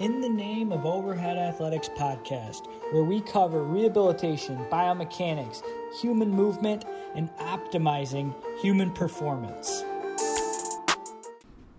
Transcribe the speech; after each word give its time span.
In 0.00 0.20
the 0.20 0.28
Name 0.28 0.70
of 0.70 0.86
Overhead 0.86 1.36
Athletics 1.36 1.88
podcast, 1.88 2.68
where 2.92 3.02
we 3.02 3.20
cover 3.20 3.64
rehabilitation, 3.64 4.56
biomechanics, 4.70 5.64
human 6.00 6.30
movement, 6.30 6.84
and 7.16 7.28
optimizing 7.38 8.32
human 8.60 8.92
performance. 8.92 9.82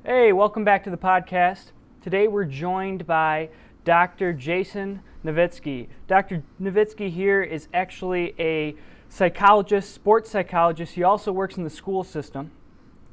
Hey, 0.04 0.34
welcome 0.34 0.66
back 0.66 0.84
to 0.84 0.90
the 0.90 0.97
podcast. 0.97 1.71
Today 2.02 2.28
we're 2.28 2.44
joined 2.44 3.08
by 3.08 3.52
Dr. 3.86 4.34
Jason 4.34 5.00
Novitzky. 5.24 5.88
Dr. 6.10 6.44
Novitzky 6.62 7.10
here 7.10 7.42
is 7.42 7.70
actually 7.74 8.36
a 8.38 8.76
psychologist, 9.08 9.94
sports 9.94 10.30
psychologist. 10.30 10.96
He 10.96 11.04
also 11.04 11.32
works 11.32 11.56
in 11.56 11.64
the 11.64 11.70
school 11.70 12.04
system. 12.04 12.52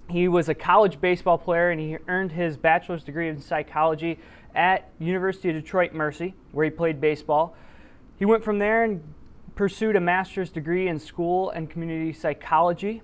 He 0.09 0.29
was 0.29 0.48
a 0.48 0.54
college 0.54 1.00
baseball 1.00 1.38
player 1.38 1.70
and 1.70 1.80
he 1.80 1.98
earned 2.07 2.32
his 2.32 2.57
bachelor's 2.57 3.02
degree 3.02 3.29
in 3.29 3.41
psychology 3.41 4.18
at 4.57 4.88
University 4.98 5.50
of 5.50 5.54
Detroit 5.54 5.93
Mercy, 5.93 6.34
where 6.52 6.64
he 6.64 6.70
played 6.70 7.01
baseball. 7.01 7.55
He 8.19 8.24
went 8.24 8.42
from 8.42 8.59
there 8.59 8.83
and 8.83 9.02
pursued 9.55 9.95
a 9.95 10.01
master's 10.01 10.51
degree 10.51 10.88
in 10.88 10.98
school 10.98 11.51
and 11.51 11.70
community 11.70 12.12
psychology. 12.12 13.02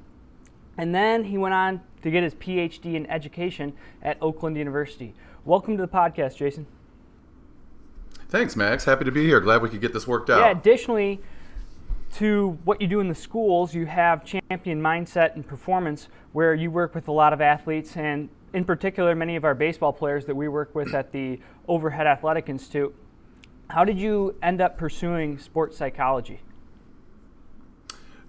And 0.79 0.95
then 0.95 1.25
he 1.25 1.39
went 1.39 1.55
on 1.55 1.83
to 2.03 2.11
get 2.11 2.23
his 2.23 2.35
PhD 2.35 2.95
in 2.95 3.07
education 3.07 3.75
at 4.03 4.17
Oakland 4.21 4.57
University. 4.57 5.15
Welcome 5.45 5.77
to 5.77 5.83
the 5.83 5.89
podcast, 5.89 6.37
Jason. 6.37 6.67
Thanks, 8.29 8.57
Max. 8.57 8.87
Happy 8.87 9.05
to 9.05 9.13
be 9.13 9.27
here. 9.27 9.41
Glad 9.41 9.61
we 9.61 9.69
could 9.69 9.83
get 9.83 9.93
this 9.93 10.07
worked 10.07 10.31
out. 10.31 10.41
Yeah, 10.41 10.51
additionally 10.51 11.21
to 12.15 12.59
what 12.65 12.81
you 12.81 12.87
do 12.87 13.01
in 13.01 13.09
the 13.09 13.15
schools, 13.15 13.75
you 13.75 13.87
have 13.87 14.25
champion 14.25 14.81
mindset 14.83 15.35
and 15.35 15.47
performance 15.47 16.09
where 16.33 16.55
you 16.55 16.71
work 16.71 16.95
with 16.95 17.09
a 17.09 17.13
lot 17.13 17.33
of 17.33 17.41
athletes 17.41 17.97
and 17.97 18.29
in 18.53 18.65
particular 18.65 19.15
many 19.15 19.37
of 19.37 19.45
our 19.45 19.55
baseball 19.55 19.93
players 19.93 20.27
that 20.27 20.35
we 20.35 20.49
work 20.49 20.75
with 20.75 20.95
at 20.95 21.13
the 21.13 21.41
Overhead 21.69 22.07
Athletic 22.07 22.49
Institute. 22.49 22.95
How 23.71 23.85
did 23.85 23.99
you 23.99 24.37
end 24.43 24.61
up 24.61 24.77
pursuing 24.77 25.39
sports 25.39 25.77
psychology? 25.77 26.41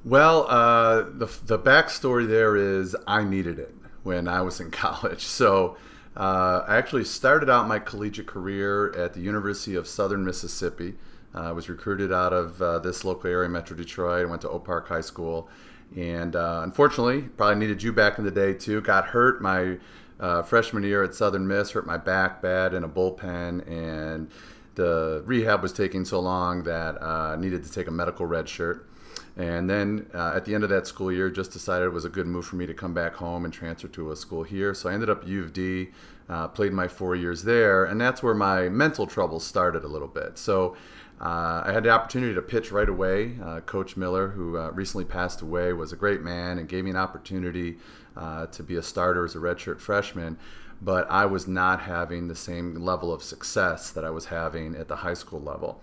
Well, 0.05 0.45
uh, 0.49 1.03
the, 1.03 1.29
the 1.45 1.59
backstory 1.59 2.27
there 2.27 2.55
is 2.55 2.95
I 3.07 3.23
needed 3.23 3.59
it 3.59 3.75
when 4.03 4.27
I 4.27 4.41
was 4.41 4.59
in 4.59 4.71
college. 4.71 5.21
So 5.21 5.77
uh, 6.15 6.63
I 6.67 6.77
actually 6.77 7.05
started 7.05 7.49
out 7.49 7.67
my 7.67 7.79
collegiate 7.79 8.27
career 8.27 8.93
at 8.95 9.13
the 9.13 9.21
University 9.21 9.75
of 9.75 9.87
Southern 9.87 10.23
Mississippi. 10.23 10.95
Uh, 11.33 11.49
I 11.49 11.51
was 11.51 11.67
recruited 11.67 12.11
out 12.11 12.31
of 12.31 12.61
uh, 12.61 12.79
this 12.79 13.03
local 13.03 13.29
area, 13.29 13.49
Metro 13.49 13.75
Detroit. 13.75 14.29
Went 14.29 14.41
to 14.43 14.49
Oak 14.49 14.65
Park 14.65 14.87
High 14.87 15.01
School. 15.01 15.49
And 15.95 16.35
uh, 16.35 16.61
unfortunately, 16.63 17.21
probably 17.21 17.55
needed 17.55 17.81
you 17.83 17.93
back 17.93 18.17
in 18.17 18.23
the 18.23 18.31
day 18.31 18.53
too. 18.53 18.81
Got 18.81 19.07
hurt 19.07 19.41
my 19.41 19.77
uh, 20.23 20.41
freshman 20.41 20.83
year 20.83 21.03
at 21.03 21.13
Southern 21.13 21.45
Miss, 21.45 21.71
hurt 21.71 21.85
my 21.85 21.97
back 21.97 22.41
bad 22.41 22.73
in 22.73 22.83
a 22.83 22.89
bullpen. 22.89 23.67
And 23.69 24.31
the 24.75 25.21
rehab 25.25 25.61
was 25.61 25.73
taking 25.73 26.05
so 26.05 26.19
long 26.21 26.63
that 26.63 27.03
I 27.03 27.35
needed 27.35 27.63
to 27.65 27.71
take 27.71 27.87
a 27.87 27.91
medical 27.91 28.25
red 28.25 28.47
shirt. 28.47 28.87
And 29.35 29.69
then 29.69 30.09
uh, 30.13 30.33
at 30.35 30.45
the 30.45 30.55
end 30.55 30.63
of 30.63 30.69
that 30.69 30.87
school 30.87 31.11
year, 31.11 31.29
just 31.29 31.51
decided 31.51 31.85
it 31.85 31.93
was 31.93 32.05
a 32.05 32.09
good 32.09 32.27
move 32.27 32.45
for 32.45 32.55
me 32.55 32.65
to 32.67 32.73
come 32.73 32.93
back 32.93 33.15
home 33.15 33.43
and 33.43 33.53
transfer 33.53 33.89
to 33.89 34.11
a 34.11 34.15
school 34.15 34.43
here. 34.43 34.73
So 34.73 34.89
I 34.89 34.93
ended 34.93 35.09
up 35.09 35.27
U 35.27 35.43
of 35.43 35.51
D, 35.51 35.89
uh, 36.33 36.47
played 36.47 36.73
my 36.73 36.87
four 36.87 37.15
years 37.15 37.43
there, 37.43 37.85
and 37.85 38.01
that's 38.01 38.23
where 38.23 38.33
my 38.33 38.67
mental 38.67 39.05
troubles 39.05 39.45
started 39.45 39.83
a 39.83 39.87
little 39.87 40.07
bit. 40.07 40.39
So 40.39 40.75
uh, 41.21 41.61
I 41.63 41.71
had 41.71 41.83
the 41.83 41.91
opportunity 41.91 42.33
to 42.33 42.41
pitch 42.41 42.71
right 42.71 42.89
away. 42.89 43.37
Uh, 43.41 43.59
Coach 43.59 43.95
Miller, 43.95 44.29
who 44.29 44.57
uh, 44.57 44.71
recently 44.71 45.05
passed 45.05 45.41
away, 45.41 45.73
was 45.73 45.93
a 45.93 45.95
great 45.95 46.21
man 46.21 46.57
and 46.57 46.67
gave 46.67 46.85
me 46.85 46.89
an 46.89 46.97
opportunity 46.97 47.77
uh, 48.17 48.47
to 48.47 48.63
be 48.63 48.75
a 48.77 48.81
starter 48.81 49.23
as 49.23 49.35
a 49.35 49.37
redshirt 49.37 49.79
freshman. 49.79 50.39
But 50.81 51.09
I 51.09 51.27
was 51.27 51.47
not 51.47 51.81
having 51.81 52.27
the 52.27 52.35
same 52.35 52.75
level 52.75 53.13
of 53.13 53.21
success 53.21 53.91
that 53.91 54.03
I 54.03 54.09
was 54.09 54.25
having 54.25 54.75
at 54.75 54.87
the 54.87 54.97
high 54.97 55.13
school 55.13 55.39
level 55.39 55.81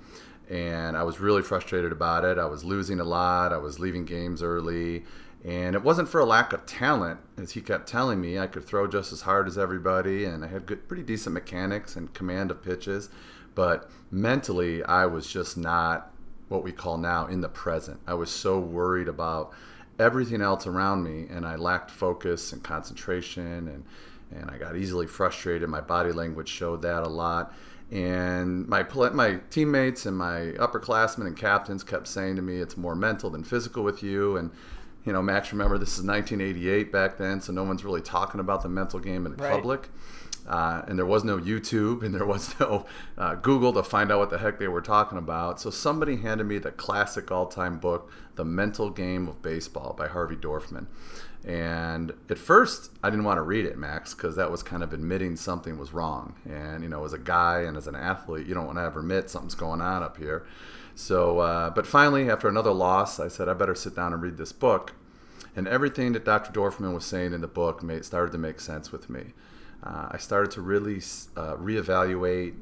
and 0.51 0.97
I 0.97 1.05
was 1.05 1.20
really 1.20 1.42
frustrated 1.42 1.92
about 1.92 2.25
it. 2.25 2.37
I 2.37 2.47
was 2.47 2.64
losing 2.64 2.98
a 2.98 3.05
lot. 3.05 3.53
I 3.53 3.59
was 3.59 3.79
leaving 3.79 4.05
games 4.05 4.42
early, 4.42 5.05
and 5.45 5.74
it 5.74 5.83
wasn't 5.83 6.08
for 6.08 6.20
a 6.20 6.24
lack 6.24 6.52
of 6.52 6.67
talent, 6.67 7.20
as 7.39 7.52
he 7.52 7.61
kept 7.61 7.89
telling 7.89 8.20
me. 8.20 8.39
I 8.39 8.46
could 8.46 8.64
throw 8.64 8.86
just 8.86 9.12
as 9.12 9.23
hard 9.23 9.46
as 9.46 9.56
everybody, 9.56 10.24
and 10.24 10.45
I 10.45 10.48
had 10.48 10.67
good, 10.67 10.86
pretty 10.86 11.02
decent 11.02 11.34
mechanics 11.34 11.96
and 11.96 12.12
command 12.12 12.51
of 12.51 12.62
pitches, 12.62 13.08
but 13.55 13.90
mentally, 14.11 14.83
I 14.84 15.06
was 15.06 15.27
just 15.27 15.56
not 15.56 16.12
what 16.48 16.62
we 16.62 16.73
call 16.73 16.98
now 16.98 17.27
in 17.27 17.40
the 17.40 17.48
present. 17.48 18.00
I 18.06 18.14
was 18.14 18.30
so 18.30 18.58
worried 18.58 19.08
about 19.08 19.52
everything 19.98 20.42
else 20.42 20.67
around 20.67 21.05
me, 21.05 21.27
and 21.30 21.46
I 21.46 21.56
lacked 21.56 21.90
focus 21.90 22.52
and 22.52 22.62
concentration, 22.62 23.68
and 23.68 23.84
and 24.33 24.48
I 24.48 24.58
got 24.58 24.77
easily 24.77 25.08
frustrated. 25.08 25.68
My 25.68 25.80
body 25.80 26.12
language 26.12 26.48
showed 26.48 26.83
that 26.83 27.02
a 27.02 27.08
lot 27.08 27.52
and 27.90 28.68
my 28.68 28.86
my 29.12 29.40
teammates 29.50 30.06
and 30.06 30.17
my 30.17 30.52
upperclassmen 30.58 31.27
and 31.27 31.36
captains 31.36 31.83
kept 31.83 32.06
saying 32.06 32.36
to 32.36 32.42
me, 32.42 32.61
"It's 32.61 32.77
more 32.77 32.95
mental 32.95 33.30
than 33.30 33.42
physical 33.42 33.83
with 33.83 34.02
you." 34.02 34.36
And 34.36 34.52
you 35.05 35.12
know, 35.12 35.22
Max, 35.22 35.52
remember 35.52 35.78
this 35.78 35.98
is 35.98 36.05
1988 36.05 36.92
back 36.92 37.16
then, 37.18 37.40
so 37.40 37.52
no 37.52 37.64
one's 37.64 37.84
really 37.84 38.02
talking 38.02 38.40
about 38.40 38.62
the 38.62 38.68
mental 38.68 38.98
game 39.00 39.27
in 39.27 39.34
Right. 39.36 39.52
public. 39.52 39.88
Uh, 40.48 40.83
and 40.88 40.98
there 40.98 41.06
was 41.06 41.22
no 41.22 41.38
YouTube 41.38 42.02
and 42.02 42.14
there 42.14 42.24
was 42.27 42.58
no 42.58 42.86
uh, 43.16 43.34
Google 43.36 43.72
to 43.74 43.83
find 43.83 44.11
out 44.11 44.18
what 44.18 44.30
the 44.30 44.38
heck 44.38 44.58
they 44.58 44.68
were 44.68 44.80
talking 44.80 45.18
about. 45.18 45.61
So 45.61 45.70
somebody 45.70 46.16
handed 46.16 46.44
me 46.44 46.58
the 46.58 46.72
classic 46.72 47.30
all-time 47.30 47.78
book, 47.78 48.11
The 48.36 48.44
Mental 48.44 48.90
Game 48.90 49.28
of 49.28 49.42
Baseball 49.42 49.94
by 49.96 50.08
Harvey 50.08 50.36
Dorfman. 50.36 50.86
And 51.44 52.12
at 52.28 52.36
first, 52.38 52.90
I 53.02 53.08
didn't 53.11 53.24
want 53.24 53.38
to 53.38 53.42
read 53.42 53.64
it, 53.64 53.78
Max, 53.78 54.12
because 54.14 54.36
that 54.36 54.50
was 54.50 54.62
kind 54.62 54.82
of 54.82 54.92
admitting 54.92 55.36
something 55.36 55.78
was 55.78 55.92
wrong. 55.92 56.34
And, 56.48 56.82
you 56.82 56.88
know, 56.88 57.05
as 57.05 57.12
a 57.14 57.18
guy 57.18 57.61
and 57.61 57.77
as 57.77 57.86
an 57.86 57.94
athlete, 57.94 58.46
you 58.46 58.55
don't 58.55 58.67
want 58.67 58.77
to 58.78 58.82
ever 58.82 59.00
admit 59.00 59.30
something's 59.30 59.55
going 59.55 59.80
on 59.80 60.02
up 60.02 60.17
here. 60.18 60.46
So, 61.00 61.38
uh, 61.38 61.70
but 61.70 61.86
finally, 61.86 62.30
after 62.30 62.46
another 62.46 62.72
loss, 62.72 63.18
I 63.18 63.28
said, 63.28 63.48
I 63.48 63.55
better 63.55 63.74
sit 63.74 63.96
down 63.96 64.12
and 64.12 64.22
read 64.22 64.36
this 64.36 64.52
book. 64.52 64.92
And 65.56 65.66
everything 65.66 66.12
that 66.12 66.27
Dr. 66.27 66.52
Dorfman 66.52 66.92
was 66.92 67.06
saying 67.06 67.33
in 67.33 67.40
the 67.40 67.48
book 67.48 67.83
made, 67.83 68.05
started 68.05 68.33
to 68.33 68.38
make 68.38 68.61
sense 68.61 68.92
with 68.92 69.08
me. 69.08 69.33
Uh, 69.83 70.08
I 70.11 70.18
started 70.18 70.50
to 70.52 70.61
really 70.61 70.98
uh, 71.36 71.56
reevaluate 71.56 72.55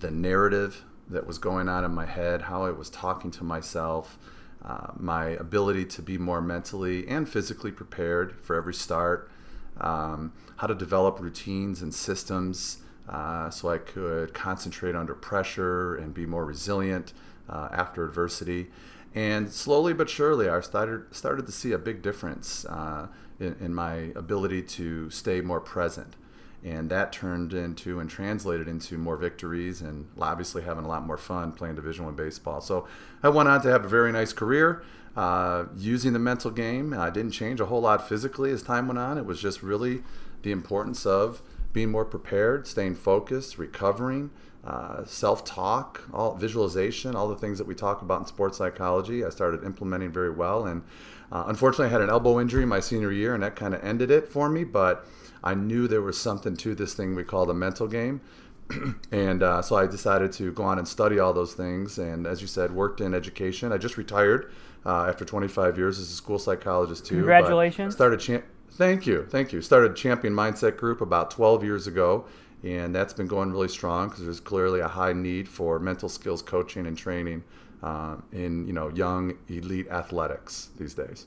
the 0.00 0.10
narrative 0.10 0.84
that 1.10 1.26
was 1.26 1.36
going 1.36 1.68
on 1.68 1.84
in 1.84 1.92
my 1.92 2.06
head, 2.06 2.42
how 2.42 2.64
I 2.64 2.70
was 2.70 2.88
talking 2.88 3.30
to 3.32 3.44
myself, 3.44 4.18
uh, 4.64 4.92
my 4.96 5.26
ability 5.26 5.84
to 5.84 6.02
be 6.02 6.16
more 6.16 6.40
mentally 6.40 7.06
and 7.06 7.28
physically 7.28 7.70
prepared 7.70 8.40
for 8.40 8.56
every 8.56 8.74
start, 8.74 9.30
um, 9.78 10.32
how 10.56 10.66
to 10.66 10.74
develop 10.74 11.20
routines 11.20 11.82
and 11.82 11.94
systems 11.94 12.78
uh, 13.06 13.50
so 13.50 13.68
I 13.68 13.76
could 13.76 14.32
concentrate 14.32 14.94
under 14.94 15.14
pressure 15.14 15.94
and 15.94 16.14
be 16.14 16.24
more 16.24 16.46
resilient 16.46 17.12
uh, 17.52 17.68
after 17.70 18.04
adversity. 18.04 18.68
And 19.14 19.52
slowly 19.52 19.92
but 19.92 20.08
surely, 20.08 20.48
I 20.48 20.60
started 20.60 21.14
started 21.14 21.46
to 21.46 21.52
see 21.52 21.72
a 21.72 21.78
big 21.78 22.00
difference 22.02 22.64
uh, 22.64 23.08
in, 23.38 23.56
in 23.60 23.74
my 23.74 24.12
ability 24.16 24.62
to 24.62 25.10
stay 25.10 25.40
more 25.42 25.60
present. 25.60 26.16
And 26.64 26.88
that 26.90 27.12
turned 27.12 27.52
into 27.52 27.98
and 27.98 28.08
translated 28.08 28.68
into 28.68 28.96
more 28.96 29.16
victories 29.16 29.80
and 29.82 30.08
obviously 30.18 30.62
having 30.62 30.84
a 30.84 30.88
lot 30.88 31.04
more 31.04 31.18
fun 31.18 31.52
playing 31.52 31.74
division 31.74 32.04
one 32.04 32.14
baseball. 32.14 32.60
So 32.60 32.86
i 33.22 33.28
went 33.28 33.48
on 33.48 33.60
to 33.62 33.68
have 33.68 33.84
a 33.84 33.88
very 33.88 34.12
nice 34.12 34.32
career 34.32 34.84
uh, 35.16 35.64
using 35.76 36.12
the 36.12 36.20
mental 36.20 36.52
game. 36.52 36.94
I 36.94 37.10
didn't 37.10 37.32
change 37.32 37.60
a 37.60 37.66
whole 37.66 37.80
lot 37.80 38.08
physically 38.08 38.52
as 38.52 38.62
time 38.62 38.86
went 38.86 38.98
on. 38.98 39.18
It 39.18 39.26
was 39.26 39.42
just 39.42 39.62
really 39.62 40.02
the 40.42 40.52
importance 40.52 41.04
of 41.04 41.42
being 41.72 41.90
more 41.90 42.04
prepared 42.04 42.66
staying 42.66 42.94
focused 42.94 43.58
recovering 43.58 44.30
uh, 44.64 45.04
self-talk 45.04 46.08
all 46.12 46.34
visualization 46.34 47.16
all 47.16 47.28
the 47.28 47.36
things 47.36 47.58
that 47.58 47.66
we 47.66 47.74
talk 47.74 48.00
about 48.02 48.20
in 48.20 48.26
sports 48.26 48.58
psychology 48.58 49.24
i 49.24 49.28
started 49.28 49.64
implementing 49.64 50.12
very 50.12 50.30
well 50.30 50.66
and 50.66 50.82
uh, 51.32 51.44
unfortunately 51.48 51.86
i 51.86 51.88
had 51.88 52.00
an 52.00 52.08
elbow 52.08 52.40
injury 52.40 52.64
my 52.64 52.78
senior 52.78 53.10
year 53.10 53.34
and 53.34 53.42
that 53.42 53.56
kind 53.56 53.74
of 53.74 53.82
ended 53.82 54.10
it 54.10 54.28
for 54.28 54.48
me 54.48 54.62
but 54.62 55.06
I 55.42 55.54
knew 55.54 55.88
there 55.88 56.02
was 56.02 56.18
something 56.18 56.56
to 56.58 56.74
this 56.74 56.94
thing 56.94 57.14
we 57.14 57.24
call 57.24 57.46
the 57.46 57.54
mental 57.54 57.88
game. 57.88 58.20
and 59.12 59.42
uh, 59.42 59.60
so 59.60 59.76
I 59.76 59.86
decided 59.86 60.32
to 60.32 60.52
go 60.52 60.62
on 60.62 60.78
and 60.78 60.86
study 60.86 61.18
all 61.18 61.32
those 61.32 61.54
things. 61.54 61.98
And 61.98 62.26
as 62.26 62.40
you 62.40 62.46
said, 62.46 62.72
worked 62.72 63.00
in 63.00 63.12
education. 63.12 63.72
I 63.72 63.78
just 63.78 63.96
retired 63.96 64.52
uh, 64.86 65.06
after 65.06 65.24
25 65.24 65.76
years 65.76 65.98
as 65.98 66.10
a 66.10 66.14
school 66.14 66.38
psychologist 66.38 67.06
too. 67.06 67.16
Congratulations. 67.16 67.94
Started. 67.94 68.20
Cha- 68.20 68.46
thank 68.72 69.06
you, 69.06 69.26
thank 69.28 69.52
you. 69.52 69.60
Started 69.60 69.96
Champion 69.96 70.32
Mindset 70.32 70.76
Group 70.76 71.00
about 71.00 71.30
12 71.30 71.64
years 71.64 71.86
ago, 71.86 72.24
and 72.64 72.94
that's 72.94 73.12
been 73.12 73.26
going 73.26 73.50
really 73.52 73.68
strong 73.68 74.08
because 74.08 74.24
there's 74.24 74.40
clearly 74.40 74.80
a 74.80 74.88
high 74.88 75.12
need 75.12 75.48
for 75.48 75.78
mental 75.78 76.08
skills 76.08 76.42
coaching 76.42 76.86
and 76.86 76.96
training 76.96 77.42
uh, 77.82 78.16
in 78.32 78.66
you 78.66 78.72
know 78.72 78.88
young 78.88 79.36
elite 79.48 79.88
athletics 79.88 80.70
these 80.78 80.94
days. 80.94 81.26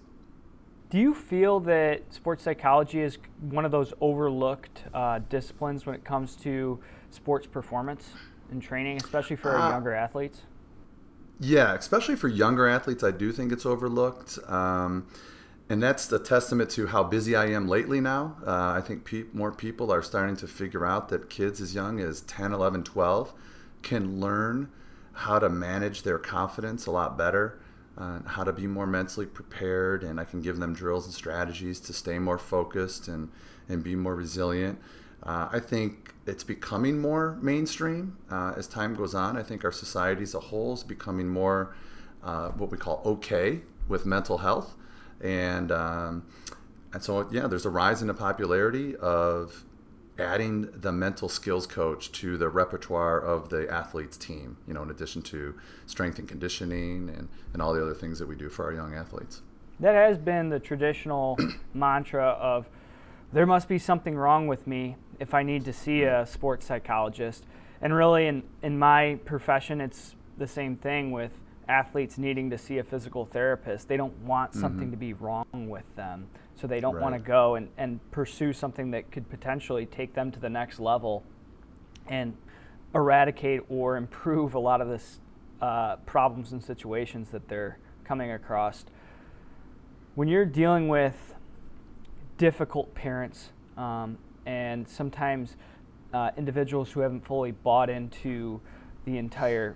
Do 0.89 0.99
you 0.99 1.13
feel 1.13 1.59
that 1.61 2.13
sports 2.13 2.43
psychology 2.43 3.01
is 3.01 3.17
one 3.41 3.65
of 3.65 3.71
those 3.71 3.93
overlooked 4.01 4.83
uh, 4.93 5.19
disciplines 5.29 5.85
when 5.85 5.95
it 5.95 6.05
comes 6.05 6.35
to 6.37 6.79
sports 7.11 7.47
performance 7.47 8.17
and 8.51 8.61
training, 8.61 8.97
especially 8.97 9.35
for 9.35 9.57
Uh, 9.57 9.67
younger 9.67 9.93
athletes? 9.93 10.43
Yeah, 11.39 11.73
especially 11.73 12.15
for 12.15 12.27
younger 12.29 12.67
athletes, 12.67 13.03
I 13.03 13.11
do 13.11 13.31
think 13.31 13.51
it's 13.51 13.65
overlooked. 13.65 14.39
Um, 14.47 15.07
and 15.67 15.81
that's 15.81 16.05
the 16.05 16.19
testament 16.19 16.69
to 16.71 16.87
how 16.87 17.03
busy 17.03 17.35
I 17.35 17.47
am 17.47 17.67
lately 17.67 17.99
now. 17.99 18.37
Uh, 18.45 18.73
I 18.77 18.81
think 18.81 19.03
pe- 19.03 19.25
more 19.33 19.51
people 19.51 19.91
are 19.91 20.03
starting 20.03 20.35
to 20.37 20.47
figure 20.47 20.85
out 20.85 21.09
that 21.09 21.29
kids 21.29 21.59
as 21.59 21.73
young 21.73 21.99
as 21.99 22.21
10, 22.21 22.53
11, 22.53 22.83
12 22.83 23.33
can 23.81 24.19
learn 24.19 24.69
how 25.13 25.39
to 25.39 25.49
manage 25.49 26.03
their 26.03 26.19
confidence 26.19 26.85
a 26.85 26.91
lot 26.91 27.17
better, 27.17 27.57
uh, 27.97 28.19
how 28.27 28.43
to 28.43 28.53
be 28.53 28.67
more 28.67 28.85
mentally 28.85 29.25
prepared, 29.25 30.03
and 30.03 30.19
I 30.19 30.25
can 30.25 30.41
give 30.41 30.57
them 30.57 30.73
drills 30.73 31.05
and 31.05 31.13
strategies 31.13 31.79
to 31.81 31.93
stay 31.93 32.19
more 32.19 32.37
focused 32.37 33.07
and, 33.07 33.29
and 33.67 33.83
be 33.83 33.95
more 33.95 34.15
resilient. 34.15 34.77
Uh, 35.23 35.49
I 35.51 35.59
think 35.59 36.13
it's 36.27 36.43
becoming 36.43 36.99
more 36.99 37.39
mainstream 37.41 38.17
uh, 38.29 38.53
as 38.55 38.67
time 38.67 38.93
goes 38.93 39.15
on. 39.15 39.35
I 39.35 39.41
think 39.41 39.63
our 39.65 39.71
society 39.71 40.21
as 40.21 40.35
a 40.35 40.39
whole 40.39 40.73
is 40.73 40.83
becoming 40.83 41.27
more 41.27 41.75
uh, 42.23 42.49
what 42.49 42.69
we 42.69 42.77
call 42.77 43.01
okay 43.05 43.61
with 43.87 44.05
mental 44.05 44.39
health 44.39 44.75
and 45.25 45.71
um, 45.71 46.23
and 46.93 47.03
so 47.03 47.27
yeah, 47.31 47.47
there's 47.47 47.65
a 47.65 47.69
rise 47.69 48.01
in 48.01 48.07
the 48.07 48.13
popularity 48.13 48.95
of 48.97 49.65
adding 50.17 50.69
the 50.71 50.91
mental 50.91 51.27
skills 51.27 51.67
coach 51.67 52.11
to 52.13 52.37
the 52.37 52.47
repertoire 52.47 53.19
of 53.19 53.49
the 53.49 53.69
athletes 53.69 54.15
team. 54.15 54.57
You 54.67 54.75
know, 54.75 54.83
in 54.83 54.91
addition 54.91 55.21
to 55.23 55.55
strength 55.87 56.19
and 56.19 56.27
conditioning 56.27 57.09
and 57.09 57.27
and 57.53 57.61
all 57.61 57.73
the 57.73 57.81
other 57.81 57.95
things 57.95 58.19
that 58.19 58.27
we 58.27 58.35
do 58.35 58.49
for 58.49 58.65
our 58.65 58.73
young 58.73 58.93
athletes. 58.93 59.41
That 59.79 59.95
has 59.95 60.17
been 60.17 60.49
the 60.49 60.59
traditional 60.59 61.37
mantra 61.73 62.27
of 62.27 62.69
there 63.33 63.45
must 63.45 63.67
be 63.67 63.79
something 63.79 64.15
wrong 64.15 64.47
with 64.47 64.67
me 64.67 64.95
if 65.19 65.33
I 65.33 65.43
need 65.43 65.65
to 65.65 65.73
see 65.73 66.03
a 66.03 66.25
sports 66.25 66.67
psychologist. 66.67 67.43
And 67.81 67.93
really, 67.93 68.27
in, 68.27 68.43
in 68.61 68.79
my 68.79 69.19
profession, 69.25 69.81
it's 69.81 70.15
the 70.37 70.47
same 70.47 70.77
thing 70.77 71.11
with 71.11 71.31
athletes 71.67 72.17
needing 72.17 72.49
to 72.49 72.57
see 72.57 72.77
a 72.77 72.83
physical 72.83 73.25
therapist. 73.25 73.87
They 73.87 73.97
don't 73.97 74.17
want 74.19 74.51
mm-hmm. 74.51 74.61
something 74.61 74.91
to 74.91 74.97
be 74.97 75.13
wrong 75.13 75.45
with 75.51 75.83
them. 75.95 76.27
So 76.55 76.67
they 76.67 76.79
don't 76.79 76.95
right. 76.95 77.03
want 77.03 77.15
to 77.15 77.19
go 77.19 77.55
and, 77.55 77.69
and 77.77 77.99
pursue 78.11 78.53
something 78.53 78.91
that 78.91 79.11
could 79.11 79.29
potentially 79.29 79.85
take 79.85 80.13
them 80.13 80.31
to 80.31 80.39
the 80.39 80.49
next 80.49 80.79
level 80.79 81.23
and 82.07 82.35
eradicate 82.93 83.61
or 83.69 83.97
improve 83.97 84.53
a 84.53 84.59
lot 84.59 84.79
of 84.79 84.87
this 84.87 85.19
uh, 85.61 85.97
problems 86.05 86.51
and 86.51 86.63
situations 86.63 87.29
that 87.31 87.47
they're 87.47 87.77
coming 88.05 88.31
across. 88.31 88.85
When 90.15 90.27
you're 90.27 90.45
dealing 90.45 90.87
with 90.87 91.33
difficult 92.37 92.93
parents 92.95 93.49
um, 93.77 94.17
and 94.45 94.87
sometimes 94.87 95.57
uh, 96.13 96.31
individuals 96.37 96.91
who 96.91 97.01
haven't 97.01 97.25
fully 97.25 97.51
bought 97.51 97.89
into 97.89 98.61
the 99.05 99.17
entire 99.17 99.75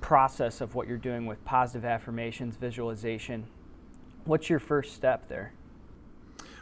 process 0.00 0.60
of 0.60 0.74
what 0.74 0.88
you're 0.88 0.98
doing 0.98 1.26
with 1.26 1.44
positive 1.44 1.84
affirmations, 1.84 2.56
visualization. 2.56 3.46
What's 4.24 4.50
your 4.50 4.58
first 4.58 4.94
step 4.94 5.28
there? 5.28 5.52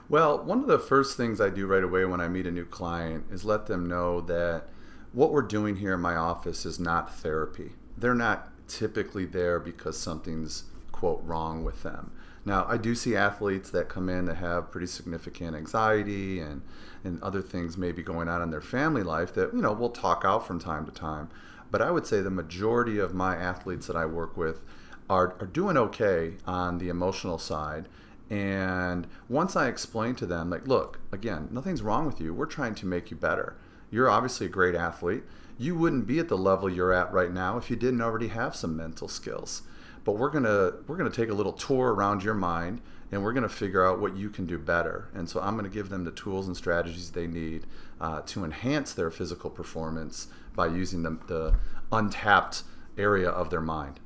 Well, 0.09 0.43
one 0.43 0.61
of 0.61 0.67
the 0.67 0.79
first 0.79 1.17
things 1.17 1.41
I 1.41 1.51
do 1.51 1.67
right 1.67 1.85
away 1.85 2.05
when 2.05 2.21
I 2.21 2.29
meet 2.29 2.47
a 2.47 2.51
new 2.51 2.65
client 2.65 3.27
is 3.31 3.45
let 3.45 3.67
them 3.67 3.87
know 3.87 4.21
that 4.23 4.65
what 5.13 5.33
we're 5.33 5.43
doing 5.43 5.77
here 5.77 5.95
in 5.95 6.01
my 6.01 6.17
office 6.17 6.65
is 6.65 6.79
not 6.79 7.15
therapy. 7.15 7.73
They're 7.97 8.15
not 8.15 8.51
typically 8.69 9.27
there 9.27 9.59
because 9.59 9.99
something's, 9.99 10.65
quote, 10.93 11.23
wrong 11.25 11.65
with 11.65 11.83
them. 11.83 12.13
Now, 12.45 12.65
I 12.67 12.79
do 12.79 12.95
see 12.95 13.15
athletes 13.15 13.69
that 13.71 13.91
come 13.91 14.09
in 14.09 14.25
that 14.27 14.37
have 14.37 14.71
pretty 14.71 14.87
significant 14.87 15.55
anxiety 15.55 16.41
and, 16.41 16.63
and 17.05 17.23
other 17.23 17.43
things 17.43 17.77
maybe 17.77 18.03
going 18.03 18.29
on 18.29 18.41
in 18.41 18.51
their 18.51 18.63
family 18.63 19.03
life 19.03 19.35
that, 19.35 19.53
you 19.53 19.61
know, 19.61 19.73
we'll 19.73 19.91
talk 19.91 20.23
out 20.25 20.47
from 20.47 20.59
time 20.59 20.87
to 20.87 20.93
time. 20.93 21.29
But 21.71 21.83
I 21.83 21.91
would 21.91 22.07
say 22.07 22.21
the 22.21 22.31
majority 22.31 22.99
of 22.99 23.15
my 23.15 23.37
athletes 23.37 23.87
that 23.87 23.97
I 23.97 24.07
work 24.07 24.37
with 24.37 24.61
are, 25.09 25.37
are 25.41 25.47
doing 25.47 25.77
okay 25.77 26.35
on 26.47 26.79
the 26.79 26.89
emotional 26.89 27.39
side. 27.39 27.89
And 28.31 29.07
once 29.29 29.57
I 29.57 29.69
explain 29.69 30.15
to 30.17 30.27
them, 30.27 30.51
like, 30.51 30.67
look, 30.67 31.01
again, 31.13 31.49
nothing's 31.51 31.83
wrong 31.83 32.07
with 32.07 32.21
you. 32.21 32.35
We're 32.35 32.47
trying 32.47 32.75
to 32.77 32.87
make 32.87 33.11
you 33.11 33.17
better. 33.17 33.57
You're 33.91 34.11
obviously 34.11 34.47
a 34.47 34.51
great 34.51 34.75
athlete. 34.75 35.25
You 35.57 35.75
wouldn't 35.75 36.07
be 36.07 36.19
at 36.19 36.29
the 36.29 36.37
level 36.37 36.69
you're 36.69 36.93
at 36.93 37.13
right 37.13 37.33
now 37.33 37.57
if 37.57 37.71
you 37.71 37.77
didn't 37.77 38.03
already 38.03 38.29
have 38.29 38.55
some 38.55 38.77
mental 38.77 39.09
skills. 39.09 39.63
But 40.05 40.13
we're 40.13 40.31
gonna 40.31 40.75
we're 40.87 40.97
gonna 40.97 41.11
take 41.11 41.31
a 41.31 41.35
little 41.35 41.53
tour 41.53 41.93
around 41.93 42.23
your 42.23 42.35
mind 42.35 42.81
and 43.11 43.23
we're 43.23 43.33
to 43.43 43.49
figure 43.49 43.85
out 43.85 43.99
what 43.99 44.17
you 44.17 44.31
can 44.31 44.47
do 44.47 44.59
better. 44.59 45.09
And 45.15 45.29
so 45.29 45.41
I'm 45.41 45.55
to 45.65 45.75
give 45.75 45.89
them 45.89 46.05
the 46.05 46.11
tools 46.11 46.47
and 46.47 46.57
strategies 46.57 47.11
they 47.11 47.27
need 47.27 47.67
uh, 48.01 48.21
to 48.27 48.45
enhance 48.45 48.93
their 48.93 49.11
physical 49.11 49.51
performance 49.51 50.29
by 50.59 50.67
using 50.67 51.05
the, 51.05 51.17
the 51.29 51.55
untapped 51.93 52.65
area 52.99 53.29
of 53.29 53.49
their 53.49 53.61
mind. 53.61 54.01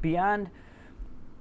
Beyond 0.00 0.48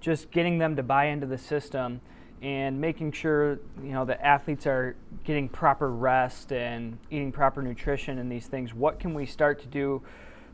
just 0.01 0.29
getting 0.29 0.57
them 0.57 0.75
to 0.75 0.83
buy 0.83 1.05
into 1.05 1.25
the 1.25 1.37
system 1.37 2.01
and 2.41 2.81
making 2.81 3.13
sure 3.13 3.59
you 3.81 3.93
know 3.93 4.03
the 4.03 4.21
athletes 4.23 4.67
are 4.67 4.97
getting 5.23 5.47
proper 5.47 5.89
rest 5.89 6.51
and 6.51 6.97
eating 7.09 7.31
proper 7.31 7.61
nutrition 7.61 8.19
and 8.19 8.29
these 8.29 8.47
things 8.47 8.73
what 8.73 8.99
can 8.99 9.13
we 9.13 9.25
start 9.25 9.61
to 9.61 9.67
do 9.67 10.01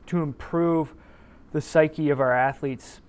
to 0.06 0.22
improve 0.22 0.94
the 1.52 1.62
psyche 1.62 2.12
of 2.12 2.20
our 2.20 2.32
athletes 2.32 3.02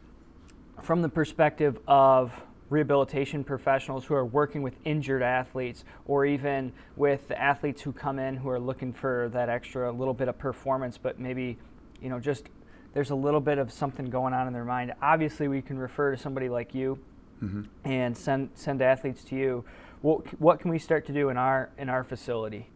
from 0.81 1.03
the 1.03 1.09
perspective 1.11 1.79
of 1.87 2.43
rehabilitation 2.71 3.45
professionals 3.45 4.05
who 4.05 4.15
are 4.15 4.25
working 4.25 4.63
with 4.63 4.75
injured 4.85 5.23
athletes 5.23 5.85
or 6.07 6.25
even 6.25 6.73
with 6.97 7.31
athletes 7.33 7.83
who 7.83 7.93
come 7.93 8.19
in 8.19 8.37
who 8.37 8.49
are 8.49 8.61
looking 8.61 8.93
for 8.93 9.29
that 9.33 9.49
extra 9.49 9.93
little 9.93 10.15
bit 10.15 10.29
of 10.29 10.39
performance 10.39 10.97
but 10.97 11.19
maybe 11.19 11.59
you 12.01 12.09
know 12.09 12.19
just 12.19 12.49
there's 12.93 13.11
a 13.11 13.15
little 13.15 13.41
bit 13.41 13.59
of 13.59 13.73
something 13.73 14.07
going 14.07 14.35
on 14.35 14.47
in 14.47 14.53
their 14.53 14.65
mind. 14.65 14.93
Obviously 15.01 15.49
we 15.49 15.63
can 15.63 15.79
refer 15.79 16.11
to 16.11 16.17
somebody 16.17 16.49
like 16.49 16.75
you 16.75 16.99
mm-hmm. 17.43 17.63
and 17.85 18.17
send 18.17 18.51
send 18.55 18.83
athletes 18.83 19.25
to 19.25 19.37
you. 19.37 19.65
What, 20.03 20.41
what 20.41 20.61
can 20.61 20.71
we 20.71 20.79
start 20.79 21.07
to 21.07 21.13
do 21.13 21.29
in 21.29 21.37
our 21.37 21.71
in 21.79 21.89
our 21.89 22.05
facility? 22.05 22.69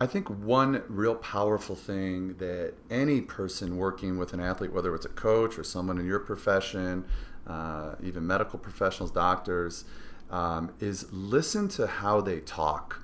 I 0.00 0.06
think 0.06 0.28
one 0.28 0.82
real 0.88 1.14
powerful 1.14 1.76
thing 1.76 2.34
that 2.38 2.74
any 2.90 3.20
person 3.20 3.76
working 3.76 4.18
with 4.18 4.32
an 4.32 4.40
athlete, 4.40 4.72
whether 4.72 4.92
it's 4.96 5.06
a 5.06 5.10
coach 5.10 5.58
or 5.58 5.62
someone 5.62 5.96
in 5.98 6.06
your 6.06 6.18
profession, 6.18 7.04
uh, 7.46 7.94
even 8.02 8.26
medical 8.26 8.58
professionals, 8.58 9.10
doctors, 9.10 9.84
um, 10.30 10.72
is 10.80 11.12
listen 11.12 11.68
to 11.68 11.86
how 11.86 12.20
they 12.20 12.40
talk 12.40 13.02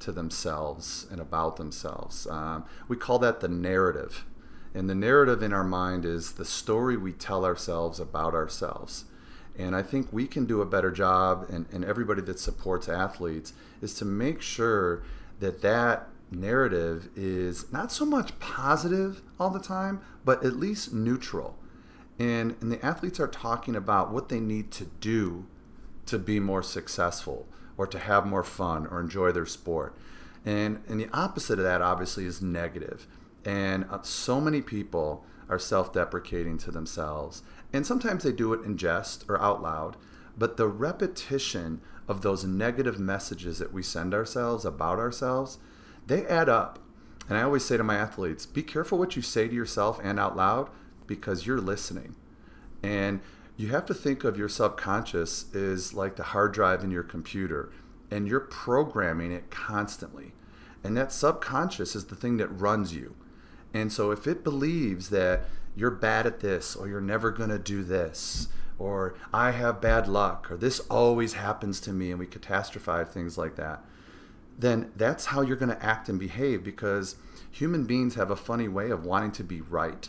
to 0.00 0.12
themselves 0.12 1.06
and 1.10 1.20
about 1.20 1.56
themselves. 1.56 2.26
Um, 2.26 2.64
we 2.88 2.96
call 2.96 3.18
that 3.20 3.40
the 3.40 3.48
narrative. 3.48 4.24
And 4.74 4.88
the 4.88 4.94
narrative 4.94 5.42
in 5.42 5.52
our 5.52 5.64
mind 5.64 6.04
is 6.04 6.32
the 6.32 6.44
story 6.44 6.96
we 6.96 7.12
tell 7.12 7.44
ourselves 7.44 8.00
about 8.00 8.34
ourselves. 8.34 9.04
And 9.58 9.76
I 9.76 9.82
think 9.82 10.10
we 10.12 10.26
can 10.26 10.46
do 10.46 10.62
a 10.62 10.66
better 10.66 10.90
job, 10.90 11.46
and, 11.50 11.66
and 11.70 11.84
everybody 11.84 12.22
that 12.22 12.38
supports 12.38 12.88
athletes, 12.88 13.52
is 13.82 13.92
to 13.94 14.06
make 14.06 14.40
sure 14.40 15.02
that 15.40 15.60
that 15.60 16.08
narrative 16.30 17.10
is 17.14 17.70
not 17.70 17.92
so 17.92 18.06
much 18.06 18.38
positive 18.38 19.20
all 19.38 19.50
the 19.50 19.60
time, 19.60 20.00
but 20.24 20.42
at 20.42 20.56
least 20.56 20.94
neutral. 20.94 21.58
And, 22.22 22.54
and 22.60 22.70
the 22.70 22.84
athletes 22.86 23.18
are 23.18 23.26
talking 23.26 23.74
about 23.74 24.12
what 24.12 24.28
they 24.28 24.38
need 24.38 24.70
to 24.72 24.84
do 24.84 25.46
to 26.06 26.20
be 26.20 26.38
more 26.38 26.62
successful 26.62 27.48
or 27.76 27.84
to 27.88 27.98
have 27.98 28.24
more 28.24 28.44
fun 28.44 28.86
or 28.86 29.00
enjoy 29.00 29.32
their 29.32 29.44
sport. 29.44 29.96
And, 30.44 30.84
and 30.86 31.00
the 31.00 31.10
opposite 31.12 31.58
of 31.58 31.64
that, 31.64 31.82
obviously, 31.82 32.24
is 32.24 32.40
negative. 32.40 33.08
And 33.44 33.86
uh, 33.90 34.02
so 34.02 34.40
many 34.40 34.62
people 34.62 35.24
are 35.48 35.58
self 35.58 35.92
deprecating 35.92 36.58
to 36.58 36.70
themselves. 36.70 37.42
And 37.72 37.84
sometimes 37.84 38.22
they 38.22 38.30
do 38.30 38.52
it 38.52 38.64
in 38.64 38.76
jest 38.76 39.24
or 39.28 39.42
out 39.42 39.60
loud. 39.60 39.96
But 40.38 40.56
the 40.56 40.68
repetition 40.68 41.80
of 42.06 42.22
those 42.22 42.44
negative 42.44 43.00
messages 43.00 43.58
that 43.58 43.72
we 43.72 43.82
send 43.82 44.14
ourselves 44.14 44.64
about 44.64 45.00
ourselves 45.00 45.58
they 46.06 46.24
add 46.26 46.48
up. 46.48 46.78
And 47.28 47.36
I 47.36 47.42
always 47.42 47.64
say 47.64 47.76
to 47.76 47.84
my 47.84 47.96
athletes, 47.96 48.46
be 48.46 48.62
careful 48.62 48.98
what 48.98 49.16
you 49.16 49.22
say 49.22 49.48
to 49.48 49.54
yourself 49.54 49.98
and 50.04 50.20
out 50.20 50.36
loud 50.36 50.70
because 51.06 51.46
you're 51.46 51.60
listening. 51.60 52.16
And 52.82 53.20
you 53.56 53.68
have 53.68 53.86
to 53.86 53.94
think 53.94 54.24
of 54.24 54.36
your 54.36 54.48
subconscious 54.48 55.54
as 55.54 55.94
like 55.94 56.16
the 56.16 56.22
hard 56.22 56.52
drive 56.52 56.82
in 56.82 56.90
your 56.90 57.02
computer, 57.02 57.70
and 58.10 58.26
you're 58.26 58.40
programming 58.40 59.32
it 59.32 59.50
constantly. 59.50 60.32
And 60.84 60.96
that 60.96 61.12
subconscious 61.12 61.94
is 61.94 62.06
the 62.06 62.16
thing 62.16 62.38
that 62.38 62.48
runs 62.48 62.94
you. 62.94 63.14
And 63.72 63.92
so 63.92 64.10
if 64.10 64.26
it 64.26 64.44
believes 64.44 65.10
that 65.10 65.44
you're 65.76 65.90
bad 65.90 66.26
at 66.26 66.40
this, 66.40 66.76
or 66.76 66.88
you're 66.88 67.00
never 67.00 67.30
going 67.30 67.50
to 67.50 67.58
do 67.58 67.82
this, 67.82 68.48
or 68.78 69.14
I 69.32 69.52
have 69.52 69.80
bad 69.80 70.08
luck, 70.08 70.50
or 70.50 70.56
this 70.56 70.80
always 70.90 71.34
happens 71.34 71.80
to 71.80 71.92
me, 71.92 72.10
and 72.10 72.18
we 72.18 72.26
catastrophize 72.26 73.08
things 73.08 73.38
like 73.38 73.56
that, 73.56 73.84
then 74.58 74.92
that's 74.96 75.26
how 75.26 75.40
you're 75.40 75.56
going 75.56 75.74
to 75.74 75.84
act 75.84 76.08
and 76.08 76.18
behave 76.18 76.62
because 76.62 77.16
human 77.50 77.84
beings 77.84 78.14
have 78.16 78.30
a 78.30 78.36
funny 78.36 78.68
way 78.68 78.90
of 78.90 79.04
wanting 79.04 79.32
to 79.32 79.44
be 79.44 79.60
right. 79.60 80.08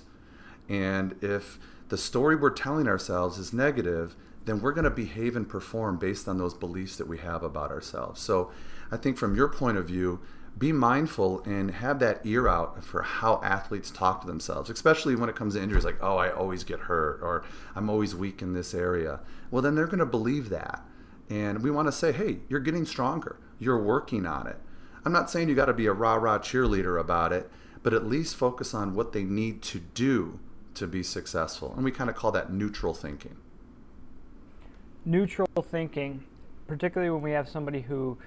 And 0.70 1.16
if 1.22 1.60
the 1.90 1.98
story 1.98 2.36
we're 2.36 2.50
telling 2.50 2.88
ourselves 2.88 3.38
is 3.38 3.54
negative, 3.54 4.16
then 4.46 4.62
we're 4.62 4.74
going 4.74 4.84
to 4.84 4.90
behave 4.90 5.36
and 5.36 5.48
perform 5.48 5.98
based 5.98 6.28
on 6.28 6.38
those 6.38 6.54
beliefs 6.54 6.98
that 6.98 7.08
we 7.08 7.18
have 7.20 7.44
about 7.44 7.72
ourselves. 7.72 8.22
So 8.22 8.52
I 8.92 8.98
think 8.98 9.18
from 9.18 9.36
your 9.36 9.48
point 9.48 9.78
of 9.78 9.88
view, 9.88 10.20
be 10.58 10.72
mindful 10.72 11.42
and 11.46 11.72
have 11.72 12.00
that 12.00 12.22
ear 12.26 12.48
out 12.48 12.84
for 12.84 13.02
how 13.02 13.42
athletes 13.44 13.90
talk 13.90 14.22
to 14.22 14.28
themselves, 14.28 14.70
especially 14.70 15.16
when 15.16 15.30
it 15.30 15.36
comes 15.36 15.56
to 15.56 15.62
injuries 15.62 15.86
like, 15.86 15.98
oh, 16.02 16.18
I 16.18 16.30
always 16.30 16.64
get 16.64 16.82
hurt 16.82 17.20
or 17.22 17.44
I'm 17.76 17.90
always 17.90 18.14
weak 18.14 18.42
in 18.42 18.54
this 18.54 18.74
area. 18.74 19.20
Well, 19.50 19.62
then 19.62 19.76
they're 19.76 19.88
going 19.88 20.00
to 20.00 20.06
believe 20.06 20.50
that. 20.50 20.84
And 21.30 21.64
we 21.64 21.72
want 21.72 21.88
to 21.88 21.92
say, 21.92 22.12
hey, 22.12 22.40
you're 22.50 22.60
getting 22.60 22.86
stronger. 22.86 23.40
You're 23.58 23.82
working 23.82 24.26
on 24.26 24.46
it. 24.46 24.58
I'm 25.06 25.12
not 25.12 25.30
saying 25.30 25.50
you 25.50 25.56
got 25.56 25.66
to 25.66 25.74
be 25.74 25.88
a 25.88 25.94
rah 25.94 26.16
rah 26.16 26.38
cheerleader 26.38 27.00
about 27.00 27.34
it, 27.34 27.50
but 27.82 27.94
at 27.94 28.06
least 28.06 28.36
focus 28.36 28.74
on 28.74 28.94
what 28.94 29.12
they 29.12 29.24
need 29.24 29.62
to 29.64 29.80
do 29.80 30.40
to 30.76 30.88
be 30.88 31.04
successful. 31.04 31.74
And 31.76 31.84
we 31.84 31.92
kind 31.92 32.10
of 32.10 32.16
call 32.16 32.32
that 32.32 32.52
neutral 32.52 32.94
thinking. 32.94 33.36
Neutral 35.06 35.48
thinking, 35.62 36.24
particularly 36.68 37.12
when 37.12 37.22
we 37.22 37.32
have 37.32 37.50
somebody 37.50 37.82
who 37.82 38.18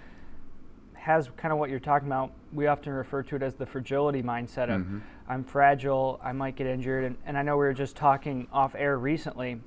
has 1.07 1.31
kind 1.37 1.53
of 1.53 1.59
what 1.61 1.71
you're 1.71 1.79
talking 1.79 2.09
about. 2.09 2.33
We 2.53 2.67
often 2.67 2.93
refer 2.93 3.23
to 3.23 3.37
it 3.37 3.43
as 3.43 3.55
the 3.55 3.65
fragility 3.65 4.25
mindset 4.25 4.65
of 4.65 4.81
mm-hmm. 4.81 4.99
I'm 5.29 5.45
fragile, 5.45 6.21
I 6.21 6.33
might 6.33 6.57
get 6.57 6.67
injured. 6.67 7.05
And, 7.05 7.17
and 7.25 7.39
I 7.39 7.43
know 7.43 7.53
we 7.57 7.65
were 7.65 7.73
just 7.73 7.95
talking 7.95 8.49
off 8.53 8.75
air 8.75 8.99
recently 8.99 9.61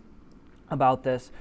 about 0.69 1.03
this. 1.03 1.31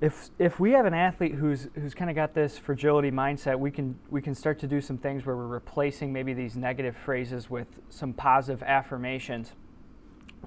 If, 0.00 0.30
if 0.38 0.58
we 0.58 0.72
have 0.72 0.86
an 0.86 0.94
athlete 0.94 1.34
who's 1.34 1.68
who's 1.74 1.92
kind 1.92 2.08
of 2.08 2.16
got 2.16 2.32
this 2.32 2.56
fragility 2.56 3.10
mindset, 3.10 3.58
we 3.58 3.70
can 3.70 3.98
we 4.08 4.22
can 4.22 4.34
start 4.34 4.58
to 4.60 4.66
do 4.66 4.80
some 4.80 4.96
things 4.96 5.26
where 5.26 5.36
we're 5.36 5.46
replacing 5.46 6.10
maybe 6.10 6.32
these 6.32 6.56
negative 6.56 6.96
phrases 6.96 7.50
with 7.50 7.68
some 7.90 8.14
positive 8.14 8.62
affirmations. 8.62 9.52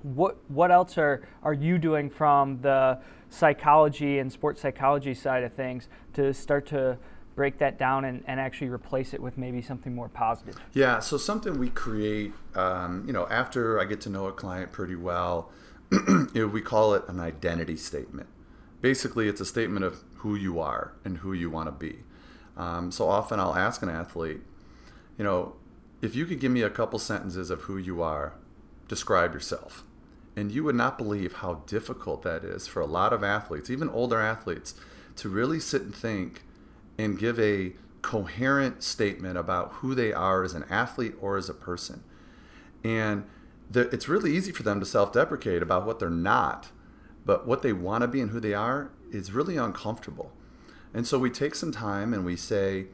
What 0.03 0.37
what 0.49 0.71
else 0.71 0.97
are 0.97 1.27
are 1.43 1.53
you 1.53 1.77
doing 1.77 2.09
from 2.09 2.61
the 2.61 2.99
psychology 3.29 4.19
and 4.19 4.31
sports 4.31 4.61
psychology 4.61 5.13
side 5.13 5.43
of 5.43 5.53
things 5.53 5.89
to 6.13 6.33
start 6.33 6.65
to 6.67 6.97
break 7.35 7.59
that 7.59 7.77
down 7.77 8.03
and, 8.03 8.23
and 8.25 8.39
actually 8.39 8.67
replace 8.67 9.13
it 9.13 9.21
with 9.21 9.37
maybe 9.37 9.61
something 9.61 9.93
more 9.93 10.09
positive? 10.09 10.57
Yeah, 10.73 10.99
so 10.99 11.17
something 11.17 11.59
we 11.59 11.69
create, 11.69 12.33
um, 12.55 13.03
you 13.05 13.13
know, 13.13 13.27
after 13.29 13.79
I 13.79 13.85
get 13.85 14.01
to 14.01 14.09
know 14.09 14.25
a 14.25 14.31
client 14.31 14.71
pretty 14.71 14.95
well, 14.95 15.51
you 15.91 16.29
know, 16.33 16.47
we 16.47 16.61
call 16.61 16.95
it 16.95 17.03
an 17.07 17.19
identity 17.19 17.77
statement. 17.77 18.27
Basically, 18.81 19.27
it's 19.27 19.39
a 19.39 19.45
statement 19.45 19.85
of 19.85 20.03
who 20.15 20.35
you 20.35 20.59
are 20.59 20.93
and 21.05 21.19
who 21.19 21.31
you 21.31 21.51
want 21.51 21.67
to 21.67 21.71
be. 21.71 21.99
Um, 22.57 22.91
so 22.91 23.07
often 23.07 23.39
I'll 23.39 23.55
ask 23.55 23.83
an 23.83 23.89
athlete, 23.89 24.41
you 25.17 25.23
know, 25.23 25.55
if 26.01 26.15
you 26.15 26.25
could 26.25 26.39
give 26.39 26.51
me 26.51 26.63
a 26.63 26.69
couple 26.69 26.97
sentences 26.97 27.51
of 27.51 27.61
who 27.61 27.77
you 27.77 28.01
are, 28.01 28.33
describe 28.87 29.33
yourself. 29.33 29.83
And 30.35 30.51
you 30.51 30.63
would 30.63 30.75
not 30.75 30.97
believe 30.97 31.33
how 31.33 31.63
difficult 31.65 32.21
that 32.23 32.43
is 32.43 32.67
for 32.67 32.79
a 32.79 32.85
lot 32.85 33.11
of 33.11 33.23
athletes, 33.23 33.69
even 33.69 33.89
older 33.89 34.19
athletes, 34.19 34.75
to 35.15 35.29
really 35.29 35.59
sit 35.59 35.81
and 35.81 35.95
think 35.95 36.43
and 36.97 37.17
give 37.17 37.39
a 37.39 37.73
coherent 38.01 38.83
statement 38.83 39.37
about 39.37 39.73
who 39.73 39.95
they 39.95 40.13
are 40.13 40.43
as 40.43 40.53
an 40.53 40.63
athlete 40.69 41.15
or 41.19 41.37
as 41.37 41.49
a 41.49 41.53
person. 41.53 42.03
And 42.83 43.25
the, 43.69 43.81
it's 43.89 44.07
really 44.07 44.35
easy 44.35 44.51
for 44.51 44.63
them 44.63 44.79
to 44.79 44.85
self 44.85 45.11
deprecate 45.11 45.61
about 45.61 45.85
what 45.85 45.99
they're 45.99 46.09
not, 46.09 46.69
but 47.25 47.47
what 47.47 47.63
they 47.63 47.73
want 47.73 48.03
to 48.03 48.07
be 48.07 48.21
and 48.21 48.31
who 48.31 48.39
they 48.39 48.53
are 48.53 48.91
is 49.11 49.31
really 49.31 49.57
uncomfortable. 49.57 50.31
And 50.93 51.05
so 51.05 51.19
we 51.19 51.29
take 51.29 51.55
some 51.55 51.71
time 51.71 52.13
and 52.13 52.23
we 52.23 52.35
say, 52.35 52.87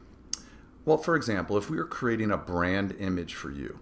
well, 0.84 0.98
for 0.98 1.16
example, 1.16 1.56
if 1.56 1.70
we 1.70 1.76
were 1.76 1.84
creating 1.84 2.30
a 2.30 2.36
brand 2.36 2.94
image 2.98 3.34
for 3.34 3.50
you, 3.50 3.80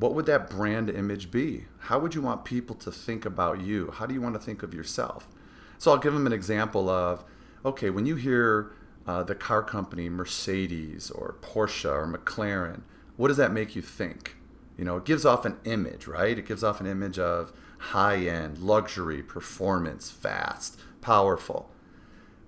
what 0.00 0.14
would 0.14 0.26
that 0.26 0.48
brand 0.48 0.88
image 0.88 1.30
be? 1.30 1.66
How 1.78 1.98
would 1.98 2.14
you 2.14 2.22
want 2.22 2.44
people 2.44 2.74
to 2.76 2.90
think 2.90 3.26
about 3.26 3.60
you? 3.60 3.90
How 3.92 4.06
do 4.06 4.14
you 4.14 4.20
want 4.22 4.34
to 4.34 4.40
think 4.40 4.62
of 4.62 4.72
yourself? 4.72 5.28
So 5.78 5.90
I'll 5.90 5.98
give 5.98 6.14
them 6.14 6.26
an 6.26 6.32
example 6.32 6.88
of 6.88 7.24
okay, 7.64 7.90
when 7.90 8.06
you 8.06 8.16
hear 8.16 8.72
uh, 9.06 9.22
the 9.22 9.34
car 9.34 9.62
company 9.62 10.08
Mercedes 10.08 11.10
or 11.10 11.36
Porsche 11.42 11.90
or 11.90 12.10
McLaren, 12.10 12.80
what 13.16 13.28
does 13.28 13.36
that 13.36 13.52
make 13.52 13.76
you 13.76 13.82
think? 13.82 14.36
You 14.78 14.84
know, 14.86 14.96
it 14.96 15.04
gives 15.04 15.26
off 15.26 15.44
an 15.44 15.58
image, 15.64 16.06
right? 16.06 16.38
It 16.38 16.46
gives 16.46 16.64
off 16.64 16.80
an 16.80 16.86
image 16.86 17.18
of 17.18 17.52
high 17.78 18.16
end, 18.16 18.58
luxury, 18.58 19.22
performance, 19.22 20.10
fast, 20.10 20.78
powerful. 21.02 21.70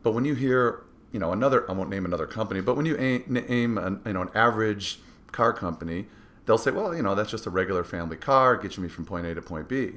But 0.03 0.13
when 0.13 0.25
you 0.25 0.35
hear, 0.35 0.85
you 1.13 1.21
know, 1.21 1.33
another, 1.33 1.71
I 1.71 1.75
won't 1.75 1.91
name 1.91 2.07
another 2.07 2.27
company, 2.27 2.63
but 2.63 2.75
when 2.75 2.87
you 2.87 2.97
aim, 2.97 3.45
aim 3.49 3.77
an, 3.77 4.01
you 4.07 4.15
know, 4.15 4.23
an 4.23 4.31
average 4.35 5.01
car 5.31 5.53
company, 5.53 6.07
they'll 6.47 6.59
say, 6.59 6.71
well, 6.71 6.95
you 6.95 7.03
know, 7.03 7.15
that's 7.15 7.31
just 7.31 7.47
a 7.47 7.51
regular 7.51 7.85
family 7.85 8.17
car, 8.17 8.55
it 8.55 8.63
gets 8.63 8.77
you 8.77 8.83
me 8.83 8.89
from 8.89 9.05
point 9.05 9.27
A 9.27 9.35
to 9.35 9.43
point 9.43 9.69
B. 9.69 9.93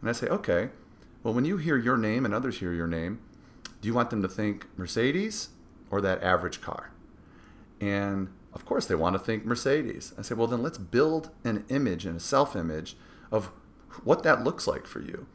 And 0.00 0.08
I 0.08 0.12
say, 0.12 0.28
okay, 0.28 0.70
well, 1.22 1.34
when 1.34 1.44
you 1.44 1.56
hear 1.56 1.76
your 1.76 1.96
name 1.96 2.24
and 2.24 2.32
others 2.32 2.58
hear 2.58 2.72
your 2.72 2.86
name, 2.86 3.20
do 3.80 3.88
you 3.88 3.94
want 3.94 4.10
them 4.10 4.22
to 4.22 4.28
think 4.28 4.66
Mercedes 4.76 5.50
or 5.90 6.00
that 6.00 6.22
average 6.22 6.60
car. 6.60 6.90
And 7.80 8.28
of 8.52 8.64
course, 8.64 8.86
they 8.86 8.94
want 8.94 9.14
to 9.14 9.18
think 9.18 9.44
Mercedes. 9.44 10.12
I 10.18 10.22
say, 10.22 10.34
well, 10.34 10.46
then 10.46 10.62
let's 10.62 10.78
build 10.78 11.30
an 11.44 11.64
image 11.68 12.06
and 12.06 12.16
a 12.16 12.20
self 12.20 12.56
image 12.56 12.96
of 13.30 13.50
what 14.04 14.22
that 14.22 14.44
looks 14.44 14.66
like 14.66 14.86
for 14.86 15.00
you. 15.00 15.26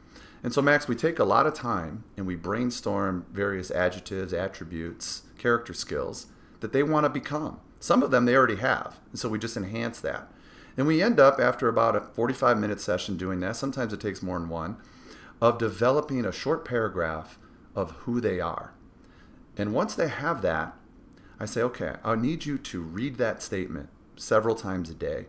And 0.42 0.54
so, 0.54 0.62
Max, 0.62 0.88
we 0.88 0.96
take 0.96 1.20
a 1.20 1.24
lot 1.24 1.48
of 1.48 1.54
time 1.54 2.04
and 2.18 2.28
we 2.28 2.36
brainstorm 2.36 3.26
various 3.32 3.72
adjectives, 3.72 4.34
attributes, 4.34 5.24
character 5.38 5.74
skills 5.74 6.28
that 6.60 6.74
they 6.74 6.84
want 6.84 7.06
to 7.06 7.10
become. 7.10 7.60
Some 7.80 8.04
of 8.04 8.12
them 8.12 8.26
they 8.26 8.36
already 8.36 8.58
have. 8.58 9.00
And 9.12 9.20
so 9.20 9.30
we 9.30 9.40
just 9.40 9.58
enhance 9.58 10.00
that. 10.02 10.30
And 10.78 10.88
we 10.88 11.04
end 11.04 11.20
up, 11.20 11.40
after 11.40 11.68
about 11.68 11.96
a 11.96 12.02
45 12.02 12.58
minute 12.58 12.82
session 12.82 13.18
doing 13.18 13.40
that, 13.42 13.56
sometimes 13.56 13.94
it 13.94 14.02
takes 14.02 14.24
more 14.24 14.40
than 14.40 14.50
one, 14.50 14.78
of 15.42 15.58
developing 15.58 16.26
a 16.26 16.32
short 16.32 16.66
paragraph 16.66 17.38
of 17.76 17.92
who 17.92 18.22
they 18.22 18.40
are. 18.40 18.74
And 19.58 19.74
once 19.74 19.94
they 19.94 20.08
have 20.08 20.42
that, 20.42 20.76
I 21.40 21.46
say, 21.46 21.62
okay, 21.62 21.96
I 22.04 22.16
need 22.16 22.46
you 22.46 22.58
to 22.58 22.82
read 22.82 23.18
that 23.18 23.42
statement 23.42 23.90
several 24.16 24.56
times 24.56 24.90
a 24.90 24.94
day, 24.94 25.26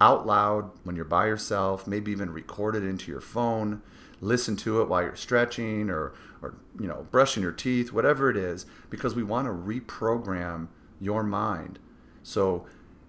out 0.00 0.26
loud 0.26 0.70
when 0.82 0.96
you're 0.96 1.04
by 1.04 1.26
yourself, 1.26 1.86
maybe 1.86 2.10
even 2.10 2.30
record 2.30 2.74
it 2.74 2.82
into 2.82 3.10
your 3.10 3.20
phone, 3.20 3.80
listen 4.20 4.56
to 4.56 4.80
it 4.80 4.88
while 4.88 5.02
you're 5.02 5.16
stretching 5.16 5.90
or, 5.90 6.12
or 6.42 6.56
you 6.78 6.86
know, 6.86 7.06
brushing 7.10 7.42
your 7.42 7.52
teeth, 7.52 7.92
whatever 7.92 8.28
it 8.30 8.36
is, 8.36 8.66
because 8.90 9.14
we 9.14 9.22
want 9.22 9.46
to 9.46 9.52
reprogram 9.52 10.68
your 11.00 11.22
mind. 11.22 11.78
So 12.22 12.66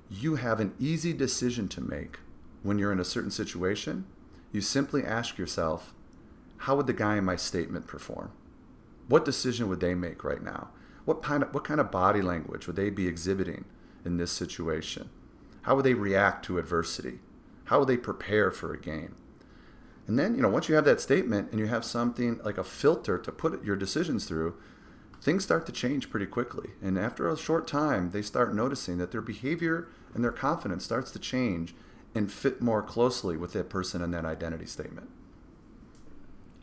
you 0.10 0.36
have 0.36 0.60
an 0.60 0.74
easy 0.80 1.14
decision 1.14 1.68
to 1.70 1.82
make 1.82 2.20
when 2.64 2.80
you're 2.80 2.92
in 2.92 3.00
a 3.00 3.06
certain 3.06 3.32
situation. 3.32 4.06
You 4.52 4.62
simply 4.62 5.04
ask 5.04 5.38
yourself, 5.38 5.94
how 6.58 6.76
would 6.76 6.88
the 6.88 6.94
guy 6.94 7.18
in 7.18 7.26
my 7.26 7.36
statement 7.36 7.88
perform? 7.88 8.32
What 9.08 9.26
decision 9.26 9.68
would 9.68 9.80
they 9.80 9.96
make 9.96 10.24
right 10.24 10.42
now? 10.42 10.70
What 11.06 11.22
kind 11.22 11.44
of, 11.44 11.54
what 11.54 11.64
kind 11.64 11.80
of 11.80 11.92
body 11.92 12.22
language 12.22 12.66
would 12.66 12.76
they 12.76 12.90
be 12.90 13.08
exhibiting 13.08 13.66
in 14.04 14.18
this 14.18 14.32
situation? 14.32 15.10
How 15.64 15.76
would 15.76 15.86
they 15.86 15.94
react 15.94 16.46
to 16.46 16.58
adversity? 16.58 17.20
How 17.66 17.80
would 17.80 17.88
they 17.88 17.98
prepare 17.98 18.52
for 18.52 18.74
a 18.74 18.80
game? 18.80 19.16
And 20.08 20.20
then, 20.20 20.36
you 20.36 20.42
know, 20.42 20.50
once 20.50 20.70
you 20.70 20.76
have 20.76 20.86
that 20.86 21.02
statement 21.02 21.52
and 21.52 21.60
you 21.60 21.66
have 21.68 21.84
something 21.84 22.40
like 22.44 22.58
a 22.58 22.64
filter 22.64 23.18
to 23.18 23.32
put 23.32 23.64
your 23.64 23.76
decisions 23.76 24.26
through, 24.26 24.56
things 25.22 25.44
start 25.44 25.66
to 25.66 25.72
change 25.72 26.10
pretty 26.10 26.26
quickly. 26.26 26.72
And 26.82 26.98
after 26.98 27.30
a 27.30 27.38
short 27.38 27.68
time, 27.68 28.12
they 28.12 28.22
start 28.22 28.54
noticing 28.54 28.98
that 28.98 29.12
their 29.12 29.22
behavior 29.22 29.88
and 30.14 30.24
their 30.24 30.32
confidence 30.32 30.84
starts 30.84 31.12
to 31.12 31.20
change 31.20 31.76
and 32.14 32.32
fit 32.32 32.62
more 32.62 32.82
closely 32.82 33.36
with 33.36 33.54
that 33.54 33.70
person 33.70 34.02
and 34.02 34.14
that 34.14 34.26
identity 34.26 34.66
statement. 34.66 35.10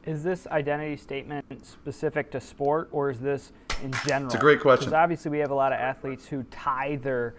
Is 0.05 0.25
this 0.25 0.47
identity 0.49 0.97
statement 0.97 1.45
specific 1.65 2.31
to 2.33 2.41
sport 2.41 2.89
or 2.91 3.11
is 3.11 3.21
this 3.21 3.53
in 3.85 3.93
general? 4.07 4.27
It's 4.27 4.35
a 4.35 4.39
great 4.39 4.61
question. 4.61 4.87
Because 4.87 4.95
obviously 4.95 5.31
we 5.31 5.39
have 5.39 5.51
a 5.51 5.55
lot 5.55 5.73
of 5.73 5.79
athletes 5.79 6.27
who 6.27 6.43
tie 6.45 6.97
their 6.97 7.35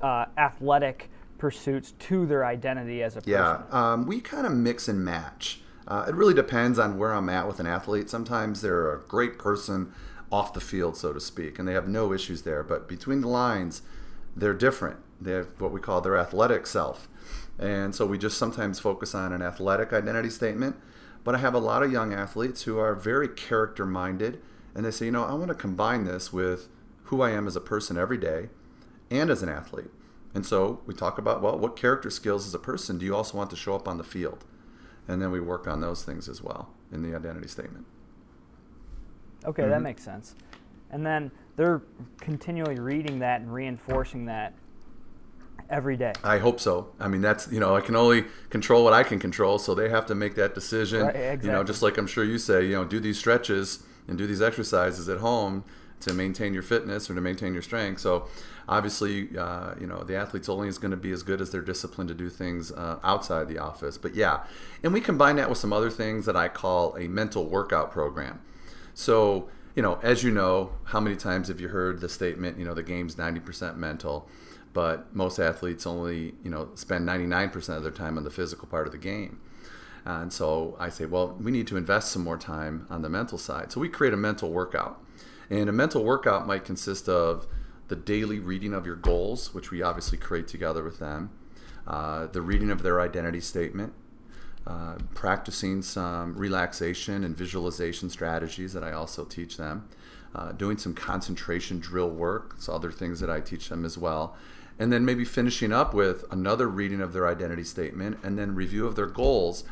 uh, 0.00 0.26
athletic 0.36 1.10
pursuits 1.38 1.92
to 1.92 2.26
their 2.26 2.44
identity 2.44 3.02
as 3.02 3.16
a 3.16 3.20
person. 3.20 3.32
Yeah, 3.32 3.62
um, 3.70 4.06
we 4.06 4.20
kind 4.20 4.46
of 4.46 4.52
mix 4.52 4.88
and 4.88 5.04
match. 5.04 5.60
Uh, 5.86 6.06
it 6.08 6.14
really 6.14 6.34
depends 6.34 6.78
on 6.78 6.98
where 6.98 7.12
I'm 7.12 7.28
at 7.28 7.46
with 7.46 7.60
an 7.60 7.66
athlete. 7.66 8.10
Sometimes 8.10 8.60
they're 8.60 8.92
a 8.92 8.98
great 9.00 9.38
person 9.38 9.92
off 10.30 10.52
the 10.52 10.60
field, 10.60 10.96
so 10.96 11.12
to 11.12 11.20
speak, 11.20 11.58
and 11.58 11.66
they 11.66 11.74
have 11.74 11.88
no 11.88 12.12
issues 12.12 12.42
there. 12.42 12.62
But 12.62 12.88
between 12.88 13.20
the 13.20 13.28
lines, 13.28 13.82
they're 14.36 14.54
different. 14.54 14.98
They 15.20 15.32
have 15.32 15.48
what 15.58 15.72
we 15.72 15.80
call 15.80 16.00
their 16.00 16.16
athletic 16.16 16.66
self. 16.66 17.08
And 17.58 17.94
so 17.94 18.06
we 18.06 18.16
just 18.16 18.38
sometimes 18.38 18.78
focus 18.78 19.14
on 19.14 19.32
an 19.32 19.42
athletic 19.42 19.92
identity 19.92 20.30
statement 20.30 20.76
but 21.24 21.34
I 21.34 21.38
have 21.38 21.54
a 21.54 21.58
lot 21.58 21.82
of 21.82 21.92
young 21.92 22.12
athletes 22.12 22.62
who 22.62 22.78
are 22.78 22.94
very 22.94 23.28
character 23.28 23.84
minded 23.84 24.40
and 24.74 24.84
they 24.84 24.90
say, 24.90 25.06
you 25.06 25.10
know, 25.10 25.24
I 25.24 25.34
want 25.34 25.48
to 25.48 25.54
combine 25.54 26.04
this 26.04 26.32
with 26.32 26.68
who 27.04 27.22
I 27.22 27.30
am 27.30 27.46
as 27.46 27.56
a 27.56 27.60
person 27.60 27.98
every 27.98 28.18
day 28.18 28.48
and 29.10 29.30
as 29.30 29.42
an 29.42 29.48
athlete. 29.48 29.90
And 30.32 30.46
so 30.46 30.80
we 30.86 30.94
talk 30.94 31.18
about, 31.18 31.42
well, 31.42 31.58
what 31.58 31.76
character 31.76 32.08
skills 32.08 32.46
as 32.46 32.54
a 32.54 32.58
person 32.58 32.98
do 32.98 33.04
you 33.04 33.14
also 33.16 33.36
want 33.36 33.50
to 33.50 33.56
show 33.56 33.74
up 33.74 33.88
on 33.88 33.98
the 33.98 34.04
field? 34.04 34.44
And 35.08 35.20
then 35.20 35.32
we 35.32 35.40
work 35.40 35.66
on 35.66 35.80
those 35.80 36.04
things 36.04 36.28
as 36.28 36.40
well 36.40 36.70
in 36.92 37.02
the 37.02 37.16
identity 37.16 37.48
statement. 37.48 37.86
Okay, 39.44 39.62
mm-hmm. 39.62 39.70
that 39.70 39.82
makes 39.82 40.02
sense. 40.02 40.34
And 40.90 41.04
then 41.04 41.30
they're 41.56 41.82
continually 42.20 42.78
reading 42.78 43.20
that 43.20 43.40
and 43.40 43.52
reinforcing 43.52 44.26
that 44.26 44.54
every 45.68 45.96
day. 45.96 46.12
I 46.24 46.38
hope 46.38 46.60
so. 46.60 46.92
I 46.98 47.08
mean, 47.08 47.20
that's 47.20 47.50
you 47.50 47.60
know, 47.60 47.76
I 47.76 47.80
can 47.80 47.96
only 47.96 48.24
control 48.50 48.84
what 48.84 48.92
I 48.92 49.02
can 49.02 49.18
control, 49.18 49.58
so 49.58 49.74
they 49.74 49.88
have 49.88 50.06
to 50.06 50.14
make 50.14 50.34
that 50.34 50.54
decision. 50.54 51.02
Right, 51.02 51.14
exactly. 51.14 51.48
You 51.48 51.52
know, 51.52 51.64
just 51.64 51.82
like 51.82 51.96
I'm 51.96 52.06
sure 52.06 52.24
you 52.24 52.38
say, 52.38 52.66
you 52.66 52.74
know, 52.74 52.84
do 52.84 53.00
these 53.00 53.18
stretches 53.18 53.84
and 54.08 54.18
do 54.18 54.26
these 54.26 54.42
exercises 54.42 55.08
at 55.08 55.18
home 55.18 55.64
to 56.00 56.14
maintain 56.14 56.54
your 56.54 56.62
fitness 56.62 57.10
or 57.10 57.14
to 57.14 57.20
maintain 57.20 57.52
your 57.52 57.62
strength. 57.62 58.00
So 58.00 58.26
obviously, 58.68 59.36
uh, 59.36 59.74
you 59.78 59.86
know, 59.86 60.02
the 60.02 60.16
athlete's 60.16 60.48
only 60.48 60.66
is 60.66 60.78
going 60.78 60.92
to 60.92 60.96
be 60.96 61.12
as 61.12 61.22
good 61.22 61.40
as 61.40 61.50
their 61.50 61.60
discipline 61.60 62.08
to 62.08 62.14
do 62.14 62.30
things 62.30 62.72
uh, 62.72 62.98
outside 63.04 63.48
the 63.48 63.58
office. 63.58 63.98
But 63.98 64.14
yeah, 64.14 64.44
and 64.82 64.92
we 64.92 65.00
combine 65.00 65.36
that 65.36 65.48
with 65.48 65.58
some 65.58 65.72
other 65.72 65.90
things 65.90 66.26
that 66.26 66.36
I 66.36 66.48
call 66.48 66.96
a 66.96 67.06
mental 67.06 67.46
workout 67.46 67.92
program. 67.92 68.40
So, 68.94 69.48
you 69.74 69.82
know, 69.82 69.98
as 70.02 70.22
you 70.22 70.30
know, 70.30 70.72
how 70.84 71.00
many 71.00 71.16
times 71.16 71.48
have 71.48 71.60
you 71.60 71.68
heard 71.68 72.00
the 72.00 72.08
statement, 72.08 72.58
you 72.58 72.64
know, 72.64 72.74
the 72.74 72.82
game's 72.82 73.16
90% 73.16 73.76
mental, 73.76 74.28
but 74.72 75.14
most 75.14 75.38
athletes 75.38 75.86
only, 75.86 76.34
you 76.42 76.50
know, 76.50 76.70
spend 76.74 77.08
99% 77.08 77.76
of 77.76 77.82
their 77.82 77.92
time 77.92 78.16
on 78.18 78.24
the 78.24 78.30
physical 78.30 78.68
part 78.68 78.86
of 78.86 78.92
the 78.92 78.98
game. 78.98 79.40
And 80.04 80.32
so 80.32 80.76
I 80.78 80.88
say, 80.88 81.06
well, 81.06 81.36
we 81.40 81.50
need 81.50 81.66
to 81.68 81.76
invest 81.76 82.10
some 82.10 82.24
more 82.24 82.38
time 82.38 82.86
on 82.88 83.02
the 83.02 83.08
mental 83.08 83.38
side. 83.38 83.70
So 83.72 83.80
we 83.80 83.88
create 83.88 84.14
a 84.14 84.16
mental 84.16 84.50
workout. 84.50 85.02
And 85.50 85.68
a 85.68 85.72
mental 85.72 86.04
workout 86.04 86.46
might 86.46 86.64
consist 86.64 87.08
of 87.08 87.46
the 87.88 87.96
daily 87.96 88.38
reading 88.38 88.72
of 88.72 88.86
your 88.86 88.96
goals, 88.96 89.52
which 89.52 89.70
we 89.70 89.82
obviously 89.82 90.16
create 90.16 90.46
together 90.46 90.82
with 90.84 91.00
them, 91.00 91.30
uh, 91.86 92.28
the 92.28 92.40
reading 92.40 92.70
of 92.70 92.82
their 92.82 93.00
identity 93.00 93.40
statement, 93.40 93.92
uh, 94.66 94.96
practicing 95.14 95.82
some 95.82 96.34
relaxation 96.36 97.24
and 97.24 97.36
visualization 97.36 98.10
strategies 98.10 98.72
that 98.72 98.84
I 98.84 98.92
also 98.92 99.24
teach 99.24 99.56
them, 99.56 99.88
uh, 100.34 100.52
doing 100.52 100.76
some 100.76 100.94
concentration 100.94 101.78
drill 101.78 102.10
work, 102.10 102.56
so 102.58 102.72
other 102.72 102.92
things 102.92 103.20
that 103.20 103.30
I 103.30 103.40
teach 103.40 103.68
them 103.68 103.84
as 103.84 103.96
well, 103.96 104.36
and 104.78 104.92
then 104.92 105.04
maybe 105.04 105.24
finishing 105.24 105.72
up 105.72 105.92
with 105.92 106.24
another 106.30 106.68
reading 106.68 107.00
of 107.00 107.12
their 107.12 107.28
identity 107.28 107.64
statement 107.64 108.18
and 108.22 108.38
then 108.38 108.54
review 108.54 108.86
of 108.86 108.96
their 108.96 109.06
goals 109.06 109.64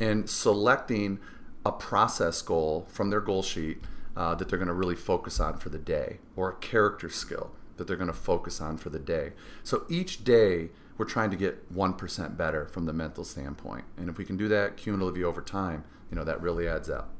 and 0.00 0.28
selecting 0.28 1.18
a 1.64 1.72
process 1.72 2.42
goal 2.42 2.86
from 2.88 3.10
their 3.10 3.20
goal 3.20 3.42
sheet 3.42 3.78
uh, 4.16 4.34
that 4.34 4.48
they're 4.48 4.58
going 4.58 4.68
to 4.68 4.74
really 4.74 4.94
focus 4.94 5.40
on 5.40 5.56
for 5.56 5.68
the 5.68 5.78
day 5.78 6.18
or 6.36 6.50
a 6.50 6.54
character 6.54 7.08
skill 7.08 7.50
that 7.76 7.86
they're 7.86 7.96
going 7.96 8.06
to 8.06 8.12
focus 8.12 8.60
on 8.60 8.76
for 8.76 8.90
the 8.90 8.98
day. 8.98 9.32
So 9.62 9.84
each 9.88 10.24
day 10.24 10.70
we're 10.98 11.06
trying 11.06 11.30
to 11.30 11.36
get 11.36 11.72
1% 11.74 12.36
better 12.36 12.66
from 12.66 12.86
the 12.86 12.92
mental 12.92 13.24
standpoint. 13.24 13.84
And 13.96 14.08
if 14.08 14.18
we 14.18 14.24
can 14.24 14.36
do 14.36 14.48
that 14.48 14.76
cumulatively 14.76 15.24
over 15.24 15.42
time, 15.42 15.84
you 16.10 16.16
know, 16.16 16.24
that 16.24 16.40
really 16.40 16.66
adds 16.66 16.88
up. 16.88 17.10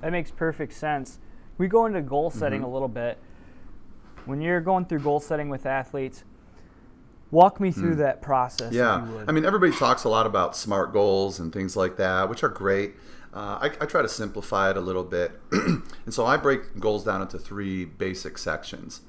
That 0.00 0.12
makes 0.12 0.30
perfect 0.30 0.72
sense. 0.74 1.18
We 1.58 1.68
go 1.68 1.86
into 1.86 2.02
goal 2.02 2.30
setting 2.30 2.60
mm-hmm. 2.60 2.70
a 2.70 2.72
little 2.72 2.88
bit. 2.88 3.18
When 4.26 4.40
you're 4.40 4.60
going 4.60 4.86
through 4.86 5.00
goal 5.00 5.20
setting 5.20 5.48
with 5.48 5.66
athletes, 5.66 6.24
walk 7.30 7.60
me 7.60 7.70
through 7.70 7.94
mm. 7.94 7.98
that 7.98 8.22
process. 8.22 8.72
Yeah. 8.72 9.06
I 9.26 9.32
mean, 9.32 9.44
everybody 9.44 9.72
talks 9.72 10.04
a 10.04 10.08
lot 10.08 10.26
about 10.26 10.56
SMART 10.56 10.92
goals 10.92 11.38
and 11.38 11.52
things 11.52 11.76
like 11.76 11.96
that, 11.96 12.28
which 12.28 12.42
are 12.42 12.48
great. 12.48 12.94
Uh, 13.34 13.58
I, 13.62 13.66
I, 13.80 13.86
try 13.86 14.00
to 14.00 14.08
simplify 14.08 14.70
it 14.70 14.76
a 14.76 14.80
little 14.80 15.02
bit. 15.02 15.32
and 15.52 15.82
so 16.14 16.24
I 16.24 16.36
break 16.36 16.78
goals 16.78 17.02
down 17.04 17.20
into 17.20 17.36
three 17.36 17.84
basic 17.84 18.38
sections. 18.38 19.00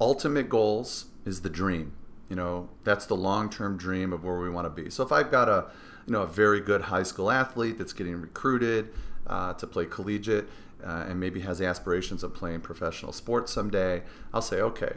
Ultimate 0.00 0.48
goals 0.48 1.06
is 1.24 1.42
the 1.42 1.50
dream. 1.50 1.92
You 2.28 2.36
know, 2.36 2.70
that's 2.82 3.06
the 3.06 3.16
long-term 3.16 3.76
dream 3.76 4.12
of 4.12 4.24
where 4.24 4.38
we 4.38 4.50
want 4.50 4.64
to 4.66 4.82
be. 4.82 4.90
So 4.90 5.02
if 5.02 5.12
I've 5.12 5.30
got 5.30 5.48
a, 5.48 5.70
you 6.06 6.12
know, 6.12 6.22
a 6.22 6.26
very 6.26 6.60
good 6.60 6.82
high 6.82 7.02
school 7.02 7.30
athlete 7.30 7.78
that's 7.78 7.92
getting 7.92 8.20
recruited 8.20 8.92
uh, 9.26 9.52
to 9.54 9.66
play 9.66 9.86
collegiate 9.86 10.48
uh, 10.84 11.06
and 11.08 11.20
maybe 11.20 11.40
has 11.40 11.60
aspirations 11.60 12.22
of 12.22 12.34
playing 12.34 12.60
professional 12.60 13.12
sports 13.12 13.52
someday, 13.52 14.02
I'll 14.32 14.42
say, 14.42 14.60
okay, 14.60 14.94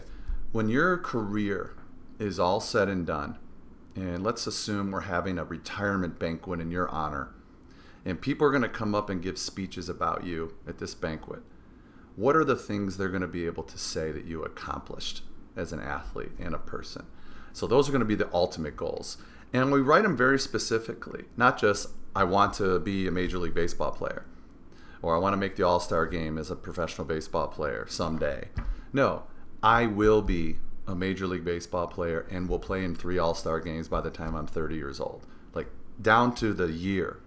when 0.52 0.70
your 0.70 0.98
career 0.98 1.76
is 2.18 2.40
all 2.40 2.60
said 2.60 2.88
and 2.90 3.06
done, 3.06 3.38
and 3.96 4.24
let's 4.24 4.48
assume 4.48 4.92
we're 4.92 5.02
having 5.02 5.38
a 5.38 5.44
retirement 5.44 6.20
banquet 6.20 6.60
in 6.60 6.72
your 6.72 6.90
honor, 6.90 7.34
and 8.06 8.22
people 8.22 8.48
are 8.48 8.52
going 8.52 8.64
to 8.64 8.70
come 8.70 8.96
up 8.96 9.10
and 9.10 9.22
give 9.22 9.38
speeches 9.38 9.90
about 9.90 10.24
you 10.24 10.56
at 10.68 10.78
this 10.78 10.96
banquet. 10.96 11.42
What 12.18 12.36
are 12.36 12.44
the 12.44 12.56
things 12.56 12.98
they're 12.98 13.10
going 13.10 13.22
to 13.22 13.28
be 13.28 13.46
able 13.46 13.62
to 13.62 13.78
say 13.78 14.12
that 14.12 14.26
you 14.26 14.42
accomplished 14.44 15.22
as 15.56 15.72
an 15.72 15.80
athlete 15.80 16.32
and 16.40 16.56
a 16.56 16.58
person? 16.58 17.06
So 17.54 17.68
those 17.68 17.88
are 17.88 17.92
going 17.92 18.00
to 18.00 18.06
be 18.06 18.16
the 18.16 18.34
ultimate 18.34 18.76
goals. 18.76 19.18
And 19.54 19.72
we 19.72 19.82
write 19.82 20.02
them 20.02 20.18
very 20.18 20.40
specifically, 20.40 21.26
not 21.38 21.60
just 21.60 21.90
I 22.16 22.24
want 22.24 22.56
to 22.56 22.80
be 22.80 23.08
a 23.08 23.12
major 23.12 23.38
league 23.38 23.54
baseball 23.54 23.92
player 23.92 24.26
or 25.04 25.16
I 25.16 25.20
want 25.20 25.34
to 25.34 25.38
make 25.38 25.58
the 25.58 25.64
All-Star 25.64 26.08
game 26.08 26.40
as 26.40 26.50
a 26.50 26.56
professional 26.56 27.06
baseball 27.06 27.50
player 27.50 27.86
someday. 27.88 28.48
No, 28.92 29.24
I 29.62 29.86
will 29.86 30.24
be 30.24 30.58
a 30.88 30.96
major 30.96 31.28
league 31.28 31.46
baseball 31.46 31.86
player 31.86 32.26
and 32.32 32.50
will 32.50 32.58
play 32.58 32.84
in 32.84 32.96
3 32.96 33.20
All-Star 33.20 33.60
games 33.60 33.88
by 33.90 34.02
the 34.02 34.10
time 34.10 34.34
I'm 34.34 34.48
30 34.48 34.76
years 34.76 35.00
old. 35.00 35.28
Like 35.54 35.68
down 36.02 36.34
to 36.36 36.52
the 36.52 36.72
year 36.72 37.20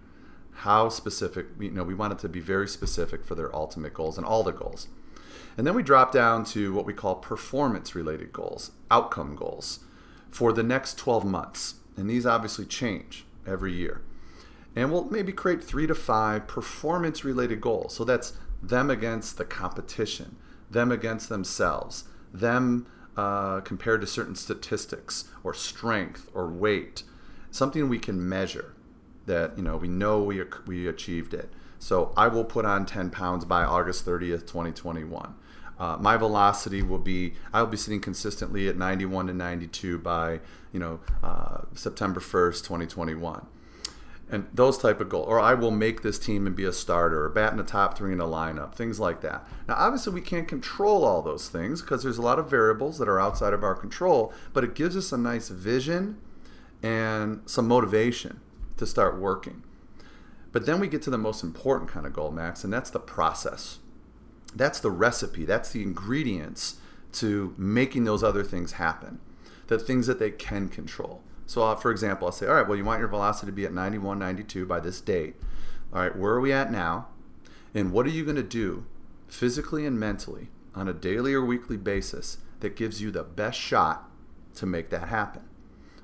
how 0.61 0.89
specific 0.89 1.47
you 1.59 1.71
know 1.71 1.83
we 1.83 1.93
want 1.93 2.13
it 2.13 2.19
to 2.19 2.29
be 2.29 2.39
very 2.39 2.67
specific 2.67 3.23
for 3.23 3.35
their 3.35 3.53
ultimate 3.55 3.93
goals 3.93 4.17
and 4.17 4.25
all 4.25 4.43
the 4.43 4.51
goals. 4.51 4.87
And 5.57 5.67
then 5.67 5.75
we 5.75 5.83
drop 5.83 6.11
down 6.11 6.45
to 6.45 6.73
what 6.73 6.85
we 6.85 6.93
call 6.93 7.15
performance 7.15 7.93
related 7.93 8.31
goals 8.31 8.71
outcome 8.89 9.35
goals 9.35 9.79
for 10.29 10.53
the 10.53 10.63
next 10.63 10.97
12 10.97 11.25
months. 11.25 11.75
And 11.97 12.09
these 12.09 12.25
obviously 12.25 12.65
change 12.65 13.25
every 13.45 13.73
year. 13.73 14.01
And 14.75 14.91
we'll 14.91 15.05
maybe 15.05 15.33
create 15.33 15.61
three 15.61 15.87
to 15.87 15.95
five 15.95 16.47
performance 16.47 17.25
related 17.25 17.59
goals. 17.59 17.93
So 17.93 18.05
that's 18.05 18.33
them 18.61 18.89
against 18.89 19.37
the 19.37 19.45
competition 19.45 20.37
them 20.71 20.91
against 20.91 21.29
themselves 21.29 22.05
them 22.33 22.87
uh, 23.17 23.59
compared 23.61 23.99
to 24.01 24.07
certain 24.07 24.35
statistics 24.35 25.25
or 25.43 25.53
strength 25.53 26.29
or 26.33 26.47
weight 26.47 27.03
something 27.51 27.89
we 27.89 27.99
can 27.99 28.27
measure 28.27 28.73
that 29.25 29.57
you 29.57 29.63
know 29.63 29.77
we 29.77 29.87
know 29.87 30.21
we 30.21 30.41
we 30.65 30.87
achieved 30.87 31.33
it. 31.33 31.49
So 31.79 32.13
I 32.15 32.27
will 32.27 32.45
put 32.45 32.63
on 32.63 32.85
10 32.85 33.09
pounds 33.09 33.43
by 33.43 33.63
August 33.63 34.05
30th, 34.05 34.41
2021. 34.41 35.33
Uh, 35.79 35.97
my 35.99 36.15
velocity 36.15 36.83
will 36.83 36.99
be 36.99 37.33
I'll 37.53 37.65
be 37.65 37.77
sitting 37.77 37.99
consistently 37.99 38.67
at 38.67 38.77
91 38.77 39.27
to 39.27 39.33
92 39.33 39.97
by 39.97 40.39
you 40.71 40.79
know 40.79 40.99
uh, 41.23 41.61
September 41.73 42.19
1st, 42.19 42.63
2021. 42.63 43.47
And 44.29 44.47
those 44.53 44.77
type 44.77 45.01
of 45.01 45.09
goals, 45.09 45.27
or 45.27 45.41
I 45.41 45.55
will 45.55 45.71
make 45.71 46.03
this 46.03 46.17
team 46.17 46.47
and 46.47 46.55
be 46.55 46.63
a 46.63 46.71
starter, 46.71 47.25
or 47.25 47.29
bat 47.29 47.51
in 47.51 47.57
the 47.57 47.65
top 47.65 47.97
three 47.97 48.13
in 48.13 48.21
a 48.21 48.25
lineup, 48.25 48.75
things 48.75 48.97
like 48.97 49.19
that. 49.21 49.45
Now, 49.67 49.73
obviously, 49.75 50.13
we 50.13 50.21
can't 50.21 50.47
control 50.47 51.03
all 51.03 51.21
those 51.21 51.49
things 51.49 51.81
because 51.81 52.03
there's 52.03 52.17
a 52.17 52.21
lot 52.21 52.39
of 52.39 52.49
variables 52.49 52.97
that 52.99 53.09
are 53.09 53.19
outside 53.19 53.51
of 53.51 53.61
our 53.61 53.75
control, 53.75 54.31
but 54.53 54.63
it 54.63 54.73
gives 54.73 54.95
us 54.95 55.11
a 55.11 55.17
nice 55.17 55.49
vision 55.49 56.17
and 56.81 57.41
some 57.45 57.67
motivation 57.67 58.39
to 58.77 58.85
start 58.85 59.19
working. 59.19 59.63
But 60.51 60.65
then 60.65 60.79
we 60.79 60.87
get 60.87 61.01
to 61.03 61.09
the 61.09 61.17
most 61.17 61.43
important 61.43 61.89
kind 61.89 62.05
of 62.05 62.13
goal, 62.13 62.31
Max, 62.31 62.63
and 62.63 62.73
that's 62.73 62.89
the 62.89 62.99
process. 62.99 63.79
That's 64.53 64.79
the 64.79 64.91
recipe, 64.91 65.45
that's 65.45 65.71
the 65.71 65.81
ingredients 65.81 66.75
to 67.13 67.53
making 67.57 68.03
those 68.03 68.23
other 68.23 68.43
things 68.43 68.73
happen, 68.73 69.19
the 69.67 69.79
things 69.79 70.07
that 70.07 70.19
they 70.19 70.31
can 70.31 70.67
control. 70.67 71.21
So, 71.45 71.63
uh, 71.63 71.75
for 71.75 71.91
example, 71.91 72.27
I'll 72.27 72.31
say, 72.31 72.47
all 72.47 72.55
right, 72.55 72.67
well, 72.67 72.77
you 72.77 72.85
want 72.85 72.99
your 72.99 73.07
velocity 73.07 73.47
to 73.47 73.51
be 73.51 73.65
at 73.65 73.73
91, 73.73 74.19
92 74.19 74.65
by 74.65 74.79
this 74.79 75.01
date. 75.01 75.35
All 75.93 76.01
right, 76.01 76.15
where 76.15 76.33
are 76.33 76.41
we 76.41 76.53
at 76.53 76.71
now? 76.71 77.07
And 77.73 77.91
what 77.91 78.05
are 78.05 78.09
you 78.09 78.23
going 78.23 78.37
to 78.37 78.43
do 78.43 78.85
physically 79.27 79.85
and 79.85 79.99
mentally 79.99 80.49
on 80.75 80.87
a 80.87 80.93
daily 80.93 81.33
or 81.33 81.43
weekly 81.43 81.77
basis 81.77 82.37
that 82.61 82.75
gives 82.75 83.01
you 83.01 83.11
the 83.11 83.23
best 83.23 83.59
shot 83.59 84.09
to 84.55 84.65
make 84.65 84.89
that 84.89 85.09
happen? 85.09 85.43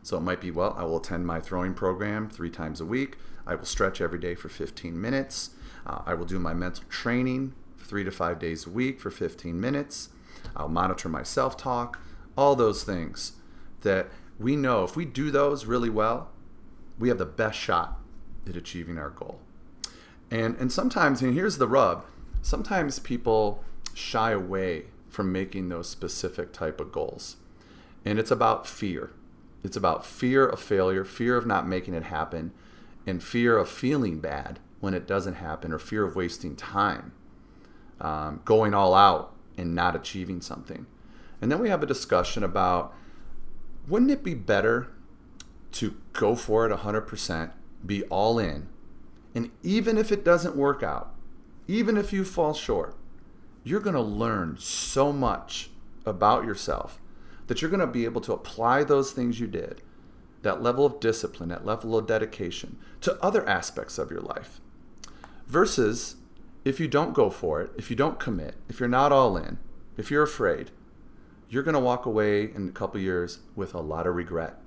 So 0.08 0.16
it 0.16 0.22
might 0.22 0.40
be, 0.40 0.52
well, 0.52 0.74
I 0.78 0.86
will 0.86 1.00
attend 1.00 1.28
my 1.28 1.42
throwing 1.42 1.74
program 1.74 2.30
three 2.30 2.50
times 2.50 2.80
a 2.80 2.86
week. 2.86 3.18
I 3.46 3.56
will 3.56 3.66
stretch 3.66 4.00
every 4.00 4.20
day 4.20 4.36
for 4.36 4.48
15 4.48 5.02
minutes. 5.02 5.50
Uh, 5.86 6.02
I 6.06 6.14
will 6.14 6.24
do 6.24 6.40
my 6.40 6.54
mental 6.54 6.86
training 6.88 7.56
three 7.78 8.06
to 8.06 8.12
five 8.12 8.40
days 8.40 8.66
a 8.66 8.70
week 8.70 9.02
for 9.02 9.12
15 9.12 9.60
minutes. 9.60 10.08
I'll 10.56 10.70
monitor 10.70 11.10
my 11.10 11.24
self 11.24 11.58
talk, 11.58 12.00
all 12.38 12.56
those 12.56 12.86
things 12.86 13.34
that 13.82 14.08
we 14.40 14.56
know 14.56 14.86
if 14.86 14.96
we 14.96 15.04
do 15.04 15.30
those 15.30 15.66
really 15.66 15.90
well, 15.90 16.30
we 16.98 17.10
have 17.10 17.18
the 17.18 17.26
best 17.26 17.60
shot 17.60 18.00
at 18.48 18.56
achieving 18.56 18.98
our 18.98 19.10
goal. 19.10 19.42
And, 20.32 20.56
and 20.56 20.72
sometimes, 20.72 21.22
and 21.22 21.34
here's 21.34 21.58
the 21.58 21.68
rub 21.68 22.06
sometimes 22.42 23.00
people 23.00 23.62
shy 23.94 24.32
away 24.32 24.86
from 25.10 25.34
making 25.34 25.68
those 25.68 25.90
specific 25.90 26.54
type 26.54 26.80
of 26.80 26.94
goals. 26.94 27.36
And 28.06 28.18
it's 28.18 28.32
about 28.32 28.66
fear. 28.66 29.12
It's 29.64 29.78
about 29.78 30.06
fear 30.06 30.48
of 30.48 30.60
failure, 30.60 31.04
fear 31.04 31.36
of 31.36 31.46
not 31.46 31.68
making 31.68 31.94
it 31.94 32.04
happen, 32.04 32.52
and 33.06 33.24
fear 33.24 33.58
of 33.58 33.70
feeling 33.70 34.20
bad 34.20 34.60
when 34.80 34.94
it 34.94 35.08
doesn't 35.08 35.36
happen, 35.36 35.74
or 35.74 35.80
fear 35.80 36.04
of 36.04 36.16
wasting 36.16 36.56
time, 36.56 37.14
um, 38.00 38.42
going 38.46 38.74
all 38.74 38.94
out 38.94 39.34
and 39.58 39.74
not 39.74 39.96
achieving 39.96 40.42
something. 40.42 40.86
And 41.42 41.52
then 41.52 41.60
we 41.60 41.70
have 41.70 41.82
a 41.82 41.88
discussion 41.88 42.44
about 42.44 42.94
wouldn't 43.88 44.12
it 44.12 44.24
be 44.24 44.34
better 44.34 44.90
to 45.74 45.96
go 46.14 46.36
for 46.36 46.66
it 46.66 46.78
100%, 46.78 47.52
be 47.86 48.04
all 48.04 48.38
in, 48.38 48.68
and 49.34 49.52
even 49.64 49.98
if 49.98 50.12
it 50.12 50.26
doesn't 50.26 50.56
work 50.56 50.84
out, 50.84 51.14
even 51.68 51.98
if 51.98 52.12
you 52.12 52.24
fall 52.24 52.54
short, 52.54 52.96
you're 53.64 53.80
going 53.80 53.96
to 53.96 54.02
learn 54.02 54.58
so 54.58 55.12
much 55.12 55.70
about 56.06 56.46
yourself 56.46 57.00
that 57.48 57.62
you're 57.62 57.72
going 57.72 57.80
to 57.80 57.88
be 57.88 58.06
able 58.06 58.22
to 58.22 58.34
apply 58.34 58.84
those 58.84 59.12
things 59.12 59.40
you 59.40 59.48
did, 59.48 59.82
that 60.44 60.62
level 60.62 60.86
of 60.86 61.00
discipline, 61.00 61.50
that 61.50 61.66
level 61.66 61.98
of 61.98 62.08
dedication, 62.08 62.78
to 63.02 63.22
other 63.24 63.48
aspects 63.48 63.98
of 63.98 64.12
your 64.12 64.22
life. 64.22 64.62
Versus 65.48 66.18
if 66.64 66.80
you 66.80 66.88
don't 66.88 67.14
go 67.14 67.30
for 67.30 67.62
it, 67.62 67.72
if 67.78 67.90
you 67.90 67.96
don't 67.96 68.20
commit, 68.20 68.56
if 68.70 68.80
you're 68.80 68.90
not 68.90 69.12
all 69.12 69.38
in, 69.38 69.58
if 69.96 70.12
you're 70.12 70.24
afraid, 70.24 70.72
you're 71.50 71.64
going 71.64 71.74
to 71.74 71.80
walk 71.80 72.06
away 72.06 72.44
in 72.44 72.68
a 72.68 72.74
couple 72.74 73.00
years 73.00 73.40
with 73.56 73.74
a 73.74 73.80
lot 73.80 74.06
of 74.06 74.16
regret 74.16 74.60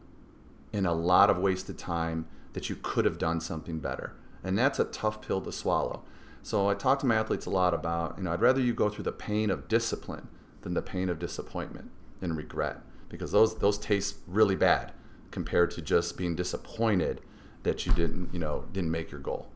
and 0.72 0.86
a 0.86 0.92
lot 0.92 1.28
of 1.28 1.38
wasted 1.38 1.78
time 1.78 2.26
that 2.54 2.70
you 2.70 2.76
could 2.76 3.04
have 3.04 3.18
done 3.18 3.40
something 3.40 3.78
better. 3.78 4.14
And 4.42 4.58
that's 4.58 4.78
a 4.78 4.84
tough 4.84 5.20
pill 5.20 5.42
to 5.42 5.52
swallow. 5.52 6.02
So 6.42 6.70
I 6.70 6.74
talk 6.74 6.98
to 7.00 7.06
my 7.06 7.16
athletes 7.16 7.44
a 7.44 7.50
lot 7.50 7.74
about, 7.74 8.16
you 8.16 8.24
know, 8.24 8.32
I'd 8.32 8.40
rather 8.40 8.62
you 8.62 8.72
go 8.72 8.88
through 8.88 9.04
the 9.04 9.12
pain 9.12 9.50
of 9.50 9.68
discipline 9.68 10.28
than 10.62 10.72
the 10.72 10.80
pain 10.80 11.10
of 11.10 11.18
disappointment 11.18 11.90
and 12.20 12.36
regret 12.36 12.80
because 13.08 13.32
those 13.32 13.58
those 13.58 13.78
taste 13.78 14.16
really 14.26 14.56
bad 14.56 14.92
compared 15.30 15.70
to 15.72 15.82
just 15.82 16.16
being 16.16 16.34
disappointed 16.34 17.20
that 17.62 17.84
you 17.86 17.92
didn't, 17.92 18.32
you 18.32 18.38
know, 18.38 18.64
didn't 18.72 18.90
make 18.90 19.10
your 19.10 19.20
goal. 19.20 19.48